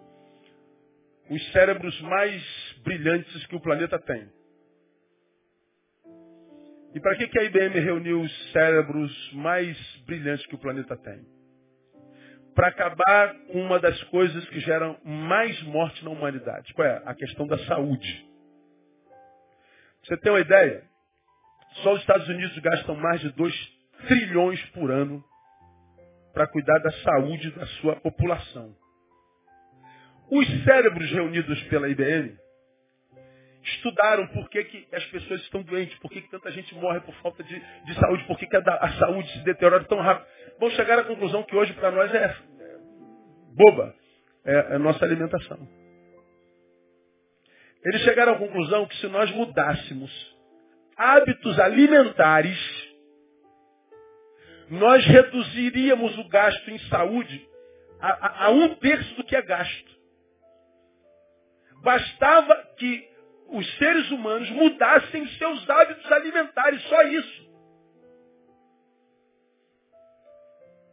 os 1.30 1.52
cérebros 1.52 2.00
mais 2.02 2.42
brilhantes 2.82 3.46
que 3.46 3.56
o 3.56 3.60
planeta 3.60 3.98
tem. 3.98 4.30
E 6.94 7.00
para 7.00 7.16
que, 7.16 7.28
que 7.28 7.38
a 7.38 7.44
IBM 7.44 7.78
reuniu 7.80 8.20
os 8.22 8.52
cérebros 8.52 9.32
mais 9.34 9.76
brilhantes 10.06 10.46
que 10.46 10.54
o 10.54 10.58
planeta 10.58 10.96
tem? 10.96 11.24
Para 12.54 12.68
acabar 12.68 13.34
com 13.46 13.62
uma 13.62 13.78
das 13.78 14.02
coisas 14.04 14.48
que 14.48 14.58
geram 14.60 14.98
mais 15.04 15.62
morte 15.64 16.02
na 16.02 16.10
humanidade. 16.10 16.72
Qual 16.72 16.86
é? 16.86 17.02
A 17.04 17.14
questão 17.14 17.46
da 17.46 17.58
saúde. 17.66 18.26
Você 20.02 20.16
tem 20.16 20.32
uma 20.32 20.40
ideia? 20.40 20.82
Só 21.82 21.92
os 21.92 22.00
Estados 22.00 22.26
Unidos 22.28 22.58
gastam 22.58 22.96
mais 22.96 23.20
de 23.20 23.30
2 23.32 23.78
trilhões 24.08 24.60
por 24.70 24.90
ano 24.90 25.22
para 26.38 26.46
cuidar 26.46 26.78
da 26.78 26.92
saúde 26.92 27.50
da 27.50 27.66
sua 27.66 27.96
população. 27.96 28.72
Os 30.30 30.46
cérebros 30.62 31.10
reunidos 31.10 31.60
pela 31.64 31.88
IBM 31.88 32.32
estudaram 33.64 34.28
por 34.28 34.48
que, 34.48 34.62
que 34.62 34.88
as 34.94 35.04
pessoas 35.06 35.40
estão 35.40 35.64
doentes, 35.64 35.98
por 35.98 36.08
que, 36.08 36.20
que 36.20 36.30
tanta 36.30 36.52
gente 36.52 36.72
morre 36.76 37.00
por 37.00 37.12
falta 37.16 37.42
de, 37.42 37.58
de 37.58 37.94
saúde, 37.94 38.22
por 38.22 38.38
que, 38.38 38.46
que 38.46 38.56
a, 38.56 38.60
a, 38.60 38.92
saúde 39.00 39.28
se 39.32 39.40
deteriora 39.40 39.82
tão 39.86 39.98
rápido. 40.00 40.28
Vão 40.60 40.70
chegar 40.70 41.00
à 41.00 41.02
conclusão 41.02 41.42
que 41.42 41.56
hoje 41.56 41.72
para 41.72 41.90
nós 41.90 42.14
é, 42.14 42.24
é 42.26 42.36
boba, 43.56 43.92
é, 44.44 44.54
é 44.54 44.74
a 44.76 44.78
nossa 44.78 45.04
alimentação. 45.04 45.58
Eles 47.84 48.00
chegaram 48.02 48.34
à 48.34 48.38
conclusão 48.38 48.86
que 48.86 48.96
se 48.98 49.08
nós 49.08 49.28
mudássemos 49.32 50.36
hábitos 50.96 51.58
alimentares, 51.58 52.87
nós 54.70 55.04
reduziríamos 55.06 56.18
o 56.18 56.28
gasto 56.28 56.70
em 56.70 56.78
saúde 56.88 57.48
a, 58.00 58.08
a, 58.08 58.44
a 58.46 58.50
um 58.50 58.74
terço 58.76 59.14
do 59.14 59.24
que 59.24 59.34
é 59.34 59.42
gasto. 59.42 59.98
Bastava 61.82 62.54
que 62.76 63.08
os 63.48 63.78
seres 63.78 64.10
humanos 64.10 64.50
mudassem 64.50 65.26
seus 65.38 65.68
hábitos 65.70 66.10
alimentares, 66.12 66.82
só 66.82 67.02
isso. 67.02 67.48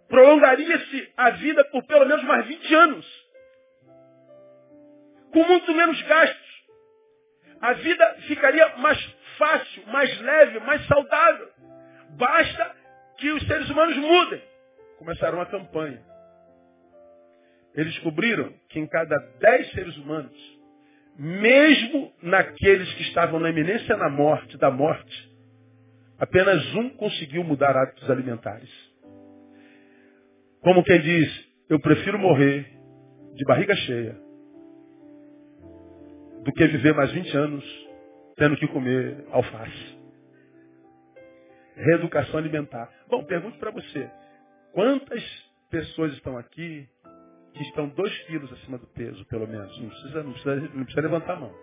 Prolongaria-se 0.07 1.13
a 1.17 1.31
vida 1.31 1.65
por 1.65 1.83
pelo 1.83 2.05
menos 2.05 2.23
mais 2.23 2.45
20 2.45 2.75
anos. 2.75 3.25
Com 5.33 5.43
muito 5.43 5.73
menos 5.73 6.01
gastos. 6.03 6.55
A 7.59 7.73
vida 7.73 8.15
ficaria 8.27 8.77
mais 8.77 9.03
fácil, 9.37 9.85
mais 9.87 10.21
leve, 10.21 10.59
mais 10.59 10.85
saudável. 10.87 11.49
Basta 12.11 12.75
que 13.17 13.31
os 13.31 13.45
seres 13.47 13.69
humanos 13.69 13.97
mudem. 13.97 14.41
Começaram 14.97 15.41
a 15.41 15.45
campanha. 15.45 16.01
Eles 17.73 17.93
descobriram 17.93 18.53
que 18.69 18.79
em 18.79 18.87
cada 18.87 19.17
10 19.39 19.71
seres 19.71 19.97
humanos, 19.97 20.59
mesmo 21.17 22.13
naqueles 22.21 22.91
que 22.93 23.03
estavam 23.03 23.39
na 23.39 23.49
iminência 23.49 23.95
da 23.97 24.09
morte, 24.09 24.57
da 24.57 24.71
morte, 24.71 25.31
apenas 26.17 26.73
um 26.75 26.89
conseguiu 26.91 27.43
mudar 27.43 27.75
hábitos 27.75 28.09
alimentares. 28.09 28.69
Como 30.61 30.83
quem 30.83 31.01
diz, 31.01 31.49
eu 31.69 31.79
prefiro 31.79 32.17
morrer 32.17 32.65
de 33.35 33.43
barriga 33.45 33.75
cheia 33.75 34.17
do 36.43 36.51
que 36.53 36.67
viver 36.67 36.93
mais 36.93 37.11
20 37.11 37.37
anos 37.37 37.85
tendo 38.37 38.57
que 38.57 38.67
comer 38.67 39.25
alface. 39.31 39.94
Reeducação 41.75 42.39
alimentar. 42.39 42.89
Bom, 43.07 43.23
pergunto 43.25 43.57
para 43.59 43.71
você, 43.71 44.09
quantas 44.73 45.23
pessoas 45.69 46.13
estão 46.13 46.37
aqui 46.37 46.87
que 47.53 47.63
estão 47.63 47.87
dois 47.89 48.17
quilos 48.23 48.51
acima 48.53 48.77
do 48.77 48.87
peso, 48.87 49.25
pelo 49.25 49.47
menos. 49.47 49.77
Não 49.81 49.89
precisa, 49.89 50.23
não 50.23 50.31
precisa, 50.31 50.55
não 50.55 50.83
precisa 50.83 51.01
levantar 51.01 51.33
a 51.33 51.39
mão. 51.39 51.55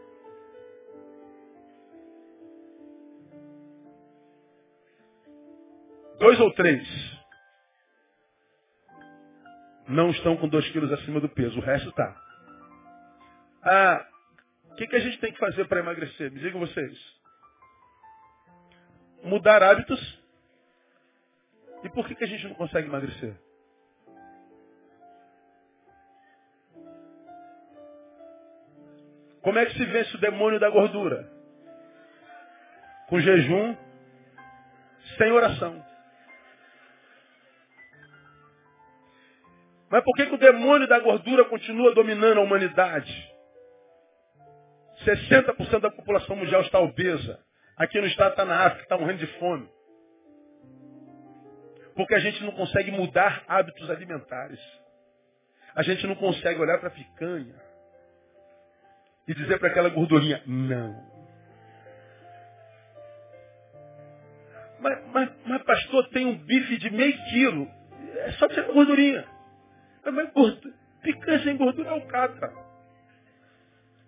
Dois 6.19 6.41
ou 6.41 6.53
três 6.55 6.87
não 9.89 10.11
estão 10.11 10.37
com 10.37 10.49
dois 10.49 10.69
quilos 10.71 10.93
acima 10.93 11.21
do 11.21 11.29
peso, 11.29 11.59
o 11.59 11.63
resto 11.63 11.89
está. 11.91 12.17
Ah, 13.65 14.07
o 14.71 14.75
que, 14.77 14.87
que 14.87 14.97
a 14.97 15.01
gente 15.01 15.19
tem 15.19 15.33
que 15.33 15.39
fazer 15.39 15.67
para 15.67 15.81
emagrecer? 15.81 16.31
Me 16.33 16.41
digam 16.41 16.61
vocês. 16.61 17.22
Mudar 19.23 19.63
hábitos. 19.63 20.23
E 21.85 21.89
por 21.91 22.07
que, 22.07 22.15
que 22.15 22.25
a 22.25 22.29
gente 22.29 22.47
não 22.49 22.55
consegue 22.55 22.89
emagrecer? 22.89 23.35
Como 29.43 29.59
é 29.59 29.67
que 29.67 29.77
se 29.77 29.85
vence 29.85 30.17
o 30.17 30.21
demônio 30.21 30.61
da 30.61 30.71
gordura? 30.71 31.29
Com 33.09 33.21
jejum, 33.21 33.77
sem 35.19 35.33
oração. 35.33 35.85
Mas 39.91 40.03
por 40.05 40.17
que, 40.17 40.27
que 40.27 40.35
o 40.35 40.39
demônio 40.39 40.87
da 40.89 40.99
gordura 41.01 41.45
continua 41.45 41.95
dominando 41.95 42.39
a 42.39 42.43
humanidade? 42.43 43.31
60% 45.05 45.81
da 45.81 45.91
população 45.91 46.37
mundial 46.37 46.63
está 46.63 46.79
obesa. 46.79 47.39
Aqui 47.83 48.01
no 48.01 48.07
estado 48.07 48.31
está 48.31 48.45
na 48.45 48.65
África, 48.65 48.85
está 48.85 48.97
morrendo 48.97 49.19
de 49.19 49.27
fome. 49.41 49.69
Porque 51.97 52.15
a 52.15 52.21
gente 52.21 52.41
não 52.45 52.53
consegue 52.53 52.93
mudar 52.93 53.43
hábitos 53.49 53.91
alimentares. 53.91 54.61
A 55.75 55.83
gente 55.83 56.07
não 56.07 56.15
consegue 56.15 56.61
olhar 56.61 56.79
para 56.79 56.87
a 56.87 56.93
picanha 56.93 57.61
e 59.27 59.35
dizer 59.35 59.59
para 59.59 59.69
aquela 59.69 59.89
gordurinha, 59.89 60.41
não. 60.47 60.95
Mas, 64.79 65.05
mas, 65.09 65.33
mas, 65.45 65.63
pastor, 65.65 66.09
tem 66.11 66.25
um 66.25 66.39
bife 66.39 66.79
de 66.79 66.89
meio 66.89 67.19
quilo. 67.31 67.69
É 68.15 68.33
só 68.33 68.47
tirar 68.47 68.73
gordurinha. 68.73 69.27
Mas 70.05 70.33
gordura, 70.33 70.75
picanha 71.03 71.43
sem 71.43 71.57
gordura 71.57 71.89
é 71.89 71.93
alcatra. 71.95 72.49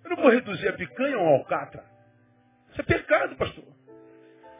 Eu 0.04 0.10
não 0.10 0.16
vou 0.18 0.30
reduzir 0.30 0.68
a 0.68 0.74
picanha 0.74 1.18
um 1.18 1.28
alcatra. 1.28 1.93
Isso 2.74 2.80
é 2.80 2.84
pecado, 2.84 3.36
pastor. 3.36 3.64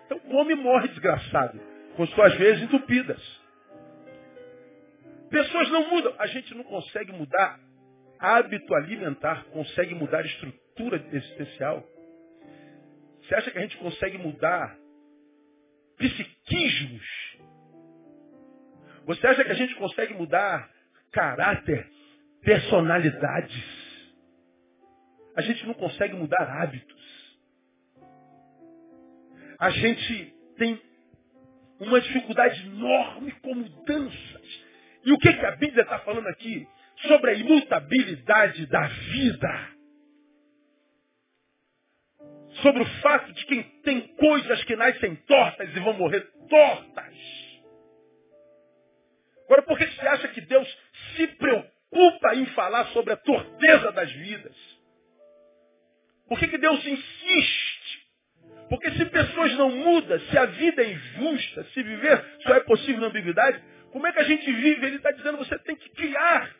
Então 0.06 0.18
come 0.20 0.54
e 0.54 0.56
morre, 0.56 0.88
desgraçado. 0.88 1.60
Com 1.96 2.06
suas 2.06 2.34
vezes 2.36 2.62
entupidas. 2.62 3.20
Pessoas 5.28 5.70
não 5.70 5.90
mudam. 5.90 6.14
A 6.18 6.26
gente 6.28 6.54
não 6.54 6.64
consegue 6.64 7.12
mudar 7.12 7.60
hábito 8.24 8.74
alimentar 8.74 9.44
consegue 9.52 9.94
mudar 9.94 10.24
estrutura 10.24 11.04
existencial? 11.12 11.86
Você 13.20 13.34
acha 13.34 13.50
que 13.50 13.58
a 13.58 13.62
gente 13.62 13.76
consegue 13.78 14.18
mudar 14.18 14.76
psiquismos? 15.98 17.38
Você 19.06 19.26
acha 19.26 19.44
que 19.44 19.50
a 19.50 19.54
gente 19.54 19.74
consegue 19.76 20.14
mudar 20.14 20.70
caráter, 21.12 21.86
personalidades? 22.42 23.84
A 25.36 25.42
gente 25.42 25.66
não 25.66 25.74
consegue 25.74 26.14
mudar 26.14 26.62
hábitos. 26.62 26.93
A 29.58 29.70
gente 29.70 30.34
tem 30.56 30.80
uma 31.80 32.00
dificuldade 32.00 32.66
enorme 32.66 33.32
com 33.42 33.54
mudanças. 33.54 34.64
E 35.04 35.12
o 35.12 35.18
que, 35.18 35.32
que 35.32 35.46
a 35.46 35.56
Bíblia 35.56 35.82
está 35.82 35.98
falando 36.00 36.26
aqui? 36.28 36.66
sobre 37.02 37.30
a 37.30 37.34
imutabilidade 37.34 38.66
da 38.66 38.86
vida. 38.86 39.70
Sobre 42.62 42.82
o 42.82 42.86
fato 43.00 43.32
de 43.32 43.46
que 43.46 43.62
tem 43.82 44.00
coisas 44.16 44.64
que 44.64 44.76
nascem 44.76 45.16
tortas 45.16 45.68
e 45.74 45.80
vão 45.80 45.94
morrer 45.94 46.20
tortas. 46.48 47.14
Agora, 49.44 49.62
por 49.62 49.76
que 49.76 49.86
você 49.86 50.06
acha 50.06 50.28
que 50.28 50.40
Deus 50.40 50.78
se 51.16 51.26
preocupa 51.26 52.34
em 52.34 52.46
falar 52.46 52.86
sobre 52.86 53.12
a 53.12 53.16
torteza 53.16 53.92
das 53.92 54.10
vidas? 54.12 54.56
Por 56.28 56.38
que, 56.38 56.48
que 56.48 56.58
Deus 56.58 56.84
insiste? 56.86 57.73
Porque 58.68 58.90
se 58.92 59.04
pessoas 59.06 59.54
não 59.56 59.70
mudam, 59.70 60.18
se 60.20 60.38
a 60.38 60.46
vida 60.46 60.82
é 60.82 60.92
injusta, 60.92 61.64
se 61.74 61.82
viver 61.82 62.24
só 62.42 62.54
é 62.54 62.60
possível 62.60 63.00
na 63.00 63.08
ambiguidade, 63.08 63.62
como 63.92 64.06
é 64.06 64.12
que 64.12 64.20
a 64.20 64.24
gente 64.24 64.50
vive? 64.50 64.86
Ele 64.86 64.96
está 64.96 65.10
dizendo 65.10 65.38
você 65.38 65.58
tem 65.58 65.76
que 65.76 65.88
criar 65.90 66.50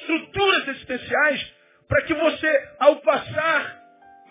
estruturas 0.00 0.68
existenciais 0.68 1.54
para 1.86 2.02
que 2.02 2.14
você, 2.14 2.68
ao 2.78 2.96
passar 2.96 3.80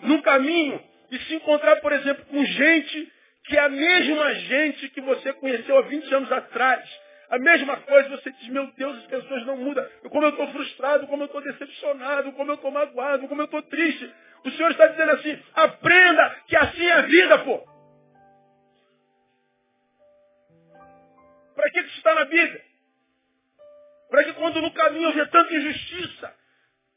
num 0.02 0.20
caminho 0.22 0.80
e 1.10 1.18
se 1.20 1.34
encontrar, 1.34 1.76
por 1.76 1.92
exemplo, 1.92 2.24
com 2.26 2.44
gente 2.44 3.12
que 3.44 3.56
é 3.56 3.60
a 3.60 3.68
mesma 3.68 4.34
gente 4.34 4.88
que 4.90 5.00
você 5.00 5.32
conheceu 5.32 5.78
há 5.78 5.82
20 5.82 6.14
anos 6.14 6.30
atrás, 6.30 6.86
a 7.30 7.38
mesma 7.38 7.76
coisa, 7.78 8.08
você 8.10 8.30
diz, 8.32 8.48
meu 8.48 8.66
Deus, 8.76 8.96
as 8.98 9.06
pessoas 9.06 9.44
não 9.46 9.56
mudam. 9.56 9.86
Como 10.10 10.24
eu 10.24 10.30
estou 10.30 10.48
frustrado, 10.48 11.06
como 11.06 11.22
eu 11.22 11.26
estou 11.26 11.42
decepcionado, 11.42 12.32
como 12.32 12.50
eu 12.50 12.54
estou 12.54 12.70
magoado, 12.70 13.28
como 13.28 13.40
eu 13.40 13.46
estou 13.46 13.62
triste. 13.62 14.10
O 14.44 14.50
Senhor 14.50 14.70
está 14.70 14.86
dizendo 14.86 15.12
assim, 15.12 15.42
aprenda 15.54 16.42
que 16.46 16.56
assim 16.56 16.86
é 16.86 16.92
a 16.92 17.02
vida, 17.02 17.38
pô. 17.40 17.58
Para 21.54 21.70
que 21.70 21.80
isso 21.80 21.96
está 21.96 22.14
na 22.14 22.24
Bíblia? 22.24 22.62
Para 24.10 24.24
que 24.24 24.32
quando 24.34 24.62
no 24.62 24.70
caminho 24.72 25.08
houver 25.08 25.28
tanta 25.28 25.54
injustiça, 25.54 26.34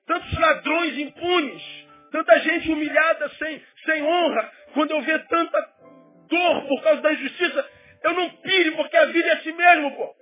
tantos 0.06 0.40
ladrões 0.40 0.98
impunes, 0.98 1.64
tanta 2.12 2.40
gente 2.40 2.72
humilhada 2.72 3.30
sem, 3.38 3.64
sem 3.86 4.04
honra, 4.04 4.52
quando 4.74 4.92
eu 4.92 5.02
ver 5.02 5.28
tanta 5.28 5.74
dor 6.28 6.68
por 6.68 6.84
causa 6.84 7.02
da 7.02 7.14
injustiça, 7.14 7.70
eu 8.04 8.14
não 8.14 8.30
pire, 8.30 8.72
porque 8.72 8.96
a 8.98 9.06
vida 9.06 9.28
é 9.28 9.34
assim 9.34 9.52
mesmo, 9.52 9.96
pô. 9.96 10.21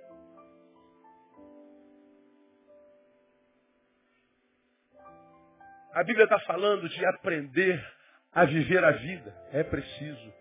A 5.92 6.04
Bíblia 6.04 6.24
está 6.24 6.38
falando 6.40 6.88
de 6.88 7.04
aprender 7.06 7.84
a 8.32 8.44
viver 8.44 8.84
a 8.84 8.92
vida. 8.92 9.34
É 9.52 9.62
preciso 9.62 10.32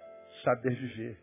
saber 0.44 0.76
viver. 0.76 1.18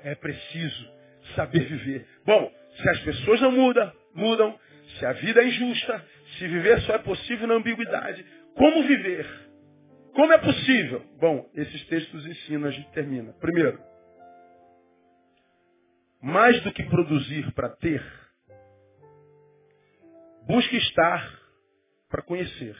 É 0.00 0.14
preciso 0.14 0.92
saber 1.34 1.60
viver. 1.60 2.06
Bom, 2.24 2.52
se 2.76 2.88
as 2.90 3.00
pessoas 3.00 3.40
não 3.40 3.52
mudam, 3.52 3.92
mudam, 4.14 4.58
se 4.98 5.06
a 5.06 5.12
vida 5.12 5.42
é 5.42 5.48
injusta, 5.48 6.04
se 6.38 6.46
viver 6.46 6.80
só 6.82 6.94
é 6.94 6.98
possível 6.98 7.46
na 7.46 7.54
ambiguidade, 7.54 8.24
como 8.54 8.82
viver? 8.84 9.26
Como 10.14 10.32
é 10.32 10.38
possível? 10.38 11.02
Bom, 11.18 11.50
esses 11.54 11.84
textos 11.86 12.26
ensinam, 12.26 12.68
a 12.68 12.70
gente 12.70 12.90
termina. 12.92 13.32
Primeiro, 13.34 13.78
mais 16.22 16.60
do 16.62 16.72
que 16.72 16.82
produzir 16.84 17.52
para 17.52 17.70
ter, 17.70 18.02
busque 20.46 20.76
estar 20.76 21.28
para 22.08 22.22
conhecer. 22.22 22.76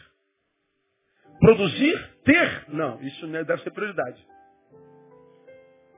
Produzir, 1.41 2.11
ter, 2.25 2.64
não, 2.69 3.01
isso 3.03 3.27
não 3.27 3.45
deve 3.45 3.62
ser 3.62 3.71
prioridade. 3.71 4.27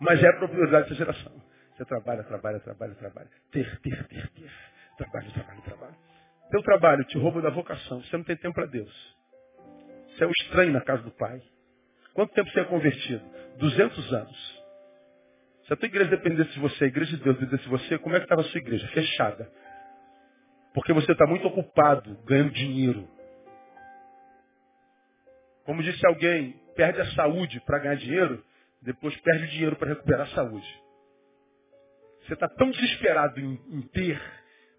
Mas 0.01 0.23
é 0.23 0.29
a 0.29 0.33
prioridade 0.49 0.89
dessa 0.89 0.95
geração. 0.95 1.33
Você 1.77 1.85
trabalha, 1.85 2.25
trabalha, 2.25 2.59
trabalha, 2.61 2.95
trabalha. 2.95 3.29
Ter, 3.53 3.81
ter, 3.81 4.05
ter, 4.09 4.29
ter. 4.31 4.51
Trabalho, 4.97 5.33
trabalho, 5.33 5.63
trabalho. 5.63 5.97
Teu 6.51 6.63
trabalho 6.63 7.05
te 7.05 7.19
rouba 7.19 7.41
da 7.41 7.51
vocação. 7.51 8.03
Você 8.03 8.17
não 8.17 8.25
tem 8.25 8.37
tempo 8.37 8.55
para 8.55 8.67
Deus. 8.67 9.17
Você 10.09 10.25
é 10.25 10.27
um 10.27 10.33
estranho 10.43 10.73
na 10.73 10.81
casa 10.81 11.03
do 11.03 11.11
Pai. 11.13 11.41
Quanto 12.15 12.33
tempo 12.33 12.51
você 12.51 12.61
é 12.61 12.65
convertido? 12.65 13.23
200 13.59 14.13
anos. 14.13 14.65
Se 15.67 15.73
a 15.73 15.77
tua 15.77 15.87
igreja 15.87 16.11
dependesse 16.11 16.51
de 16.51 16.61
você, 16.61 16.85
a 16.85 16.87
igreja 16.89 17.17
de 17.17 17.23
Deus 17.23 17.37
dependesse 17.37 17.65
de 17.65 17.71
você, 17.71 17.99
como 17.99 18.17
é 18.17 18.19
que 18.19 18.25
estava 18.25 18.41
a 18.41 18.45
sua 18.45 18.59
igreja? 18.59 18.89
Fechada. 18.89 19.49
Porque 20.79 20.93
você 20.93 21.11
está 21.11 21.27
muito 21.27 21.45
ocupado 21.45 22.17
ganhando 22.25 22.53
dinheiro. 22.53 23.09
Como 25.65 25.83
disse 25.83 26.07
alguém, 26.07 26.53
perde 26.77 27.01
a 27.01 27.15
saúde 27.15 27.61
para 27.67 27.81
ganhar 27.81 27.97
dinheiro, 27.97 28.45
depois 28.81 29.17
perde 29.23 29.43
o 29.43 29.49
dinheiro 29.49 29.75
para 29.75 29.89
recuperar 29.89 30.29
a 30.29 30.35
saúde. 30.37 30.83
Você 32.23 32.35
está 32.35 32.49
tão 32.49 32.71
desesperado 32.71 33.41
em, 33.41 33.61
em 33.73 33.83
ter, 33.89 34.23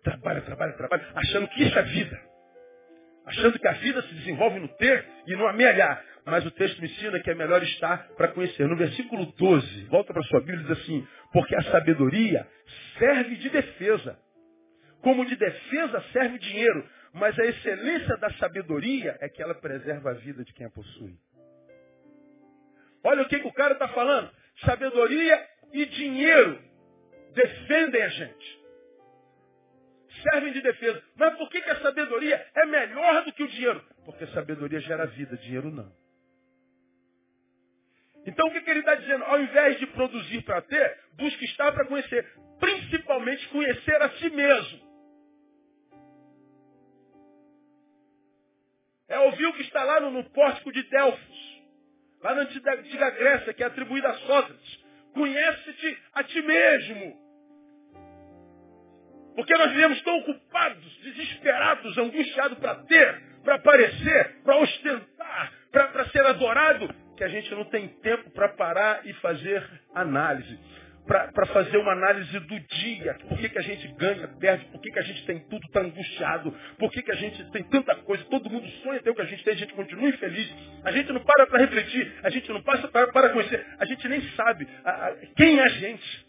trabalha, 0.01 0.39
trabalha, 0.39 0.71
trabalha, 0.77 1.05
achando 1.15 1.49
que 1.49 1.63
isso 1.63 1.77
é 1.77 1.83
vida. 1.83 2.17
Achando 3.25 3.59
que 3.59 3.67
a 3.67 3.73
vida 3.73 4.01
se 4.01 4.13
desenvolve 4.13 4.57
no 4.57 4.69
ter 4.69 5.05
e 5.27 5.35
no 5.35 5.47
amealhar. 5.47 6.01
Mas 6.23 6.45
o 6.45 6.51
texto 6.51 6.79
me 6.79 6.87
ensina 6.87 7.19
que 7.19 7.29
é 7.29 7.35
melhor 7.35 7.61
estar 7.61 8.07
para 8.15 8.29
conhecer. 8.29 8.65
No 8.69 8.77
versículo 8.77 9.25
12, 9.33 9.83
volta 9.87 10.13
para 10.13 10.23
sua 10.23 10.39
Bíblia 10.39 10.61
e 10.61 10.63
diz 10.63 10.81
assim, 10.81 11.05
porque 11.33 11.53
a 11.57 11.63
sabedoria 11.63 12.47
serve 12.97 13.35
de 13.35 13.49
defesa. 13.49 14.17
Como 15.01 15.25
de 15.25 15.35
defesa 15.35 16.03
serve 16.11 16.35
o 16.35 16.39
dinheiro. 16.39 16.87
Mas 17.13 17.37
a 17.39 17.45
excelência 17.45 18.17
da 18.17 18.31
sabedoria 18.33 19.17
é 19.19 19.29
que 19.29 19.41
ela 19.41 19.55
preserva 19.55 20.11
a 20.11 20.13
vida 20.13 20.43
de 20.43 20.53
quem 20.53 20.67
a 20.67 20.69
possui. 20.69 21.17
Olha 23.03 23.23
o 23.23 23.27
que, 23.27 23.39
que 23.39 23.47
o 23.47 23.53
cara 23.53 23.73
está 23.73 23.87
falando. 23.89 24.29
Sabedoria 24.63 25.47
e 25.73 25.85
dinheiro 25.85 26.61
defendem 27.33 28.01
a 28.01 28.09
gente. 28.09 28.59
Servem 30.23 30.53
de 30.53 30.61
defesa. 30.61 31.01
Mas 31.15 31.37
por 31.37 31.49
que, 31.49 31.61
que 31.61 31.69
a 31.69 31.81
sabedoria 31.81 32.45
é 32.55 32.65
melhor 32.65 33.23
do 33.23 33.33
que 33.33 33.43
o 33.43 33.47
dinheiro? 33.47 33.83
Porque 34.05 34.27
sabedoria 34.27 34.79
gera 34.81 35.05
vida, 35.07 35.37
dinheiro 35.37 35.71
não. 35.71 35.91
Então 38.25 38.47
o 38.47 38.51
que, 38.51 38.61
que 38.61 38.69
ele 38.69 38.81
está 38.81 38.95
dizendo? 38.95 39.23
Ao 39.23 39.39
invés 39.39 39.79
de 39.79 39.87
produzir 39.87 40.41
para 40.43 40.61
ter, 40.61 40.99
busque 41.13 41.45
estar 41.45 41.71
para 41.71 41.85
conhecer. 41.85 42.27
Principalmente 42.59 43.47
conhecer 43.47 44.01
a 44.01 44.09
si 44.11 44.29
mesmo. 44.29 44.88
É 49.09 49.19
ouvir 49.19 49.47
o 49.47 49.53
que 49.53 49.63
está 49.63 49.83
lá 49.83 49.99
no, 49.99 50.11
no 50.11 50.23
pórtico 50.25 50.71
de 50.71 50.83
Delfos, 50.83 51.61
lá 52.21 52.35
na 52.35 52.41
antiga, 52.41 52.73
antiga 52.73 53.09
Grécia, 53.11 53.53
que 53.53 53.63
é 53.63 53.65
atribuída 53.65 54.09
a 54.09 54.13
Sócrates. 54.13 54.79
Conhece-te 55.13 55.97
a 56.13 56.23
ti 56.23 56.41
mesmo. 56.41 57.29
Porque 59.35 59.57
nós 59.57 59.71
vivemos 59.71 60.01
tão 60.03 60.17
ocupados, 60.19 60.97
desesperados, 61.01 61.97
angustiados 61.97 62.57
para 62.59 62.75
ter, 62.83 63.21
para 63.43 63.55
aparecer, 63.55 64.41
para 64.43 64.57
ostentar, 64.57 65.53
para 65.71 66.09
ser 66.09 66.25
adorado, 66.25 66.93
que 67.17 67.23
a 67.23 67.29
gente 67.29 67.53
não 67.55 67.65
tem 67.65 67.87
tempo 67.87 68.29
para 68.31 68.49
parar 68.49 69.05
e 69.05 69.13
fazer 69.13 69.67
análise 69.95 70.59
para 71.05 71.45
fazer 71.47 71.77
uma 71.77 71.91
análise 71.93 72.39
do 72.39 72.59
dia. 72.59 73.15
Por 73.27 73.37
que, 73.37 73.49
que 73.49 73.57
a 73.57 73.61
gente 73.61 73.87
ganha, 73.95 74.27
perde, 74.39 74.65
por 74.65 74.79
que, 74.81 74.91
que 74.91 74.99
a 74.99 75.03
gente 75.03 75.25
tem 75.25 75.39
tudo 75.49 75.67
tão 75.69 75.83
angustiado, 75.83 76.55
por 76.77 76.91
que, 76.91 77.01
que 77.01 77.11
a 77.11 77.15
gente 77.15 77.43
tem 77.51 77.63
tanta 77.63 77.95
coisa, 77.95 78.23
todo 78.25 78.49
mundo 78.49 78.67
sonha 78.83 79.01
ter 79.01 79.09
o 79.09 79.15
que 79.15 79.21
a 79.21 79.25
gente 79.25 79.43
tem, 79.43 79.53
a 79.53 79.57
gente 79.57 79.73
continua 79.73 80.09
infeliz. 80.09 80.53
A 80.83 80.91
gente 80.91 81.11
não 81.11 81.21
para 81.21 81.47
para 81.47 81.59
refletir, 81.59 82.13
a 82.23 82.29
gente 82.29 82.49
não 82.49 82.61
passa 82.61 82.87
para, 82.87 83.07
para 83.07 83.29
conhecer, 83.29 83.65
a 83.79 83.85
gente 83.85 84.07
nem 84.07 84.21
sabe 84.31 84.67
a, 84.83 84.91
a, 84.91 85.15
quem 85.35 85.59
é 85.59 85.63
a 85.63 85.69
gente. 85.69 86.27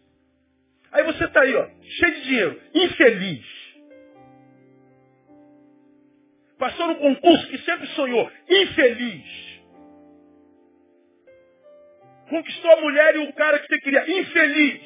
Aí 0.92 1.04
você 1.04 1.24
está 1.24 1.42
aí, 1.42 1.54
ó, 1.54 1.68
cheio 1.82 2.14
de 2.14 2.22
dinheiro, 2.22 2.60
infeliz. 2.74 3.60
Passou 6.58 6.88
no 6.88 6.96
concurso 6.96 7.46
que 7.48 7.58
sempre 7.58 7.86
sonhou, 7.88 8.30
infeliz 8.48 9.49
Conquistou 12.30 12.70
a 12.70 12.80
mulher 12.80 13.16
e 13.16 13.18
o 13.18 13.32
cara 13.34 13.58
que 13.58 13.66
você 13.66 13.80
queria. 13.80 14.20
Infeliz. 14.20 14.80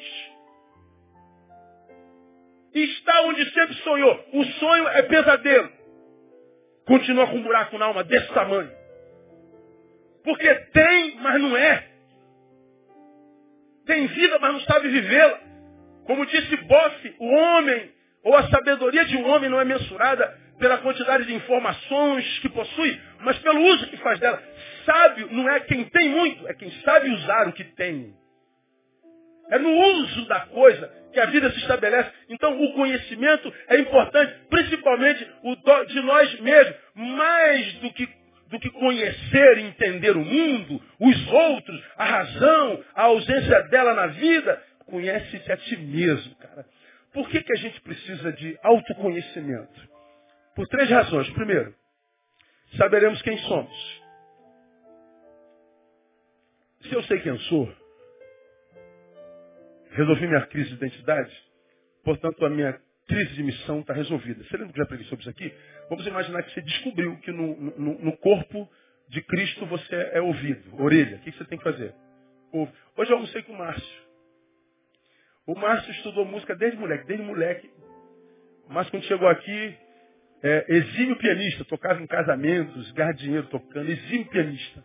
Está 2.73 3.21
onde 3.21 3.49
sempre 3.51 3.75
sonhou. 3.75 4.25
O 4.33 4.43
sonho 4.43 4.87
é 4.89 5.03
pesadelo. 5.03 5.71
Continua 6.87 7.27
com 7.27 7.37
um 7.37 7.43
buraco 7.43 7.77
na 7.77 7.85
alma 7.85 8.03
desse 8.03 8.27
tamanho. 8.33 8.71
Porque 10.23 10.53
tem, 10.73 11.15
mas 11.17 11.39
não 11.39 11.55
é. 11.55 11.87
Tem 13.85 14.07
vida, 14.07 14.39
mas 14.39 14.53
não 14.53 14.59
sabe 14.61 14.89
vivê-la. 14.89 15.39
Como 16.07 16.25
disse 16.25 16.57
Boff, 16.57 17.15
o 17.19 17.27
homem, 17.27 17.91
ou 18.23 18.35
a 18.35 18.49
sabedoria 18.49 19.05
de 19.05 19.17
um 19.17 19.29
homem 19.29 19.49
não 19.49 19.61
é 19.61 19.65
mensurada 19.65 20.35
pela 20.57 20.79
quantidade 20.79 21.25
de 21.25 21.33
informações 21.33 22.39
que 22.39 22.49
possui, 22.49 22.99
mas 23.19 23.37
pelo 23.39 23.61
uso 23.61 23.87
que 23.87 23.97
faz 23.97 24.19
dela. 24.19 24.41
Sábio 24.85 25.27
não 25.31 25.49
é 25.49 25.59
quem 25.61 25.85
tem 25.85 26.09
muito, 26.09 26.47
é 26.47 26.53
quem 26.53 26.71
sabe 26.81 27.09
usar 27.09 27.47
o 27.47 27.53
que 27.53 27.63
tem. 27.63 28.13
É 29.49 29.59
no 29.59 29.69
uso 29.69 30.25
da 30.27 30.41
coisa 30.47 30.91
que 31.13 31.19
a 31.19 31.25
vida 31.27 31.49
se 31.51 31.59
estabelece. 31.59 32.11
Então 32.29 32.61
o 32.61 32.73
conhecimento 32.73 33.53
é 33.67 33.77
importante, 33.77 34.33
principalmente 34.49 35.27
o 35.43 35.55
de 35.85 36.01
nós 36.01 36.39
mesmos, 36.39 36.75
mais 36.95 37.73
do 37.75 37.93
que, 37.93 38.09
do 38.49 38.59
que 38.59 38.69
conhecer 38.71 39.57
e 39.57 39.63
entender 39.63 40.15
o 40.15 40.25
mundo, 40.25 40.81
os 40.99 41.27
outros, 41.31 41.83
a 41.97 42.05
razão, 42.05 42.83
a 42.95 43.03
ausência 43.03 43.61
dela 43.69 43.93
na 43.93 44.07
vida. 44.07 44.61
Conhece-te 44.85 45.51
a 45.51 45.57
ti 45.57 45.77
mesmo, 45.77 46.35
cara. 46.35 46.65
Por 47.13 47.29
que, 47.29 47.41
que 47.41 47.53
a 47.53 47.57
gente 47.57 47.79
precisa 47.81 48.33
de 48.33 48.57
autoconhecimento? 48.61 49.89
Por 50.55 50.67
três 50.67 50.89
razões. 50.89 51.29
Primeiro, 51.29 51.73
saberemos 52.77 53.21
quem 53.21 53.37
somos. 53.39 54.04
Se 56.87 56.93
eu 56.93 57.03
sei 57.03 57.19
quem 57.19 57.37
sou, 57.39 57.73
resolvi 59.91 60.27
minha 60.27 60.45
crise 60.47 60.69
de 60.69 60.75
identidade, 60.75 61.33
portanto 62.03 62.45
a 62.45 62.49
minha 62.49 62.79
crise 63.07 63.33
de 63.33 63.43
missão 63.43 63.79
está 63.79 63.93
resolvida. 63.93 64.43
Você 64.43 64.57
lembra 64.57 64.73
que 64.73 64.79
já 64.79 64.85
preguei 64.85 65.05
sobre 65.07 65.21
isso 65.21 65.29
aqui? 65.29 65.53
Vamos 65.89 66.05
imaginar 66.05 66.43
que 66.43 66.53
você 66.53 66.61
descobriu 66.61 67.17
que 67.21 67.31
no, 67.31 67.55
no, 67.77 67.99
no 67.99 68.17
corpo 68.17 68.69
de 69.09 69.21
Cristo 69.21 69.65
você 69.65 69.95
é 70.13 70.21
ouvido, 70.21 70.81
orelha. 70.81 71.17
O 71.17 71.19
que 71.21 71.31
você 71.31 71.45
tem 71.45 71.57
que 71.57 71.63
fazer? 71.63 71.93
Ouve. 72.51 72.71
Hoje 72.97 73.11
eu 73.11 73.15
almocei 73.15 73.41
com 73.43 73.53
o 73.53 73.57
Márcio. 73.57 74.05
O 75.47 75.55
Márcio 75.55 75.91
estudou 75.91 76.25
música 76.25 76.55
desde 76.55 76.77
moleque, 76.77 77.05
desde 77.07 77.25
moleque. 77.25 77.69
O 78.67 78.73
Márcio 78.73 78.91
quando 78.91 79.03
chegou 79.05 79.27
aqui, 79.27 79.77
é, 80.43 80.65
exímio 80.69 81.17
pianista, 81.17 81.65
tocava 81.65 82.01
em 82.01 82.07
casamentos, 82.07 82.91
ganhava 82.91 83.15
dinheiro 83.15 83.47
tocando, 83.47 83.89
exímio 83.89 84.27
pianista. 84.29 84.83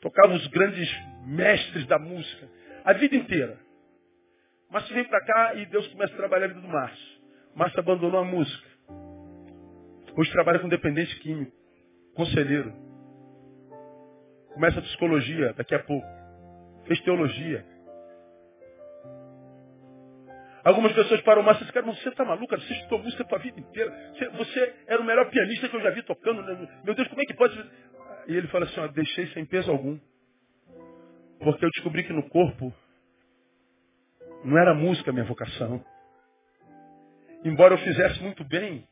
Tocava 0.00 0.32
os 0.32 0.46
grandes 0.48 0.88
mestres 1.26 1.86
da 1.86 1.98
música, 1.98 2.48
a 2.84 2.92
vida 2.94 3.16
inteira. 3.16 3.58
Márcio 4.70 4.94
vem 4.94 5.04
para 5.04 5.24
cá 5.24 5.54
e 5.56 5.66
Deus 5.66 5.86
começa 5.88 6.14
a 6.14 6.16
trabalhar 6.16 6.46
a 6.46 6.48
vida 6.48 6.60
do 6.60 6.68
Márcio. 6.68 7.20
Márcio 7.54 7.80
abandonou 7.80 8.20
a 8.20 8.24
música. 8.24 8.68
Hoje 10.16 10.32
trabalha 10.32 10.58
com 10.58 10.68
dependente 10.68 11.18
químico, 11.20 11.52
conselheiro. 12.14 12.72
Começa 14.54 14.78
a 14.78 14.82
psicologia 14.82 15.52
daqui 15.54 15.74
a 15.74 15.80
pouco. 15.80 16.06
Fez 16.86 17.00
teologia. 17.02 17.64
Algumas 20.64 20.92
pessoas 20.92 21.20
param 21.22 21.42
mais 21.42 21.60
e 21.60 21.72
cara, 21.72 21.86
você 21.86 22.08
está 22.08 22.24
maluco, 22.24 22.54
você 22.54 22.72
estudou 22.74 22.98
música 22.98 23.22
a 23.22 23.26
tua 23.26 23.38
vida 23.38 23.58
inteira. 23.58 23.90
Você, 24.14 24.28
você, 24.30 24.74
era 24.86 25.00
o 25.00 25.04
melhor 25.04 25.30
pianista 25.30 25.68
que 25.68 25.76
eu 25.76 25.80
já 25.80 25.90
vi 25.90 26.02
tocando. 26.02 26.42
Né? 26.42 26.68
Meu 26.84 26.94
Deus, 26.94 27.08
como 27.08 27.22
é 27.22 27.24
que 27.24 27.34
pode? 27.34 27.56
E 28.26 28.34
ele 28.36 28.48
fala 28.48 28.64
assim, 28.66 28.80
ó, 28.80 28.86
deixei 28.88 29.26
sem 29.28 29.44
peso 29.44 29.70
algum. 29.70 29.98
Porque 31.38 31.64
eu 31.64 31.70
descobri 31.70 32.04
que 32.04 32.12
no 32.12 32.28
corpo 32.28 32.72
não 34.44 34.58
era 34.58 34.74
música 34.74 35.10
a 35.10 35.12
minha 35.12 35.24
vocação. 35.24 35.84
Embora 37.44 37.74
eu 37.74 37.78
fizesse 37.78 38.22
muito 38.22 38.44
bem, 38.44 38.86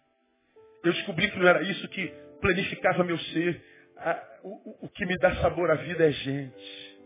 eu 0.83 0.93
descobri 0.93 1.31
que 1.31 1.39
não 1.39 1.47
era 1.47 1.63
isso 1.63 1.87
que 1.89 2.09
planificava 2.41 3.05
meu 3.05 3.19
ser. 3.19 3.63
o, 4.43 4.87
o 4.87 4.89
que 4.89 5.05
me 5.05 5.17
dá 5.19 5.37
sabor 5.37 5.71
à 5.71 5.75
vida 5.75 6.07
é 6.07 6.11
gente. 6.11 6.99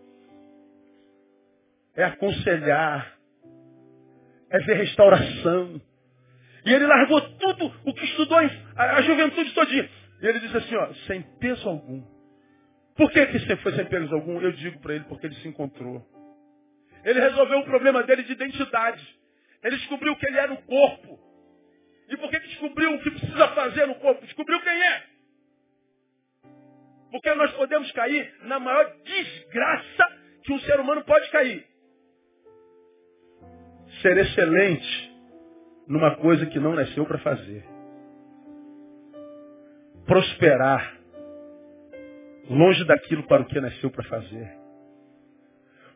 É 1.97 2.05
aconselhar. 2.05 3.19
É 4.51 4.59
ver 4.59 4.75
restauração. 4.75 5.81
E 6.65 6.73
ele 6.73 6.87
largou 6.87 7.21
tudo 7.39 7.73
o 7.85 7.95
que 7.95 8.05
estudou 8.05 8.39
a, 8.77 9.03
juventude 9.03 9.53
todinha. 9.53 9.91
E 10.23 10.27
ele 10.27 10.39
diz 10.39 10.55
assim, 10.55 10.77
ó, 10.77 10.95
sem 11.09 11.21
peso 11.41 11.69
algum. 11.69 12.01
Por 12.97 13.11
que, 13.11 13.27
que 13.27 13.41
sempre 13.41 13.57
foi 13.57 13.73
sem 13.73 13.85
peso 13.87 14.15
algum? 14.15 14.41
Eu 14.41 14.53
digo 14.53 14.79
para 14.79 14.95
ele, 14.95 15.05
porque 15.05 15.27
ele 15.27 15.35
se 15.37 15.49
encontrou. 15.49 16.01
Ele 17.05 17.21
resolveu 17.21 17.59
o 17.59 17.65
problema 17.65 18.05
dele 18.05 18.23
de 18.23 18.33
identidade. 18.33 19.21
Ele 19.65 19.77
descobriu 19.77 20.15
que 20.15 20.27
ele 20.27 20.39
é 20.39 20.47
no 20.47 20.59
corpo. 20.59 21.19
E 22.09 22.17
por 22.17 22.31
que 22.31 22.39
descobriu 22.39 22.95
o 22.95 23.03
que 23.03 23.11
precisa 23.11 23.49
fazer 23.49 23.87
no 23.87 23.97
corpo? 23.97 24.25
Descobriu 24.25 24.61
quem 24.61 24.83
é. 24.83 25.03
Porque 27.11 27.35
nós 27.35 27.53
podemos 27.55 27.91
cair 27.91 28.33
na 28.43 28.61
maior 28.61 28.95
desgraça 29.03 30.19
que 30.45 30.53
um 30.53 30.61
ser 30.61 30.79
humano 30.79 31.05
pode 31.05 31.31
cair. 31.31 31.67
Ser 34.01 34.17
excelente 34.19 35.13
numa 35.89 36.15
coisa 36.17 36.47
que 36.47 36.61
não 36.61 36.75
nasceu 36.75 37.05
para 37.07 37.19
fazer. 37.19 37.72
Prosperar 40.07 40.99
longe 42.49 42.85
daquilo 42.85 43.23
para 43.25 43.43
o 43.43 43.47
que 43.47 43.61
nasceu 43.61 43.91
para 43.91 44.05
fazer. 44.05 44.63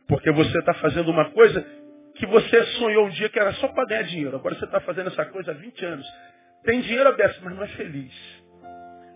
Porque 0.07 0.31
você 0.31 0.59
está 0.59 0.75
fazendo 0.75 1.11
uma 1.11 1.31
coisa 1.31 1.65
que 2.15 2.27
você 2.27 2.63
sonhou 2.79 3.07
um 3.07 3.11
dia 3.11 3.29
que 3.29 3.39
era 3.39 3.53
só 3.55 3.69
para 3.69 3.85
ganhar 3.87 4.03
dinheiro. 4.03 4.37
Agora 4.37 4.55
você 4.55 4.65
está 4.65 4.81
fazendo 4.81 5.09
essa 5.09 5.25
coisa 5.27 5.51
há 5.51 5.55
20 5.55 5.85
anos. 5.85 6.07
Tem 6.65 6.81
dinheiro 6.81 7.09
aberto, 7.09 7.41
mas 7.43 7.55
não 7.55 7.63
é 7.63 7.69
feliz. 7.69 8.13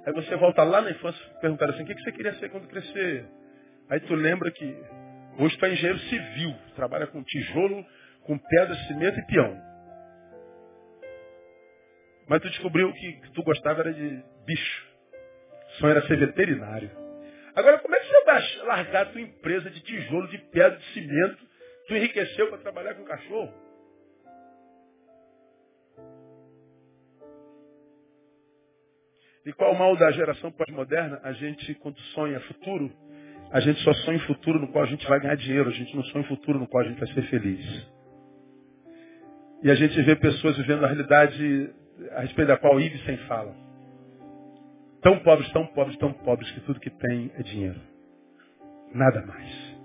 Aí 0.07 0.12
você 0.12 0.34
volta 0.36 0.62
lá 0.62 0.80
na 0.80 0.91
infância 0.91 1.20
e 1.36 1.41
pergunta 1.41 1.66
assim, 1.66 1.82
o 1.82 1.86
que 1.86 1.95
você 1.95 2.12
queria 2.12 2.34
ser 2.34 2.49
quando 2.51 2.68
crescer? 2.68 3.24
Aí 3.88 4.01
tu 4.01 4.14
lembra 4.14 4.51
que 4.51 4.76
hoje 5.38 5.57
tu 5.57 5.64
é 5.66 5.72
engenheiro 5.72 5.99
civil, 5.99 6.55
trabalha 6.74 7.07
com 7.07 7.22
tijolo, 7.22 7.84
com 8.22 8.38
pedra, 8.38 8.74
cimento 8.86 9.18
e 9.18 9.26
peão. 9.26 9.70
Mas 12.28 12.41
tu 12.41 12.49
descobriu 12.49 12.93
que 12.93 13.20
tu 13.34 13.43
gostava 13.43 13.80
era 13.80 13.93
de 13.93 14.22
bicho. 14.51 14.86
O 15.68 15.72
sonho 15.78 15.90
era 15.92 16.07
ser 16.07 16.18
veterinário. 16.18 16.90
Agora, 17.55 17.78
como 17.78 17.94
é 17.94 18.01
que 18.01 18.07
você 18.07 18.24
vai 18.24 18.66
largar 18.66 19.03
a 19.03 19.07
tua 19.07 19.20
empresa 19.20 19.70
de 19.70 19.80
tijolo, 19.80 20.28
de 20.28 20.38
pedra, 20.38 20.76
de 20.76 20.84
cimento? 20.92 21.38
Tu 21.86 21.94
enriqueceu 21.94 22.48
para 22.48 22.59
trabalhar 22.59 22.94
com 22.94 23.05
cachorro? 23.05 23.53
E 29.46 29.53
qual 29.53 29.72
o 29.72 29.78
mal 29.78 29.96
da 29.96 30.11
geração 30.12 30.51
pós-moderna? 30.53 31.20
A 31.22 31.32
gente, 31.32 31.74
quando 31.76 31.98
sonha 32.14 32.40
futuro, 32.40 32.92
a 33.51 33.61
gente 33.61 33.80
só 33.82 33.92
sonha 33.94 34.18
futuro 34.20 34.59
no 34.59 34.68
qual 34.68 34.84
a 34.84 34.86
gente 34.86 35.07
vai 35.09 35.18
ganhar 35.20 35.36
dinheiro. 35.36 35.68
A 35.68 35.72
gente 35.72 35.94
não 35.96 36.05
sonha 36.05 36.24
futuro 36.24 36.59
no 36.59 36.68
qual 36.68 36.84
a 36.84 36.88
gente 36.88 36.98
vai 36.98 37.09
ser 37.14 37.22
feliz. 37.22 37.88
E 39.62 39.70
a 39.70 39.74
gente 39.74 40.01
vê 40.03 40.14
pessoas 40.16 40.57
vivendo 40.57 40.84
a 40.84 40.88
realidade 40.88 41.74
a 42.12 42.20
respeito 42.20 42.48
da 42.48 42.57
qual 42.57 42.80
Ibsen 42.80 43.16
fala. 43.28 43.70
Tão 45.03 45.18
pobres, 45.20 45.51
tão 45.53 45.66
pobres, 45.68 45.96
tão 45.98 46.12
pobres 46.12 46.51
que 46.53 46.61
tudo 46.61 46.80
que 46.80 46.90
tem 46.90 47.32
é 47.36 47.42
dinheiro. 47.42 47.80
Nada 48.92 49.24
mais. 49.24 49.76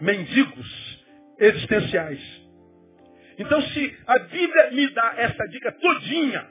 Mendigos 0.00 1.04
existenciais. 1.38 2.46
Então, 3.38 3.60
se 3.60 3.98
a 4.06 4.18
Bíblia 4.18 4.70
me 4.72 4.88
dá 4.90 5.14
essa 5.16 5.46
dica 5.48 5.72
todinha, 5.72 6.42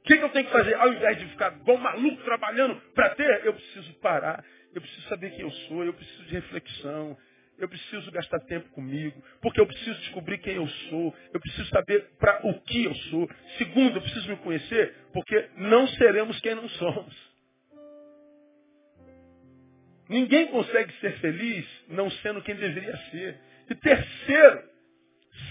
o 0.00 0.04
que, 0.04 0.16
que, 0.16 0.24
eu 0.24 0.28
tenho 0.30 0.46
que 0.46 0.52
fazer? 0.52 0.74
Ao 0.74 0.92
invés 0.92 1.18
de 1.18 1.26
ficar 1.26 1.52
igual 1.54 1.78
maluco 1.78 2.22
trabalhando 2.24 2.74
para 2.94 3.10
ter, 3.10 3.44
eu 3.44 3.54
preciso 3.54 3.94
parar, 4.00 4.44
eu 4.74 4.80
preciso 4.80 5.08
saber 5.08 5.30
quem 5.30 5.42
eu 5.42 5.50
sou, 5.50 5.84
eu 5.84 5.94
preciso 5.94 6.24
de 6.24 6.34
reflexão, 6.34 7.16
eu 7.58 7.68
preciso 7.68 8.10
gastar 8.10 8.40
tempo 8.40 8.68
comigo, 8.70 9.22
porque 9.40 9.60
eu 9.60 9.66
preciso 9.66 9.96
descobrir 10.00 10.38
quem 10.38 10.56
eu 10.56 10.66
sou, 10.66 11.14
eu 11.32 11.38
preciso 11.38 11.68
saber 11.68 12.04
para 12.18 12.44
o 12.46 12.60
que 12.62 12.84
eu 12.84 12.94
sou. 12.94 13.30
Segundo, 13.58 13.96
eu 13.96 14.02
preciso 14.02 14.28
me 14.28 14.36
conhecer, 14.38 14.92
porque 15.12 15.48
não 15.72 15.88
seremos 15.88 16.38
quem 16.40 16.54
não 16.54 16.68
somos. 16.68 17.32
Ninguém 20.06 20.48
consegue 20.48 20.92
ser 21.00 21.18
feliz 21.20 21.66
não 21.88 22.10
sendo 22.10 22.42
quem 22.42 22.54
deveria 22.54 22.94
ser. 23.10 23.40
E 23.70 23.74
terceiro, 23.74 24.62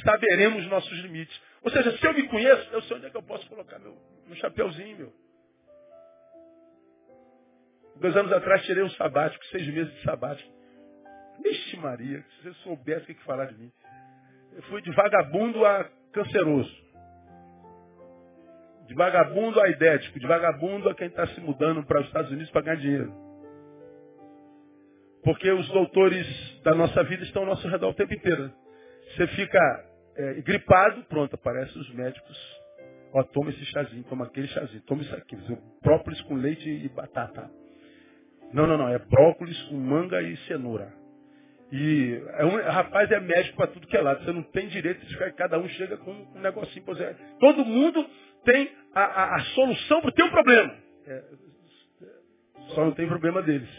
saberemos 0.05 0.67
nossos 0.67 0.95
limites. 0.99 1.41
Ou 1.63 1.71
seja, 1.71 1.97
se 1.97 2.05
eu 2.05 2.13
me 2.13 2.27
conheço, 2.27 2.69
eu 2.71 2.83
sei 2.83 2.97
onde 2.97 3.07
é 3.07 3.09
que 3.09 3.17
eu 3.17 3.23
posso 3.23 3.47
colocar 3.47 3.79
meu, 3.79 3.97
meu 4.27 4.35
chapéuzinho, 4.35 4.97
meu. 4.97 5.13
Dois 7.95 8.15
anos 8.15 8.31
atrás 8.31 8.63
tirei 8.65 8.83
um 8.83 8.89
sabático, 8.91 9.43
seis 9.45 9.67
meses 9.67 9.91
de 9.95 10.03
sabático. 10.03 10.51
Vixe 11.43 11.77
Maria, 11.77 12.21
se 12.21 12.43
você 12.43 12.53
soubesse 12.61 13.11
o 13.11 13.15
que, 13.15 13.23
falar 13.23 13.45
de 13.45 13.57
mim. 13.57 13.71
Eu 14.53 14.61
fui 14.63 14.83
de 14.83 14.91
vagabundo 14.91 15.65
a 15.65 15.83
canceroso. 16.13 16.80
De 18.91 18.95
vagabundo 18.95 19.61
a 19.61 19.69
idético. 19.69 20.19
De 20.19 20.27
vagabundo 20.27 20.89
a 20.89 20.93
quem 20.93 21.07
está 21.07 21.25
se 21.27 21.39
mudando 21.39 21.81
para 21.85 22.01
os 22.01 22.07
Estados 22.07 22.29
Unidos 22.29 22.51
para 22.51 22.61
ganhar 22.61 22.75
dinheiro. 22.75 23.13
Porque 25.23 25.49
os 25.49 25.65
doutores 25.69 26.27
da 26.61 26.75
nossa 26.75 27.01
vida 27.05 27.23
estão 27.23 27.43
ao 27.43 27.47
nosso 27.47 27.65
redor 27.69 27.89
o 27.89 27.93
tempo 27.93 28.13
inteiro. 28.13 28.51
Você 29.15 29.27
fica 29.27 29.85
é, 30.17 30.33
gripado, 30.41 31.03
pronto, 31.05 31.35
aparecem 31.35 31.81
os 31.81 31.89
médicos. 31.93 32.37
Ó, 33.13 33.23
toma 33.23 33.51
esse 33.51 33.63
chazinho, 33.67 34.03
toma 34.03 34.25
aquele 34.25 34.47
chazinho, 34.47 34.81
toma 34.81 35.01
isso 35.03 35.15
aqui. 35.15 35.37
Própolis 35.81 36.19
com 36.23 36.35
leite 36.35 36.69
e 36.69 36.89
batata. 36.89 37.49
Não, 38.51 38.67
não, 38.67 38.77
não. 38.77 38.89
É 38.89 38.99
brócolis 38.99 39.57
com 39.63 39.77
manga 39.77 40.21
e 40.21 40.35
cenoura. 40.47 40.91
E 41.71 42.21
é 42.33 42.45
um, 42.45 42.61
rapaz 42.69 43.09
é 43.09 43.21
médico 43.21 43.55
para 43.55 43.67
tudo 43.67 43.87
que 43.87 43.95
é 43.95 44.01
lado. 44.01 44.25
Você 44.25 44.33
não 44.33 44.43
tem 44.43 44.67
direito 44.67 45.05
de 45.05 45.13
ficar, 45.13 45.31
cada 45.31 45.57
um 45.57 45.69
chega 45.69 45.95
com 45.95 46.11
um 46.11 46.41
negocinho. 46.41 46.83
Pois 46.85 46.99
é. 46.99 47.15
Todo 47.39 47.63
mundo 47.63 48.05
tem 48.43 48.71
a, 48.93 49.01
a, 49.01 49.35
a 49.35 49.39
solução 49.55 50.01
para 50.01 50.09
o 50.09 50.13
teu 50.13 50.29
problema. 50.29 50.75
É, 51.07 51.23
só 52.73 52.85
não 52.85 52.91
tem 52.91 53.07
problema 53.07 53.41
deles. 53.41 53.69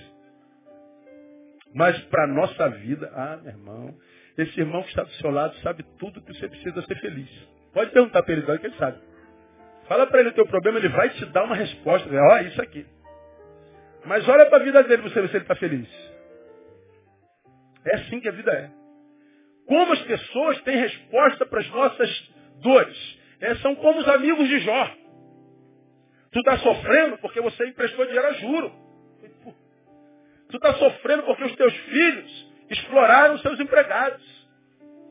Mas 1.74 1.98
para 2.04 2.24
a 2.24 2.26
nossa 2.26 2.68
vida, 2.68 3.10
ah, 3.14 3.38
meu 3.42 3.52
irmão, 3.52 3.98
esse 4.36 4.60
irmão 4.60 4.82
que 4.82 4.90
está 4.90 5.02
do 5.02 5.12
seu 5.12 5.30
lado 5.30 5.54
sabe 5.58 5.82
tudo 5.98 6.20
que 6.20 6.34
você 6.34 6.48
precisa 6.48 6.82
ser 6.82 7.00
feliz. 7.00 7.30
Pode 7.72 7.90
perguntar 7.90 8.22
para 8.22 8.32
ele, 8.34 8.58
que 8.58 8.66
ele 8.66 8.76
sabe. 8.76 8.98
Fala 9.88 10.06
para 10.06 10.20
ele 10.20 10.28
o 10.28 10.34
teu 10.34 10.46
problema, 10.46 10.78
ele 10.78 10.88
vai 10.88 11.08
te 11.10 11.24
dar 11.26 11.44
uma 11.44 11.56
resposta. 11.56 12.08
Ó, 12.10 12.34
oh, 12.34 12.38
isso 12.38 12.60
aqui. 12.60 12.86
Mas 14.04 14.26
olha 14.28 14.46
para 14.46 14.58
a 14.58 14.64
vida 14.64 14.82
dele 14.82 15.02
para 15.02 15.10
você 15.10 15.20
ver 15.20 15.28
se 15.28 15.36
ele 15.36 15.44
está 15.44 15.54
feliz. 15.54 15.88
É 17.84 17.96
assim 17.96 18.20
que 18.20 18.28
a 18.28 18.32
vida 18.32 18.52
é. 18.52 18.70
Como 19.66 19.92
as 19.92 20.02
pessoas 20.02 20.60
têm 20.62 20.76
resposta 20.76 21.46
para 21.46 21.60
as 21.60 21.70
nossas 21.70 22.32
dores. 22.60 23.18
É, 23.42 23.56
são 23.56 23.74
como 23.74 23.98
os 23.98 24.08
amigos 24.08 24.48
de 24.48 24.60
Jó. 24.60 24.90
Tu 26.30 26.38
está 26.38 26.58
sofrendo 26.58 27.18
porque 27.18 27.40
você 27.40 27.66
emprestou 27.66 28.06
dinheiro 28.06 28.28
a 28.28 28.32
juro. 28.34 28.72
Tu 30.48 30.56
está 30.56 30.74
sofrendo 30.74 31.24
porque 31.24 31.44
os 31.44 31.56
teus 31.56 31.74
filhos 31.74 32.52
exploraram 32.70 33.34
os 33.34 33.42
seus 33.42 33.58
empregados. 33.58 34.22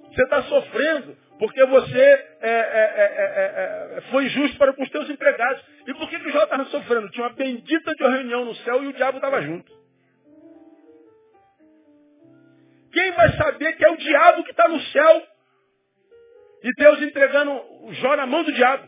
Você 0.08 0.24
está 0.24 0.44
sofrendo 0.44 1.18
porque 1.38 1.66
você 1.66 2.00
é, 2.00 2.28
é, 2.42 3.98
é, 3.98 4.02
foi 4.12 4.26
injusto 4.26 4.58
para 4.58 4.72
com 4.74 4.84
os 4.84 4.90
teus 4.90 5.10
empregados. 5.10 5.62
E 5.86 5.94
por 5.94 6.10
que, 6.10 6.18
que 6.18 6.28
o 6.30 6.32
Jó 6.32 6.44
estava 6.44 6.66
sofrendo? 6.66 7.10
Tinha 7.10 7.28
uma 7.28 7.34
bendita 7.34 7.94
de 7.94 8.04
uma 8.04 8.16
reunião 8.16 8.46
no 8.46 8.56
céu 8.56 8.82
e 8.82 8.88
o 8.88 8.94
diabo 8.94 9.18
estava 9.18 9.42
junto. 9.42 9.72
Quem 12.94 13.12
vai 13.12 13.34
saber 13.34 13.74
que 13.74 13.86
é 13.86 13.92
o 13.92 13.98
diabo 13.98 14.44
que 14.46 14.52
está 14.52 14.70
no 14.70 14.80
céu? 14.80 15.31
E 16.64 16.72
Deus 16.78 17.02
entregando 17.02 17.52
o 17.84 17.94
Jó 17.94 18.16
na 18.16 18.26
mão 18.26 18.44
do 18.44 18.52
diabo. 18.52 18.88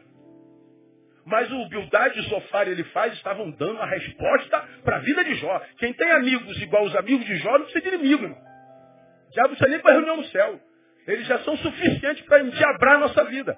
Mas 1.26 1.52
o 1.52 1.70
Bildade 1.70 2.20
e 2.20 2.24
Sofar 2.30 2.68
ele 2.68 2.84
faz 2.86 3.14
estavam 3.14 3.50
dando 3.52 3.80
a 3.80 3.86
resposta 3.86 4.60
para 4.84 4.98
a 4.98 5.00
vida 5.00 5.24
de 5.24 5.36
Jó. 5.36 5.62
Quem 5.78 5.94
tem 5.94 6.12
amigos 6.12 6.62
igual 6.62 6.84
os 6.84 6.96
amigos 6.96 7.26
de 7.26 7.38
Jó 7.38 7.58
não 7.58 7.66
precisa 7.66 7.82
de 7.82 7.96
inimigo. 7.96 8.24
Irmão. 8.24 8.38
O 8.38 9.32
diabo 9.32 9.50
precisa 9.50 9.70
nem 9.70 9.80
para 9.80 9.94
reunião 9.94 10.18
no 10.18 10.26
céu. 10.26 10.60
Eles 11.08 11.28
já 11.28 11.40
são 11.40 11.56
suficientes 11.58 12.24
para 12.26 12.42
endiabrar 12.42 12.96
a 12.96 13.00
nossa 13.00 13.24
vida. 13.26 13.58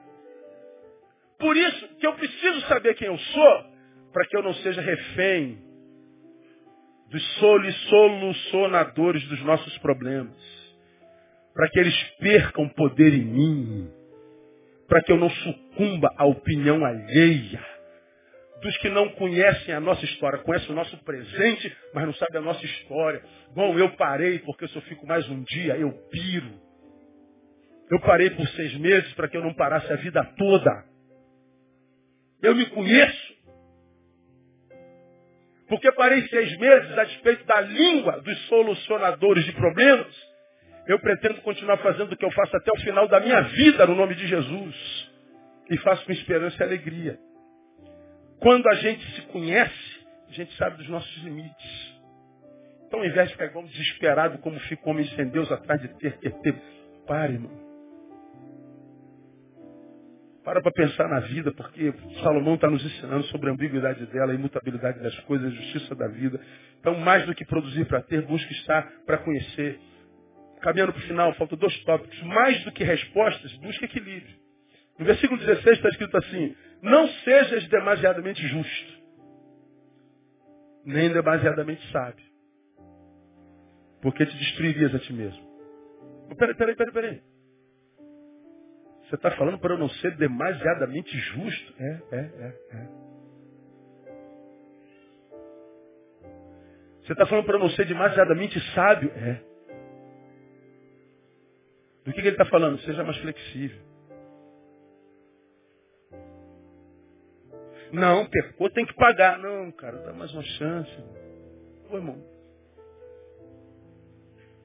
Por 1.40 1.56
isso 1.58 1.88
que 1.98 2.08
eu 2.08 2.14
preciso 2.14 2.62
saber 2.62 2.94
quem 2.96 3.08
eu 3.08 3.18
sou, 3.18 3.66
para 4.14 4.26
que 4.28 4.38
eu 4.38 4.44
não 4.44 4.54
seja 4.56 4.82
refém 4.82 5.60
dos 7.10 7.24
solucionadores 7.90 9.28
dos 9.28 9.42
nossos 9.44 9.78
problemas. 9.80 10.36
Para 11.54 11.70
que 11.70 11.80
eles 11.80 12.04
percam 12.20 12.68
poder 12.70 13.14
em 13.14 13.26
mim. 13.26 13.92
Para 14.88 15.02
que 15.04 15.12
eu 15.12 15.18
não 15.18 15.30
sucumba 15.30 16.14
à 16.18 16.26
opinião 16.26 16.86
alheia. 16.86 17.64
dos 18.62 18.78
que 18.78 18.90
não 18.90 19.10
conhecem 19.10 19.74
a 19.74 19.80
nossa 19.80 20.04
história. 20.06 20.40
Conhecem 20.40 20.72
o 20.72 20.76
nosso 20.76 20.98
presente, 21.04 21.78
mas 21.94 22.06
não 22.06 22.14
sabem 22.16 22.40
a 22.40 22.44
nossa 22.44 22.66
história. 22.66 23.24
Bom, 23.54 23.78
eu 23.78 23.92
parei 23.96 24.40
porque 24.40 24.68
se 24.68 24.76
eu 24.76 24.82
fico 24.84 25.06
mais 25.06 25.28
um 25.30 25.44
dia, 25.44 25.78
eu 25.78 25.92
piro. 26.10 26.60
Eu 27.92 28.00
parei 28.02 28.32
por 28.32 28.48
seis 28.50 28.76
meses 28.78 29.14
para 29.14 29.28
que 29.28 29.38
eu 29.38 29.44
não 29.44 29.54
parasse 29.54 29.92
a 29.92 29.98
vida 29.98 30.24
toda. 30.38 30.86
Eu 32.42 32.56
me 32.56 32.66
conheço. 32.68 33.36
Porque 35.68 35.92
parei 35.94 36.28
seis 36.28 36.58
meses 36.58 36.98
a 36.98 37.04
despeito 37.04 37.46
da 37.46 37.62
língua 37.62 38.22
dos 38.22 38.48
solucionadores 38.48 39.46
de 39.46 39.52
problemas. 39.54 40.25
Eu 40.88 41.00
pretendo 41.00 41.42
continuar 41.42 41.78
fazendo 41.78 42.12
o 42.12 42.18
que 42.18 42.26
eu 42.26 42.32
faço 42.32 42.56
até 42.56 42.72
o 42.72 42.80
final 42.82 43.08
da 43.08 43.20
minha 43.20 43.42
vida, 43.42 43.86
no 43.88 43.96
nome 43.96 44.16
de 44.16 44.28
Jesus. 44.28 45.12
E 45.70 45.78
faço 45.80 46.06
com 46.06 46.12
esperança 46.12 46.62
e 46.62 46.64
alegria. 46.64 47.20
Quando 48.40 48.68
a 48.68 48.76
gente 48.76 49.04
se 49.16 49.22
conhece, 49.24 50.06
a 50.30 50.32
gente 50.32 50.56
sabe 50.58 50.78
dos 50.78 50.90
nossos 50.90 51.24
limites. 51.24 51.96
Então, 52.86 53.00
ao 53.00 53.06
invés 53.06 53.28
de 53.28 53.34
ficar 53.34 53.46
igual 53.46 53.66
desesperado, 53.66 54.38
como 54.40 54.60
ficou 54.62 54.94
homem 54.94 55.08
sem 55.16 55.28
Deus 55.30 55.52
atrás 55.52 55.82
de 55.82 55.88
ter, 55.98 56.18
ter, 56.20 56.32
ter, 56.42 56.56
pare, 57.08 57.34
irmão. 57.34 57.66
Para 60.44 60.62
para 60.62 60.72
pensar 60.72 61.08
na 61.08 61.22
vida, 61.22 61.52
porque 61.54 61.92
Salomão 62.22 62.54
está 62.54 62.70
nos 62.70 62.86
ensinando 62.86 63.24
sobre 63.26 63.50
a 63.50 63.54
ambiguidade 63.54 64.06
dela, 64.06 64.32
a 64.32 64.36
imutabilidade 64.36 65.00
das 65.00 65.20
coisas, 65.22 65.48
a 65.48 65.56
justiça 65.56 65.96
da 65.96 66.08
vida. 66.08 66.40
Então, 66.80 67.00
mais 67.00 67.26
do 67.26 67.34
que 67.34 67.44
produzir 67.44 67.86
para 67.86 68.02
ter, 68.04 68.22
busque 68.22 68.54
estar 68.54 68.88
para 69.08 69.18
conhecer. 69.18 69.80
Caminhando 70.62 70.94
para 70.94 71.00
o 71.00 71.08
final, 71.08 71.34
faltam 71.36 71.58
dois 71.58 71.78
tópicos. 71.84 72.22
Mais 72.24 72.64
do 72.64 72.72
que 72.72 72.84
respostas, 72.84 73.54
busque 73.58 73.86
equilíbrio. 73.86 74.36
No 74.98 75.06
versículo 75.06 75.40
16 75.40 75.78
está 75.78 75.90
escrito 75.90 76.18
assim: 76.18 76.56
Não 76.82 77.08
sejas 77.08 77.68
demasiadamente 77.68 78.46
justo, 78.48 78.94
nem 80.86 81.12
demasiadamente 81.12 81.86
sábio, 81.92 82.26
porque 84.02 84.26
te 84.26 84.38
destruirias 84.38 84.96
a 84.96 85.00
ti 85.00 85.14
mesmo. 85.14 85.46
Peraí, 86.38 86.56
peraí, 86.56 86.76
peraí, 86.76 86.94
peraí. 86.94 87.22
Você 89.04 89.16
está 89.16 89.32
falando 89.32 89.60
para 89.60 89.74
eu 89.76 89.78
não 89.78 89.90
ser 89.90 90.16
demasiadamente 90.18 91.16
justo? 91.18 91.74
É, 91.80 92.02
é, 92.12 92.18
é, 92.18 92.56
é. 92.72 93.06
Você 97.04 97.14
está 97.14 97.28
falando 97.28 97.46
para 97.46 97.56
eu 97.56 97.60
não 97.60 97.70
ser 97.70 97.86
demasiadamente 97.86 98.60
sábio? 98.74 99.12
É. 99.12 99.55
Do 102.06 102.14
que, 102.14 102.22
que 102.22 102.28
ele 102.28 102.36
está 102.36 102.46
falando? 102.46 102.80
Seja 102.82 103.04
mais 103.04 103.18
flexível. 103.18 103.82
Não, 107.92 108.28
pecou, 108.28 108.70
tem 108.70 108.86
que 108.86 108.94
pagar. 108.94 109.40
Não, 109.40 109.72
cara, 109.72 109.98
dá 109.98 110.14
mais 110.14 110.32
uma 110.34 110.44
chance. 110.44 111.04
Pô, 111.90 111.98
irmão. 111.98 112.24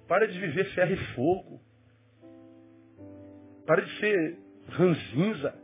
Para 0.07 0.29
de 0.29 0.39
viver 0.39 0.65
ferro 0.75 0.93
e 0.93 1.15
fogo. 1.15 1.61
Para 3.67 3.83
de 3.83 3.99
ser 4.01 4.39
ranzinza. 4.69 5.55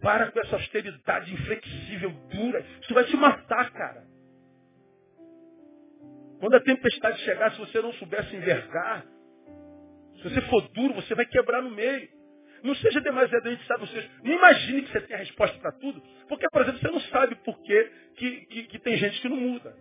Para 0.00 0.32
com 0.32 0.40
essa 0.40 0.56
austeridade 0.56 1.32
inflexível, 1.32 2.10
dura. 2.30 2.64
Isso 2.80 2.94
vai 2.94 3.04
te 3.04 3.16
matar, 3.16 3.70
cara. 3.72 4.04
Quando 6.40 6.54
a 6.54 6.60
tempestade 6.62 7.18
chegar, 7.20 7.52
se 7.52 7.58
você 7.58 7.80
não 7.80 7.92
souber 7.94 8.24
se 8.24 8.36
envergar, 8.36 9.06
se 10.28 10.34
você 10.34 10.40
for 10.42 10.68
duro, 10.68 10.94
você 10.94 11.14
vai 11.14 11.24
quebrar 11.26 11.62
no 11.62 11.70
meio. 11.70 12.08
Não 12.62 12.74
seja 12.74 13.00
demasiadamente 13.00 13.64
sábio. 13.66 13.86
Seja, 13.86 14.10
não 14.24 14.32
imagine 14.32 14.82
que 14.82 14.90
você 14.90 15.00
tem 15.02 15.16
a 15.16 15.18
resposta 15.20 15.58
para 15.58 15.72
tudo. 15.72 16.02
Porque, 16.28 16.48
por 16.50 16.62
exemplo, 16.62 16.80
você 16.80 16.88
não 16.88 17.00
sabe 17.00 17.36
por 17.36 17.60
que, 17.62 17.90
que, 18.16 18.46
que, 18.46 18.62
que 18.64 18.78
tem 18.78 18.96
gente 18.96 19.20
que 19.20 19.28
não 19.28 19.36
muda. 19.36 19.74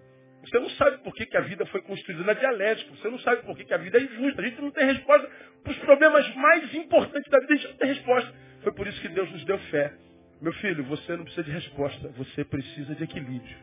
Você 0.43 0.59
não 0.59 0.69
sabe 0.71 0.99
por 0.99 1.13
que, 1.15 1.25
que 1.25 1.37
a 1.37 1.41
vida 1.41 1.65
foi 1.67 1.81
construída 1.81 2.23
na 2.23 2.33
dialética. 2.33 2.91
Você 2.95 3.09
não 3.09 3.17
sabe 3.19 3.41
por 3.43 3.57
que, 3.57 3.65
que 3.65 3.73
a 3.73 3.77
vida 3.77 3.97
é 3.97 4.01
injusta. 4.01 4.41
A 4.41 4.45
gente 4.45 4.61
não 4.61 4.71
tem 4.71 4.85
resposta 4.85 5.27
para 5.63 5.71
os 5.71 5.77
problemas 5.79 6.35
mais 6.35 6.73
importantes 6.75 7.31
da 7.31 7.39
vida. 7.39 7.53
A 7.53 7.57
gente 7.57 7.67
não 7.69 7.77
tem 7.77 7.87
resposta. 7.87 8.33
Foi 8.61 8.73
por 8.73 8.87
isso 8.87 9.01
que 9.01 9.07
Deus 9.09 9.31
nos 9.31 9.45
deu 9.45 9.57
fé. 9.57 9.93
Meu 10.41 10.53
filho, 10.53 10.83
você 10.83 11.15
não 11.15 11.23
precisa 11.23 11.43
de 11.43 11.51
resposta. 11.51 12.07
Você 12.09 12.43
precisa 12.43 12.93
de 12.93 13.03
equilíbrio. 13.03 13.57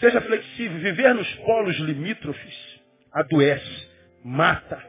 Seja 0.00 0.20
flexível. 0.22 0.78
Viver 0.78 1.14
nos 1.14 1.32
polos 1.36 1.76
limítrofes 1.78 2.80
adoece, 3.12 3.89
mata, 4.24 4.82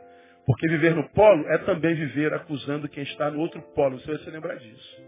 porque 0.46 0.68
viver 0.68 0.96
no 0.96 1.08
polo 1.10 1.48
é 1.50 1.58
também 1.60 1.96
viver 1.96 2.34
acusando 2.34 2.90
quem 2.90 3.04
está 3.04 3.30
no 3.32 3.40
outro 3.40 3.62
polo. 3.74 4.00
Você 4.00 4.08
vai 4.08 4.18
se 4.20 4.30
lembrar 4.30 4.56
disso. 4.56 5.04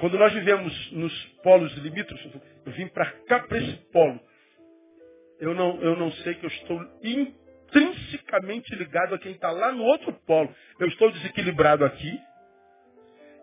Quando 0.00 0.18
nós 0.18 0.32
vivemos 0.32 0.92
nos 0.92 1.24
polos 1.42 1.72
limítrofes, 1.78 2.32
eu 2.66 2.72
vim 2.72 2.88
para 2.88 3.10
cá, 3.26 3.40
para 3.40 3.58
esse 3.58 3.76
polo. 3.92 4.20
Eu 5.38 5.54
não, 5.54 5.80
eu 5.80 5.96
não 5.96 6.10
sei 6.12 6.34
que 6.34 6.44
eu 6.44 6.50
estou 6.50 6.80
intrinsecamente 7.02 8.74
ligado 8.74 9.14
a 9.14 9.18
quem 9.18 9.32
está 9.32 9.50
lá 9.50 9.72
no 9.72 9.84
outro 9.84 10.12
polo. 10.26 10.54
Eu 10.78 10.88
estou 10.88 11.10
desequilibrado 11.12 11.84
aqui. 11.84 12.20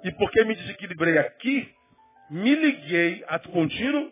E 0.03 0.11
porque 0.13 0.43
me 0.45 0.55
desequilibrei 0.55 1.17
aqui, 1.17 1.69
me 2.29 2.55
liguei 2.55 3.23
a 3.27 3.37
contínuo 3.39 4.11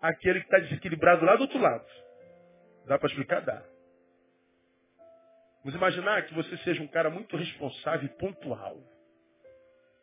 àquele 0.00 0.40
que 0.40 0.46
está 0.46 0.58
desequilibrado 0.58 1.24
lá 1.24 1.34
do 1.36 1.42
outro 1.42 1.58
lado. 1.58 1.84
Dá 2.86 2.98
para 2.98 3.08
explicar? 3.08 3.40
Dá. 3.40 3.73
Vamos 5.64 5.76
imaginar 5.76 6.26
que 6.26 6.34
você 6.34 6.58
seja 6.58 6.82
um 6.82 6.86
cara 6.86 7.08
muito 7.08 7.36
responsável 7.38 8.04
e 8.04 8.18
pontual. 8.18 8.76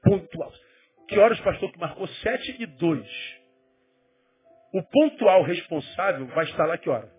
Pontual. 0.01 0.51
Que 1.07 1.19
horas, 1.19 1.39
pastor, 1.41 1.71
que 1.71 1.77
marcou 1.79 2.07
7 2.07 2.63
e 2.63 2.65
2? 2.65 3.41
O 4.73 4.81
pontual 4.83 5.43
responsável 5.43 6.25
vai 6.27 6.45
estar 6.45 6.65
lá 6.65 6.79
que 6.79 6.89
hora? 6.89 7.11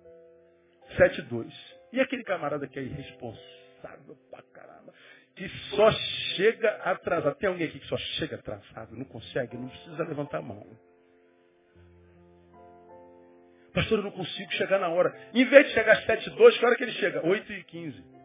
7 0.97 1.21
e 1.21 1.23
2. 1.23 1.77
E 1.93 2.01
aquele 2.01 2.25
camarada 2.25 2.67
que 2.67 2.81
é 2.81 2.83
irresponsável 2.83 4.17
pra 4.29 4.43
caramba, 4.43 4.93
que 5.37 5.49
só 5.77 5.93
chega 6.35 6.69
atrasado. 6.83 7.37
Tem 7.37 7.49
alguém 7.49 7.69
aqui 7.69 7.79
que 7.79 7.87
só 7.87 7.97
chega 7.97 8.37
atrasado, 8.37 8.97
não 8.97 9.05
consegue, 9.05 9.57
não 9.57 9.69
precisa 9.69 10.03
levantar 10.03 10.39
a 10.39 10.43
mão. 10.43 10.67
Pastor, 13.73 13.99
eu 13.99 14.05
não 14.05 14.11
consigo 14.11 14.51
chegar 14.53 14.81
na 14.81 14.89
hora. 14.89 15.15
Em 15.33 15.45
vez 15.45 15.69
de 15.69 15.75
chegar 15.75 15.93
às 15.93 16.05
7 16.07 16.27
e 16.27 16.31
2, 16.31 16.59
que 16.59 16.67
hora 16.67 16.77
que 16.77 16.83
ele 16.83 16.93
chega? 16.93 17.25
8 17.25 17.53
e 17.53 17.65
15. 17.65 18.22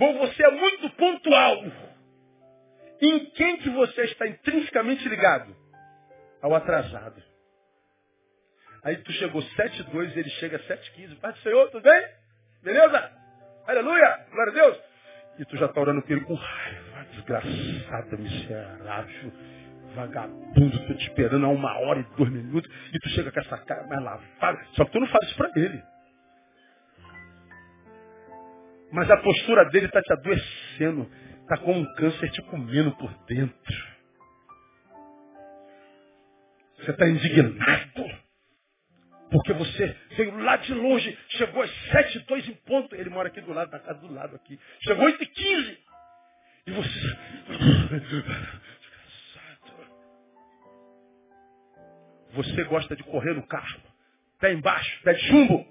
Bom, 0.00 0.16
você 0.16 0.42
é 0.42 0.50
muito 0.50 0.88
pontual. 0.96 1.62
Em 3.02 3.26
quem 3.32 3.58
que 3.58 3.68
você 3.68 4.04
está 4.04 4.26
intrinsecamente 4.26 5.06
ligado? 5.06 5.54
Ao 6.40 6.54
atrasado. 6.54 7.22
Aí 8.82 8.96
tu 8.96 9.12
chegou 9.12 9.42
7,2 9.42 10.16
e 10.16 10.18
ele 10.20 10.30
chega 10.30 10.58
7,15. 10.60 11.20
Pai 11.20 11.32
do 11.34 11.38
Senhor, 11.40 11.70
tudo 11.70 11.82
bem? 11.82 12.02
Beleza? 12.62 13.12
Aleluia! 13.66 14.26
Glória 14.30 14.52
a 14.52 14.54
Deus! 14.54 14.80
E 15.38 15.44
tu 15.44 15.58
já 15.58 15.66
está 15.66 15.78
orando 15.78 16.00
por 16.00 16.12
ele 16.12 16.24
com 16.24 16.32
raiva, 16.32 17.06
desgraçada, 17.12 18.16
miserável, 18.16 19.32
vagabundo, 19.94 20.76
estou 20.76 20.96
te 20.96 21.08
esperando 21.08 21.44
há 21.44 21.48
uma 21.50 21.78
hora 21.78 22.00
e 22.00 22.16
dois 22.16 22.30
minutos, 22.30 22.70
e 22.94 22.98
tu 23.00 23.08
chega 23.10 23.30
com 23.30 23.40
essa 23.40 23.58
cara 23.58 23.86
mais 23.86 24.02
lavada. 24.02 24.64
Só 24.76 24.86
que 24.86 24.92
tu 24.92 25.00
não 25.00 25.08
faz 25.08 25.28
isso 25.28 25.36
para 25.36 25.50
ele. 25.56 25.82
Mas 28.92 29.10
a 29.10 29.16
postura 29.18 29.64
dele 29.70 29.86
está 29.86 30.02
te 30.02 30.12
adoecendo. 30.12 31.10
Está 31.42 31.56
com 31.58 31.72
um 31.72 31.94
câncer 31.94 32.30
te 32.30 32.42
comendo 32.42 32.92
por 32.96 33.12
dentro. 33.24 33.90
Você 36.78 36.90
está 36.90 37.08
indignado. 37.08 38.20
Porque 39.30 39.52
você 39.52 39.96
veio 40.16 40.36
lá 40.38 40.56
de 40.56 40.74
longe, 40.74 41.16
chegou 41.28 41.62
às 41.62 41.70
sete 41.90 42.18
dois 42.20 42.48
em 42.48 42.54
ponto. 42.66 42.94
Ele 42.96 43.10
mora 43.10 43.28
aqui 43.28 43.40
do 43.40 43.52
lado, 43.52 43.70
na 43.70 43.78
casa 43.78 44.00
do 44.00 44.12
lado 44.12 44.34
aqui. 44.36 44.58
Chegou 44.80 45.06
às 45.06 45.16
quinze. 45.16 45.78
E 46.66 46.70
você... 46.72 47.16
Você 52.32 52.64
gosta 52.64 52.94
de 52.94 53.02
correr 53.04 53.34
no 53.34 53.46
carro. 53.46 53.80
Pé 54.38 54.52
embaixo, 54.52 55.02
pé 55.02 55.14
de 55.14 55.20
chumbo. 55.26 55.66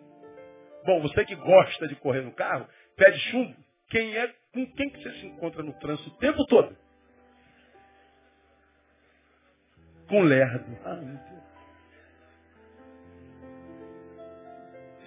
Bom, 0.86 1.02
você 1.02 1.26
que 1.26 1.36
gosta 1.36 1.88
de 1.88 1.96
correr 1.96 2.22
no 2.22 2.32
carro, 2.32 2.68
pé 3.00 3.12
de 3.12 3.20
chumbo, 3.32 3.56
quem 3.90 4.16
é, 4.16 4.28
com 4.54 4.68
quem 4.74 4.90
que 4.90 5.02
você 5.02 5.12
se 5.14 5.26
encontra 5.26 5.64
no 5.64 5.74
trânsito 5.80 6.10
o 6.10 6.18
tempo 6.18 6.46
todo? 6.46 6.78
Com 10.08 10.22
lerdo. 10.22 10.78
Ah, 10.84 11.00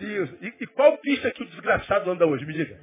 Deus. 0.01 0.30
E, 0.40 0.47
e 0.61 0.66
qual 0.68 0.99
pista 0.99 1.30
que 1.30 1.43
o 1.43 1.47
desgraçado 1.47 2.11
anda 2.11 2.26
hoje? 2.26 2.45
Me 2.45 2.53
diga. 2.55 2.80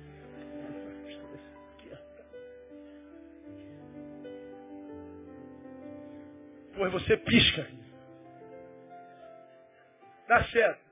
Pois 6.76 6.92
você 6.94 7.18
pisca. 7.18 7.68
Dá 10.28 10.44
certo. 10.46 10.89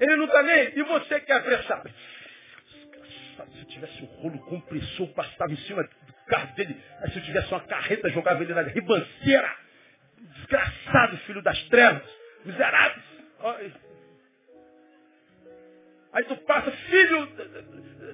Ele 0.00 0.16
não 0.16 0.24
está 0.24 0.42
nem. 0.42 0.78
E 0.78 0.82
você 0.82 1.20
quer 1.20 1.36
apressar. 1.36 1.82
Se 3.52 3.58
eu 3.58 3.64
tivesse 3.66 4.02
um 4.02 4.06
rolo 4.06 4.38
compressor, 4.40 5.08
passava 5.08 5.52
em 5.52 5.56
cima 5.58 5.82
do 5.82 6.14
carro 6.26 6.54
dele. 6.54 6.76
Se 7.12 7.18
eu 7.18 7.22
tivesse 7.22 7.52
uma 7.52 7.60
carreta, 7.60 8.08
jogava 8.10 8.42
ele 8.42 8.54
na 8.54 8.62
ribanceira. 8.62 9.56
Desgraçado, 10.18 11.16
filho 11.18 11.42
das 11.42 11.62
trevas. 11.68 12.02
Miserável. 12.44 13.02
Aí 16.12 16.24
tu 16.24 16.36
passa, 16.38 16.70
filho 16.72 17.26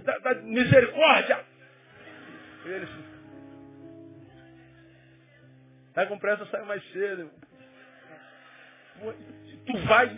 da, 0.03 0.19
da, 0.19 0.35
da 0.35 0.43
misericórdia. 0.43 1.45
Ele 2.65 2.87
Sai 5.97 6.07
com 6.09 6.19
pressa, 6.19 6.45
sai 6.51 6.63
mais 6.67 6.83
cedo. 6.93 7.31
Tu 9.67 9.79
vai. 9.87 10.11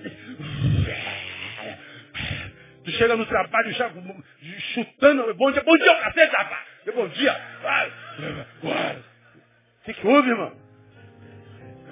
Tu 2.84 2.90
chega 2.92 3.16
no 3.16 3.26
trabalho 3.26 3.70
já 3.72 3.90
chutando. 4.74 5.34
Bom 5.34 5.50
dia, 5.52 5.62
bom 5.62 5.76
dia, 5.76 6.00
cacete, 6.00 6.34
rapaz. 6.34 6.66
Bom 6.94 7.08
dia. 7.08 7.36
O 8.62 9.84
que, 9.84 9.94
que 9.94 10.06
houve, 10.06 10.30
irmão? 10.30 10.56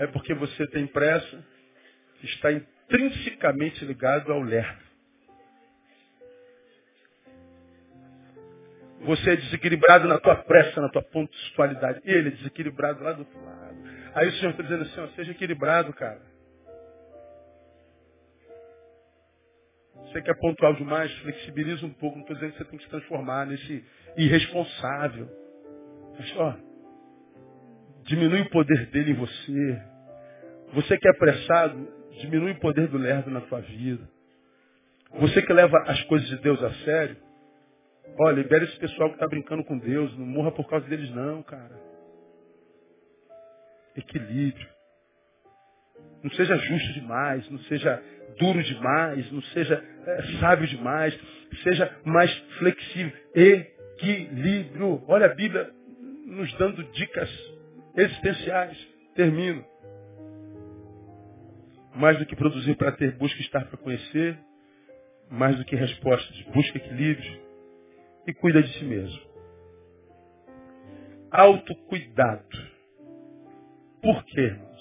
É 0.01 0.07
porque 0.07 0.35
você 0.35 0.67
tem 0.69 0.87
pressa, 0.87 1.45
está 2.23 2.53
intrinsecamente 2.53 3.85
ligado 3.85 4.33
ao 4.33 4.41
lerdo. 4.41 4.87
Você 9.01 9.31
é 9.31 9.37
desequilibrado 9.37 10.09
na 10.09 10.19
tua 10.19 10.37
pressa, 10.37 10.81
na 10.81 10.89
tua 10.89 11.03
pontualidade. 11.03 12.01
Ele 12.05 12.29
é 12.29 12.33
desequilibrado 12.33 13.05
lá 13.05 13.13
do 13.13 13.21
outro 13.21 13.45
lado. 13.45 13.77
Aí 14.15 14.29
o 14.29 14.33
Senhor 14.33 14.51
está 14.51 14.63
dizendo 14.63 14.83
assim, 14.83 15.01
ó, 15.01 15.07
seja 15.09 15.33
equilibrado, 15.33 15.93
cara. 15.93 16.21
Você 20.17 20.23
quer 20.23 20.39
pontual 20.39 20.73
demais, 20.73 21.13
flexibiliza 21.19 21.85
um 21.85 21.93
pouco. 21.93 22.17
Não 22.17 22.23
estou 22.23 22.37
dizendo 22.37 22.53
que 22.53 22.59
você 22.59 22.65
tem 22.65 22.79
que 22.79 22.85
se 22.85 22.91
transformar 22.91 23.45
nesse 23.45 23.85
irresponsável. 24.17 25.29
Mas, 26.19 26.37
ó, 26.39 26.57
diminui 28.05 28.41
o 28.41 28.49
poder 28.49 28.87
dele 28.87 29.11
em 29.11 29.15
você. 29.15 29.83
Você 30.73 30.97
que 30.97 31.07
é 31.07 31.11
apressado, 31.11 31.87
diminui 32.19 32.53
o 32.53 32.61
poder 32.61 32.89
do 32.89 32.97
lerdo 32.97 33.31
na 33.31 33.43
tua 33.43 33.61
vida. 33.61 34.09
Você 35.21 35.43
que 35.43 35.53
leva 35.53 35.77
as 35.87 36.03
coisas 36.05 36.27
de 36.31 36.39
Deus 36.39 36.63
a 36.63 36.73
sério, 36.85 37.19
Olha, 38.19 38.37
libera 38.37 38.65
esse 38.65 38.79
pessoal 38.79 39.11
que 39.11 39.17
está 39.17 39.27
brincando 39.27 39.63
com 39.65 39.77
Deus. 39.77 40.17
Não 40.17 40.25
morra 40.25 40.51
por 40.51 40.67
causa 40.67 40.87
deles, 40.87 41.11
não, 41.11 41.43
cara. 41.43 41.79
Equilíbrio. 43.95 44.67
Não 46.23 46.31
seja 46.31 46.57
justo 46.57 46.93
demais, 46.95 47.51
não 47.51 47.59
seja 47.65 48.03
duro 48.39 48.63
demais, 48.63 49.31
não 49.33 49.43
seja 49.43 49.83
é, 50.07 50.23
sábio 50.41 50.67
demais. 50.69 51.19
Seja 51.63 51.91
mais 52.05 52.33
flexível. 52.59 53.13
Equilíbrio. 53.35 55.03
Olha 55.09 55.27
a 55.27 55.35
Bíblia 55.35 55.71
nos 56.27 56.53
dando 56.55 56.83
dicas 56.93 57.31
existenciais. 57.97 58.77
Termino. 59.15 59.65
Mais 61.95 62.19
do 62.19 62.27
que 62.27 62.37
produzir 62.37 62.77
para 62.77 62.93
ter, 62.93 63.13
busca 63.13 63.41
estar 63.41 63.65
para 63.67 63.79
conhecer. 63.79 64.39
Mais 65.31 65.57
do 65.57 65.65
que 65.65 65.75
respostas, 65.75 66.41
busca 66.53 66.79
equilíbrio 66.79 67.41
e 68.27 68.35
cuida 68.35 68.63
de 68.63 68.73
si 68.79 68.85
mesmo. 68.85 69.21
Autocuidado. 71.31 72.47
Por 74.01 74.25
quê, 74.27 74.41
irmãos? 74.43 74.76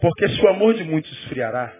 Porque 0.00 0.28
se 0.28 0.42
o 0.42 0.48
amor 0.48 0.74
de 0.74 0.84
muitos 0.84 1.12
esfriará, 1.20 1.74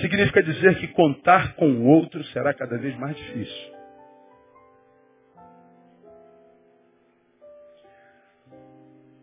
significa 0.00 0.42
dizer 0.42 0.78
que 0.78 0.88
contar 0.88 1.54
com 1.54 1.70
o 1.70 1.86
outro 1.86 2.24
será 2.24 2.54
cada 2.54 2.78
vez 2.78 2.96
mais 2.98 3.16
difícil. 3.16 3.72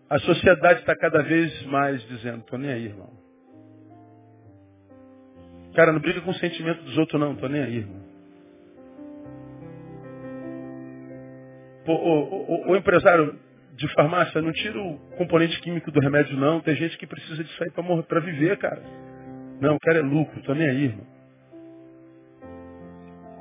A 0.09 0.17
sociedade 0.19 0.79
está 0.79 0.95
cada 0.95 1.21
vez 1.21 1.63
mais 1.67 2.01
dizendo, 2.07 2.39
estou 2.39 2.57
nem 2.57 2.71
aí, 2.71 2.85
irmão. 2.85 3.11
Cara, 5.75 5.91
não 5.93 5.99
briga 5.99 6.21
com 6.21 6.31
o 6.31 6.35
sentimento 6.35 6.81
dos 6.83 6.97
outros, 6.97 7.21
não. 7.21 7.35
Tô 7.35 7.47
nem 7.47 7.61
aí, 7.61 7.77
irmão. 7.77 8.01
O, 11.87 11.91
o, 11.91 12.69
o, 12.69 12.71
o, 12.71 12.75
empresário 12.75 13.39
de 13.79 13.87
farmácia 13.93 14.41
não 14.41 14.51
tira 14.51 14.77
o 14.77 14.99
componente 15.17 15.59
químico 15.61 15.89
do 15.89 15.99
remédio, 15.99 16.37
não. 16.37 16.59
Tem 16.59 16.75
gente 16.75 16.97
que 16.97 17.07
precisa 17.07 17.43
disso 17.43 17.63
aí 17.63 17.71
para 18.03 18.19
viver, 18.19 18.57
cara. 18.57 18.83
Não, 19.61 19.75
o 19.75 19.79
cara 19.79 19.99
é 19.99 20.01
lucro, 20.01 20.41
tô 20.43 20.53
nem 20.53 20.69
aí, 20.69 20.83
irmão. 20.85 21.07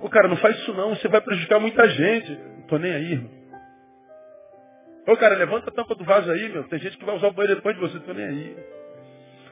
Ô, 0.00 0.08
cara, 0.08 0.28
não 0.28 0.36
faz 0.36 0.56
isso 0.58 0.72
não, 0.74 0.94
você 0.94 1.08
vai 1.08 1.20
prejudicar 1.20 1.58
muita 1.58 1.88
gente. 1.88 2.38
Tô 2.68 2.78
nem 2.78 2.92
aí, 2.92 3.12
irmão. 3.12 3.30
Ô, 5.08 5.16
cara, 5.16 5.36
levanta 5.36 5.70
a 5.70 5.72
tampa 5.72 5.94
do 5.94 6.04
vaso 6.04 6.30
aí, 6.30 6.48
meu. 6.50 6.64
Tem 6.64 6.78
gente 6.78 6.96
que 6.96 7.04
vai 7.04 7.16
usar 7.16 7.28
o 7.28 7.32
banheiro 7.32 7.56
depois 7.56 7.74
de 7.74 7.80
você, 7.80 7.98
tô 8.00 8.12
nem 8.12 8.24
aí. 8.24 8.56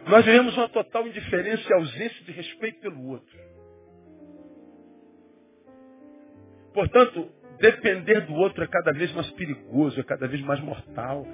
Nós 0.07 0.25
vivemos 0.25 0.57
uma 0.57 0.69
total 0.69 1.07
indiferença 1.07 1.69
e 1.69 1.75
ausência 1.75 2.25
de 2.25 2.31
respeito 2.31 2.81
pelo 2.81 3.09
outro. 3.09 3.37
Portanto, 6.73 7.31
depender 7.59 8.21
do 8.23 8.35
outro 8.35 8.63
é 8.63 8.67
cada 8.67 8.93
vez 8.93 9.13
mais 9.13 9.31
perigoso, 9.33 9.99
é 10.01 10.03
cada 10.03 10.27
vez 10.27 10.41
mais 10.43 10.61
mortal. 10.61 11.27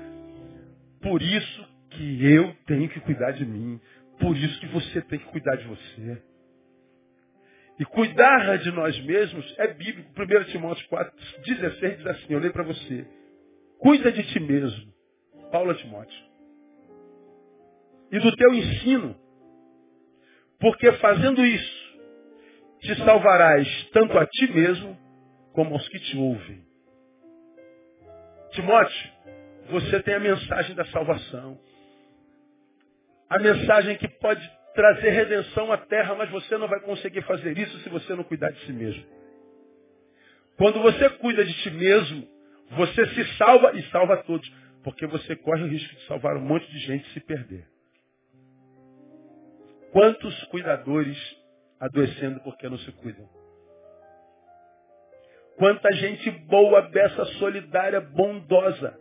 Por 1.01 1.21
isso 1.23 1.69
que 1.91 2.25
eu 2.25 2.55
tenho 2.67 2.89
que 2.89 3.01
cuidar 3.01 3.33
de 3.33 3.45
mim. 3.45 3.81
Por 4.19 4.37
isso 4.37 4.61
que 4.61 4.67
você 4.67 5.01
tem 5.03 5.19
que 5.19 5.27
cuidar 5.27 5.57
de 5.57 5.67
você. 5.67 6.23
E 7.79 7.85
cuidar 7.85 8.59
de 8.59 8.71
nós 8.71 8.99
mesmos 9.05 9.55
é 9.59 9.69
bíblico. 9.75 10.11
1 10.17 10.45
Timóteo 10.53 10.87
4, 10.89 11.13
16 11.45 11.97
diz 11.99 12.07
assim, 12.07 12.33
eu 12.35 12.39
leio 12.39 12.53
para 12.53 12.65
você. 12.65 13.07
Cuida 13.79 14.13
de 14.13 14.23
ti 14.25 14.41
mesmo. 14.41 14.93
Paulo 15.51 15.75
Timóteo 15.75 16.33
e 18.13 18.19
do 18.21 18.37
teu 18.37 18.55
ensino. 18.55 19.17
Porque 20.61 20.93
fazendo 20.93 21.45
isso, 21.45 21.99
te 22.81 22.95
salvarás 22.97 23.67
tanto 23.93 24.17
a 24.19 24.27
ti 24.27 24.53
mesmo 24.53 24.97
como 25.53 25.75
aos 25.75 25.89
que 25.89 25.99
te 25.99 26.17
ouvem. 26.17 26.65
Timóteo, 28.53 29.11
você 29.71 30.03
tem 30.03 30.15
a 30.15 30.21
mensagem 30.21 30.75
da 30.75 30.85
salvação. 30.87 31.59
A 33.29 33.39
mensagem 33.39 33.97
que 33.97 34.09
pode 34.09 34.51
trazer 34.75 35.11
redenção 35.11 35.73
à 35.73 35.79
terra, 35.79 36.15
mas 36.15 36.31
você 36.31 36.57
não 36.59 36.69
vai 36.69 36.81
conseguir 36.81 37.23
fazer 37.23 37.57
isso 37.57 37.79
se 37.81 37.89
você 37.89 38.15
não 38.15 38.25
cuidar 38.25 38.51
de 38.51 38.61
si 38.67 38.73
mesmo. 38.73 39.05
Quando 40.57 40.81
você 40.81 41.09
cuida 41.11 41.45
de 41.45 41.55
ti 41.63 41.71
mesmo, 41.71 42.29
você 42.73 43.07
se 43.07 43.37
salva 43.37 43.73
e 43.77 43.83
salva 43.91 44.23
todos. 44.25 44.51
Porque 44.83 45.07
você 45.07 45.37
corre 45.37 45.63
o 45.63 45.69
risco 45.69 45.95
de 45.95 46.07
salvar 46.07 46.37
um 46.37 46.45
monte 46.45 46.69
de 46.71 46.79
gente 46.81 47.09
e 47.09 47.13
se 47.13 47.21
perder. 47.21 47.67
Quantos 49.93 50.45
cuidadores 50.45 51.17
adoecendo 51.79 52.41
porque 52.41 52.69
não 52.69 52.79
se 52.79 52.91
cuidam? 52.93 53.42
Quanta 55.57 55.93
gente 55.93 56.31
boa, 56.31 56.83
beça, 56.83 57.25
solidária, 57.39 58.01
bondosa, 58.01 58.99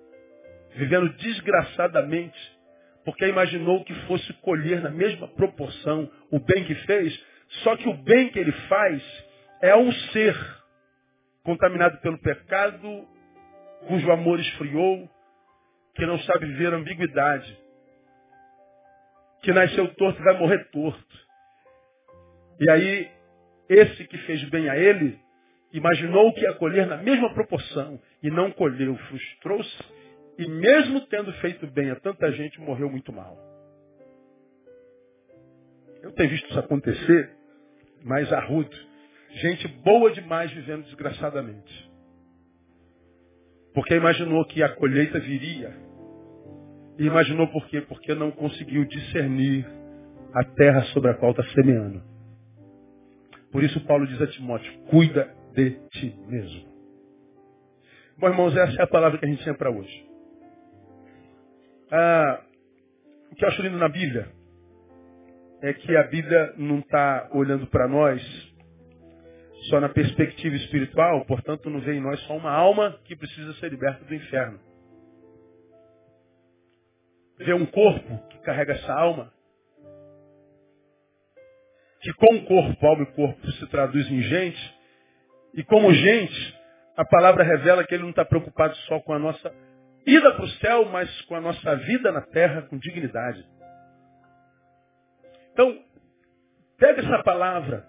vivendo 0.75 1.09
desgraçadamente, 1.13 2.37
porque 3.03 3.27
imaginou 3.27 3.83
que 3.83 3.93
fosse 4.05 4.31
colher 4.41 4.81
na 4.81 4.89
mesma 4.89 5.27
proporção 5.29 6.09
o 6.31 6.39
bem 6.39 6.63
que 6.65 6.75
fez, 6.75 7.25
só 7.63 7.75
que 7.75 7.89
o 7.89 7.93
bem 7.93 8.29
que 8.29 8.39
ele 8.39 8.51
faz 8.51 9.01
é 9.61 9.75
um 9.75 9.91
ser 9.91 10.35
contaminado 11.43 11.97
pelo 12.01 12.17
pecado, 12.19 13.07
cujo 13.87 14.11
amor 14.11 14.39
esfriou, 14.39 15.09
que 15.95 16.05
não 16.05 16.19
sabe 16.19 16.45
viver 16.45 16.73
ambiguidade 16.73 17.61
que 19.41 19.51
nasceu 19.51 19.93
torto 19.95 20.21
vai 20.23 20.37
morrer 20.37 20.69
torto. 20.71 21.19
E 22.59 22.69
aí, 22.69 23.11
esse 23.69 24.05
que 24.05 24.17
fez 24.19 24.43
bem 24.49 24.69
a 24.69 24.77
ele, 24.77 25.19
imaginou 25.73 26.33
que 26.33 26.41
ia 26.41 26.53
colher 26.53 26.85
na 26.87 26.97
mesma 26.97 27.33
proporção 27.33 27.99
e 28.21 28.29
não 28.29 28.51
colheu, 28.51 28.95
frustrou-se 28.95 29.83
e 30.37 30.47
mesmo 30.47 31.01
tendo 31.07 31.31
feito 31.33 31.67
bem 31.67 31.91
a 31.91 31.95
tanta 31.95 32.31
gente, 32.31 32.59
morreu 32.59 32.89
muito 32.89 33.11
mal. 33.13 33.37
Eu 36.01 36.11
tenho 36.13 36.29
visto 36.29 36.49
isso 36.49 36.59
acontecer, 36.59 37.29
mas 38.03 38.31
arrudo. 38.33 38.75
Gente 39.35 39.67
boa 39.67 40.11
demais 40.11 40.51
vivendo 40.51 40.83
desgraçadamente. 40.85 41.91
Porque 43.73 43.95
imaginou 43.95 44.43
que 44.45 44.63
a 44.63 44.69
colheita 44.75 45.19
viria 45.19 45.73
e 46.97 47.05
imaginou 47.05 47.47
por 47.47 47.67
quê? 47.67 47.81
Porque 47.81 48.13
não 48.15 48.31
conseguiu 48.31 48.83
discernir 48.85 49.65
a 50.33 50.43
terra 50.43 50.81
sobre 50.85 51.11
a 51.11 51.13
qual 51.13 51.31
está 51.31 51.43
semeando. 51.53 52.03
Por 53.51 53.63
isso 53.63 53.79
Paulo 53.85 54.07
diz 54.07 54.21
a 54.21 54.27
Timóteo, 54.27 54.73
cuida 54.89 55.33
de 55.53 55.71
ti 55.89 56.15
mesmo. 56.27 56.71
Bom, 58.17 58.27
irmãos, 58.27 58.55
essa 58.55 58.81
é 58.81 58.83
a 58.83 58.87
palavra 58.87 59.17
que 59.17 59.25
a 59.25 59.27
gente 59.27 59.41
tinha 59.41 59.55
para 59.55 59.71
hoje. 59.71 60.09
Ah, 61.91 62.41
o 63.31 63.35
que 63.35 63.43
eu 63.43 63.49
acho 63.49 63.61
lindo 63.61 63.77
na 63.77 63.89
Bíblia 63.89 64.29
é 65.61 65.73
que 65.73 65.95
a 65.95 66.03
Bíblia 66.03 66.53
não 66.57 66.79
está 66.79 67.29
olhando 67.33 67.67
para 67.67 67.87
nós 67.87 68.21
só 69.69 69.79
na 69.79 69.89
perspectiva 69.89 70.55
espiritual, 70.55 71.25
portanto 71.25 71.69
não 71.69 71.79
vê 71.79 71.93
em 71.93 72.01
nós 72.01 72.19
só 72.21 72.35
uma 72.35 72.51
alma 72.51 72.99
que 73.05 73.15
precisa 73.15 73.53
ser 73.55 73.69
liberta 73.69 74.03
do 74.05 74.15
inferno. 74.15 74.59
Vê 77.37 77.53
um 77.53 77.65
corpo 77.65 78.27
que 78.29 78.39
carrega 78.39 78.73
essa 78.73 78.93
alma, 78.93 79.31
que 82.01 82.13
com 82.13 82.35
o 82.35 82.45
corpo, 82.45 82.85
alma 82.85 83.03
e 83.03 83.13
corpo 83.13 83.51
se 83.51 83.67
traduz 83.67 84.09
em 84.09 84.21
gente, 84.21 84.80
e 85.53 85.63
como 85.63 85.93
gente, 85.93 86.59
a 86.95 87.05
palavra 87.05 87.43
revela 87.43 87.83
que 87.83 87.93
ele 87.93 88.03
não 88.03 88.11
está 88.11 88.23
preocupado 88.23 88.75
só 88.87 88.99
com 88.99 89.13
a 89.13 89.19
nossa 89.19 89.53
ida 90.05 90.33
para 90.33 90.45
o 90.45 90.49
céu, 90.49 90.85
mas 90.85 91.21
com 91.23 91.35
a 91.35 91.41
nossa 91.41 91.75
vida 91.75 92.11
na 92.11 92.21
terra 92.21 92.63
com 92.63 92.77
dignidade. 92.77 93.45
Então, 95.53 95.83
pega 96.77 97.01
essa 97.01 97.23
palavra, 97.23 97.85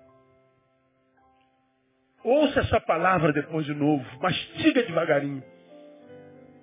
ouça 2.25 2.61
essa 2.61 2.81
palavra 2.81 3.33
depois 3.33 3.65
de 3.65 3.75
novo, 3.75 4.05
mastiga 4.21 4.83
devagarinho, 4.83 5.43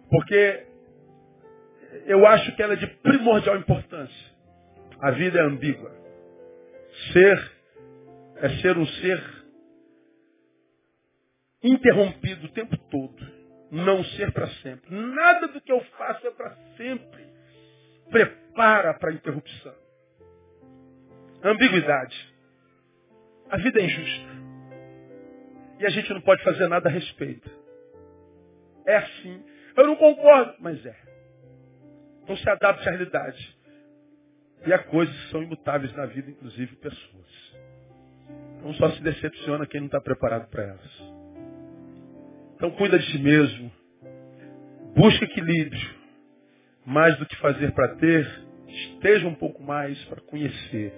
porque 0.10 0.66
eu 2.06 2.26
acho 2.28 2.56
que 2.56 2.62
ela 2.62 2.74
é 2.74 2.78
de 2.78 2.88
primordial 2.88 3.58
importância. 3.58 4.30
A 5.02 5.12
vida 5.12 5.40
é 5.40 5.44
ambígua. 5.44 5.92
Ser 7.14 7.52
é 8.38 8.50
ser 8.62 8.78
um 8.78 8.86
ser 8.86 9.39
interrompido 11.64 12.46
o 12.46 12.52
tempo 12.52 12.78
todo. 12.90 13.40
Não 13.72 14.04
ser 14.04 14.32
para 14.32 14.48
sempre. 14.48 14.96
Nada 14.96 15.48
do 15.48 15.62
que 15.62 15.72
eu 15.72 15.80
faço 15.98 16.26
é 16.26 16.32
para 16.32 16.56
sempre. 16.76 17.28
Prepara 18.10 18.94
para 18.96 19.12
a 19.12 19.14
interrupção. 19.14 19.76
Ambiguidade. 21.44 22.34
A 23.50 23.58
vida 23.58 23.80
é 23.80 23.86
injusta. 23.86 24.40
E 25.80 25.86
a 25.86 25.90
gente 25.90 26.12
não 26.14 26.22
pode 26.22 26.44
fazer 26.44 26.68
nada 26.68 26.90
a 26.90 26.92
respeito. 26.92 27.50
É 28.86 28.98
assim. 28.98 29.44
Eu 29.78 29.88
não 29.88 29.96
concordo, 29.96 30.56
mas 30.60 30.84
é. 30.86 30.96
Não 32.28 32.36
se 32.36 32.50
adapte 32.50 32.88
à 32.88 32.92
realidade. 32.92 33.58
E 34.66 34.74
há 34.74 34.80
coisas 34.80 35.16
que 35.16 35.32
são 35.32 35.42
imutáveis 35.42 35.94
na 35.96 36.06
vida, 36.06 36.32
inclusive 36.32 36.76
pessoas. 36.76 37.60
Então 38.58 38.74
só 38.74 38.92
se 38.92 39.02
decepciona 39.02 39.66
quem 39.66 39.80
não 39.80 39.88
está 39.88 40.02
preparado 40.02 40.50
para 40.50 40.64
elas. 40.64 41.19
Então 42.60 42.72
cuida 42.72 43.00
de 43.00 43.10
si 43.10 43.18
mesmo. 43.20 43.72
Busca 44.94 45.24
equilíbrio. 45.24 45.90
Mais 46.86 47.18
do 47.18 47.26
que 47.26 47.38
fazer 47.38 47.72
para 47.72 47.96
ter, 47.96 48.28
esteja 48.68 49.26
um 49.30 49.34
pouco 49.34 49.64
mais 49.64 49.98
para 50.06 50.20
conhecer. 50.20 50.94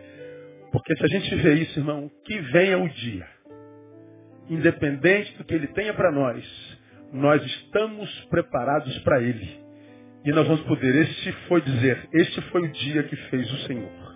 Porque 0.71 0.95
se 0.97 1.03
a 1.03 1.07
gente 1.07 1.35
vê 1.35 1.53
isso, 1.53 1.79
irmão, 1.79 2.09
que 2.25 2.39
venha 2.39 2.79
o 2.79 2.89
dia. 2.89 3.27
Independente 4.49 5.37
do 5.37 5.43
que 5.43 5.53
ele 5.53 5.67
tenha 5.67 5.93
para 5.93 6.11
nós, 6.11 6.43
nós 7.13 7.45
estamos 7.45 8.09
preparados 8.25 8.97
para 8.99 9.21
ele. 9.21 9.61
E 10.25 10.31
nós 10.31 10.47
vamos 10.47 10.61
poder, 10.61 10.95
este 10.95 11.31
foi 11.47 11.61
dizer, 11.61 12.09
este 12.11 12.41
foi 12.49 12.61
o 12.63 12.71
dia 12.71 13.03
que 13.03 13.15
fez 13.15 13.51
o 13.51 13.57
Senhor. 13.67 14.15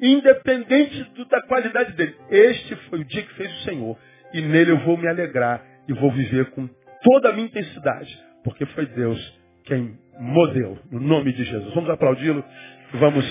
Independente 0.00 1.04
do, 1.14 1.26
da 1.26 1.42
qualidade 1.42 1.92
dele, 1.92 2.16
este 2.30 2.74
foi 2.88 3.00
o 3.00 3.04
dia 3.04 3.22
que 3.24 3.34
fez 3.34 3.52
o 3.52 3.64
Senhor. 3.64 3.98
E 4.32 4.40
nele 4.40 4.70
eu 4.70 4.78
vou 4.78 4.96
me 4.96 5.06
alegrar 5.06 5.62
e 5.88 5.92
vou 5.92 6.12
viver 6.12 6.50
com 6.50 6.68
toda 7.02 7.30
a 7.30 7.32
minha 7.32 7.46
intensidade, 7.46 8.18
porque 8.44 8.66
foi 8.66 8.86
Deus 8.86 9.38
quem 9.64 9.98
modelo, 10.18 10.78
no 10.90 11.00
nome 11.00 11.32
de 11.32 11.44
Jesus. 11.44 11.74
Vamos 11.74 11.90
aplaudi-lo 11.90 12.44
e 12.92 12.96
vamos 12.96 13.24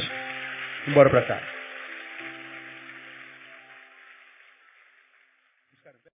embora 0.88 1.09
para 1.09 1.22
cá. 1.24 1.57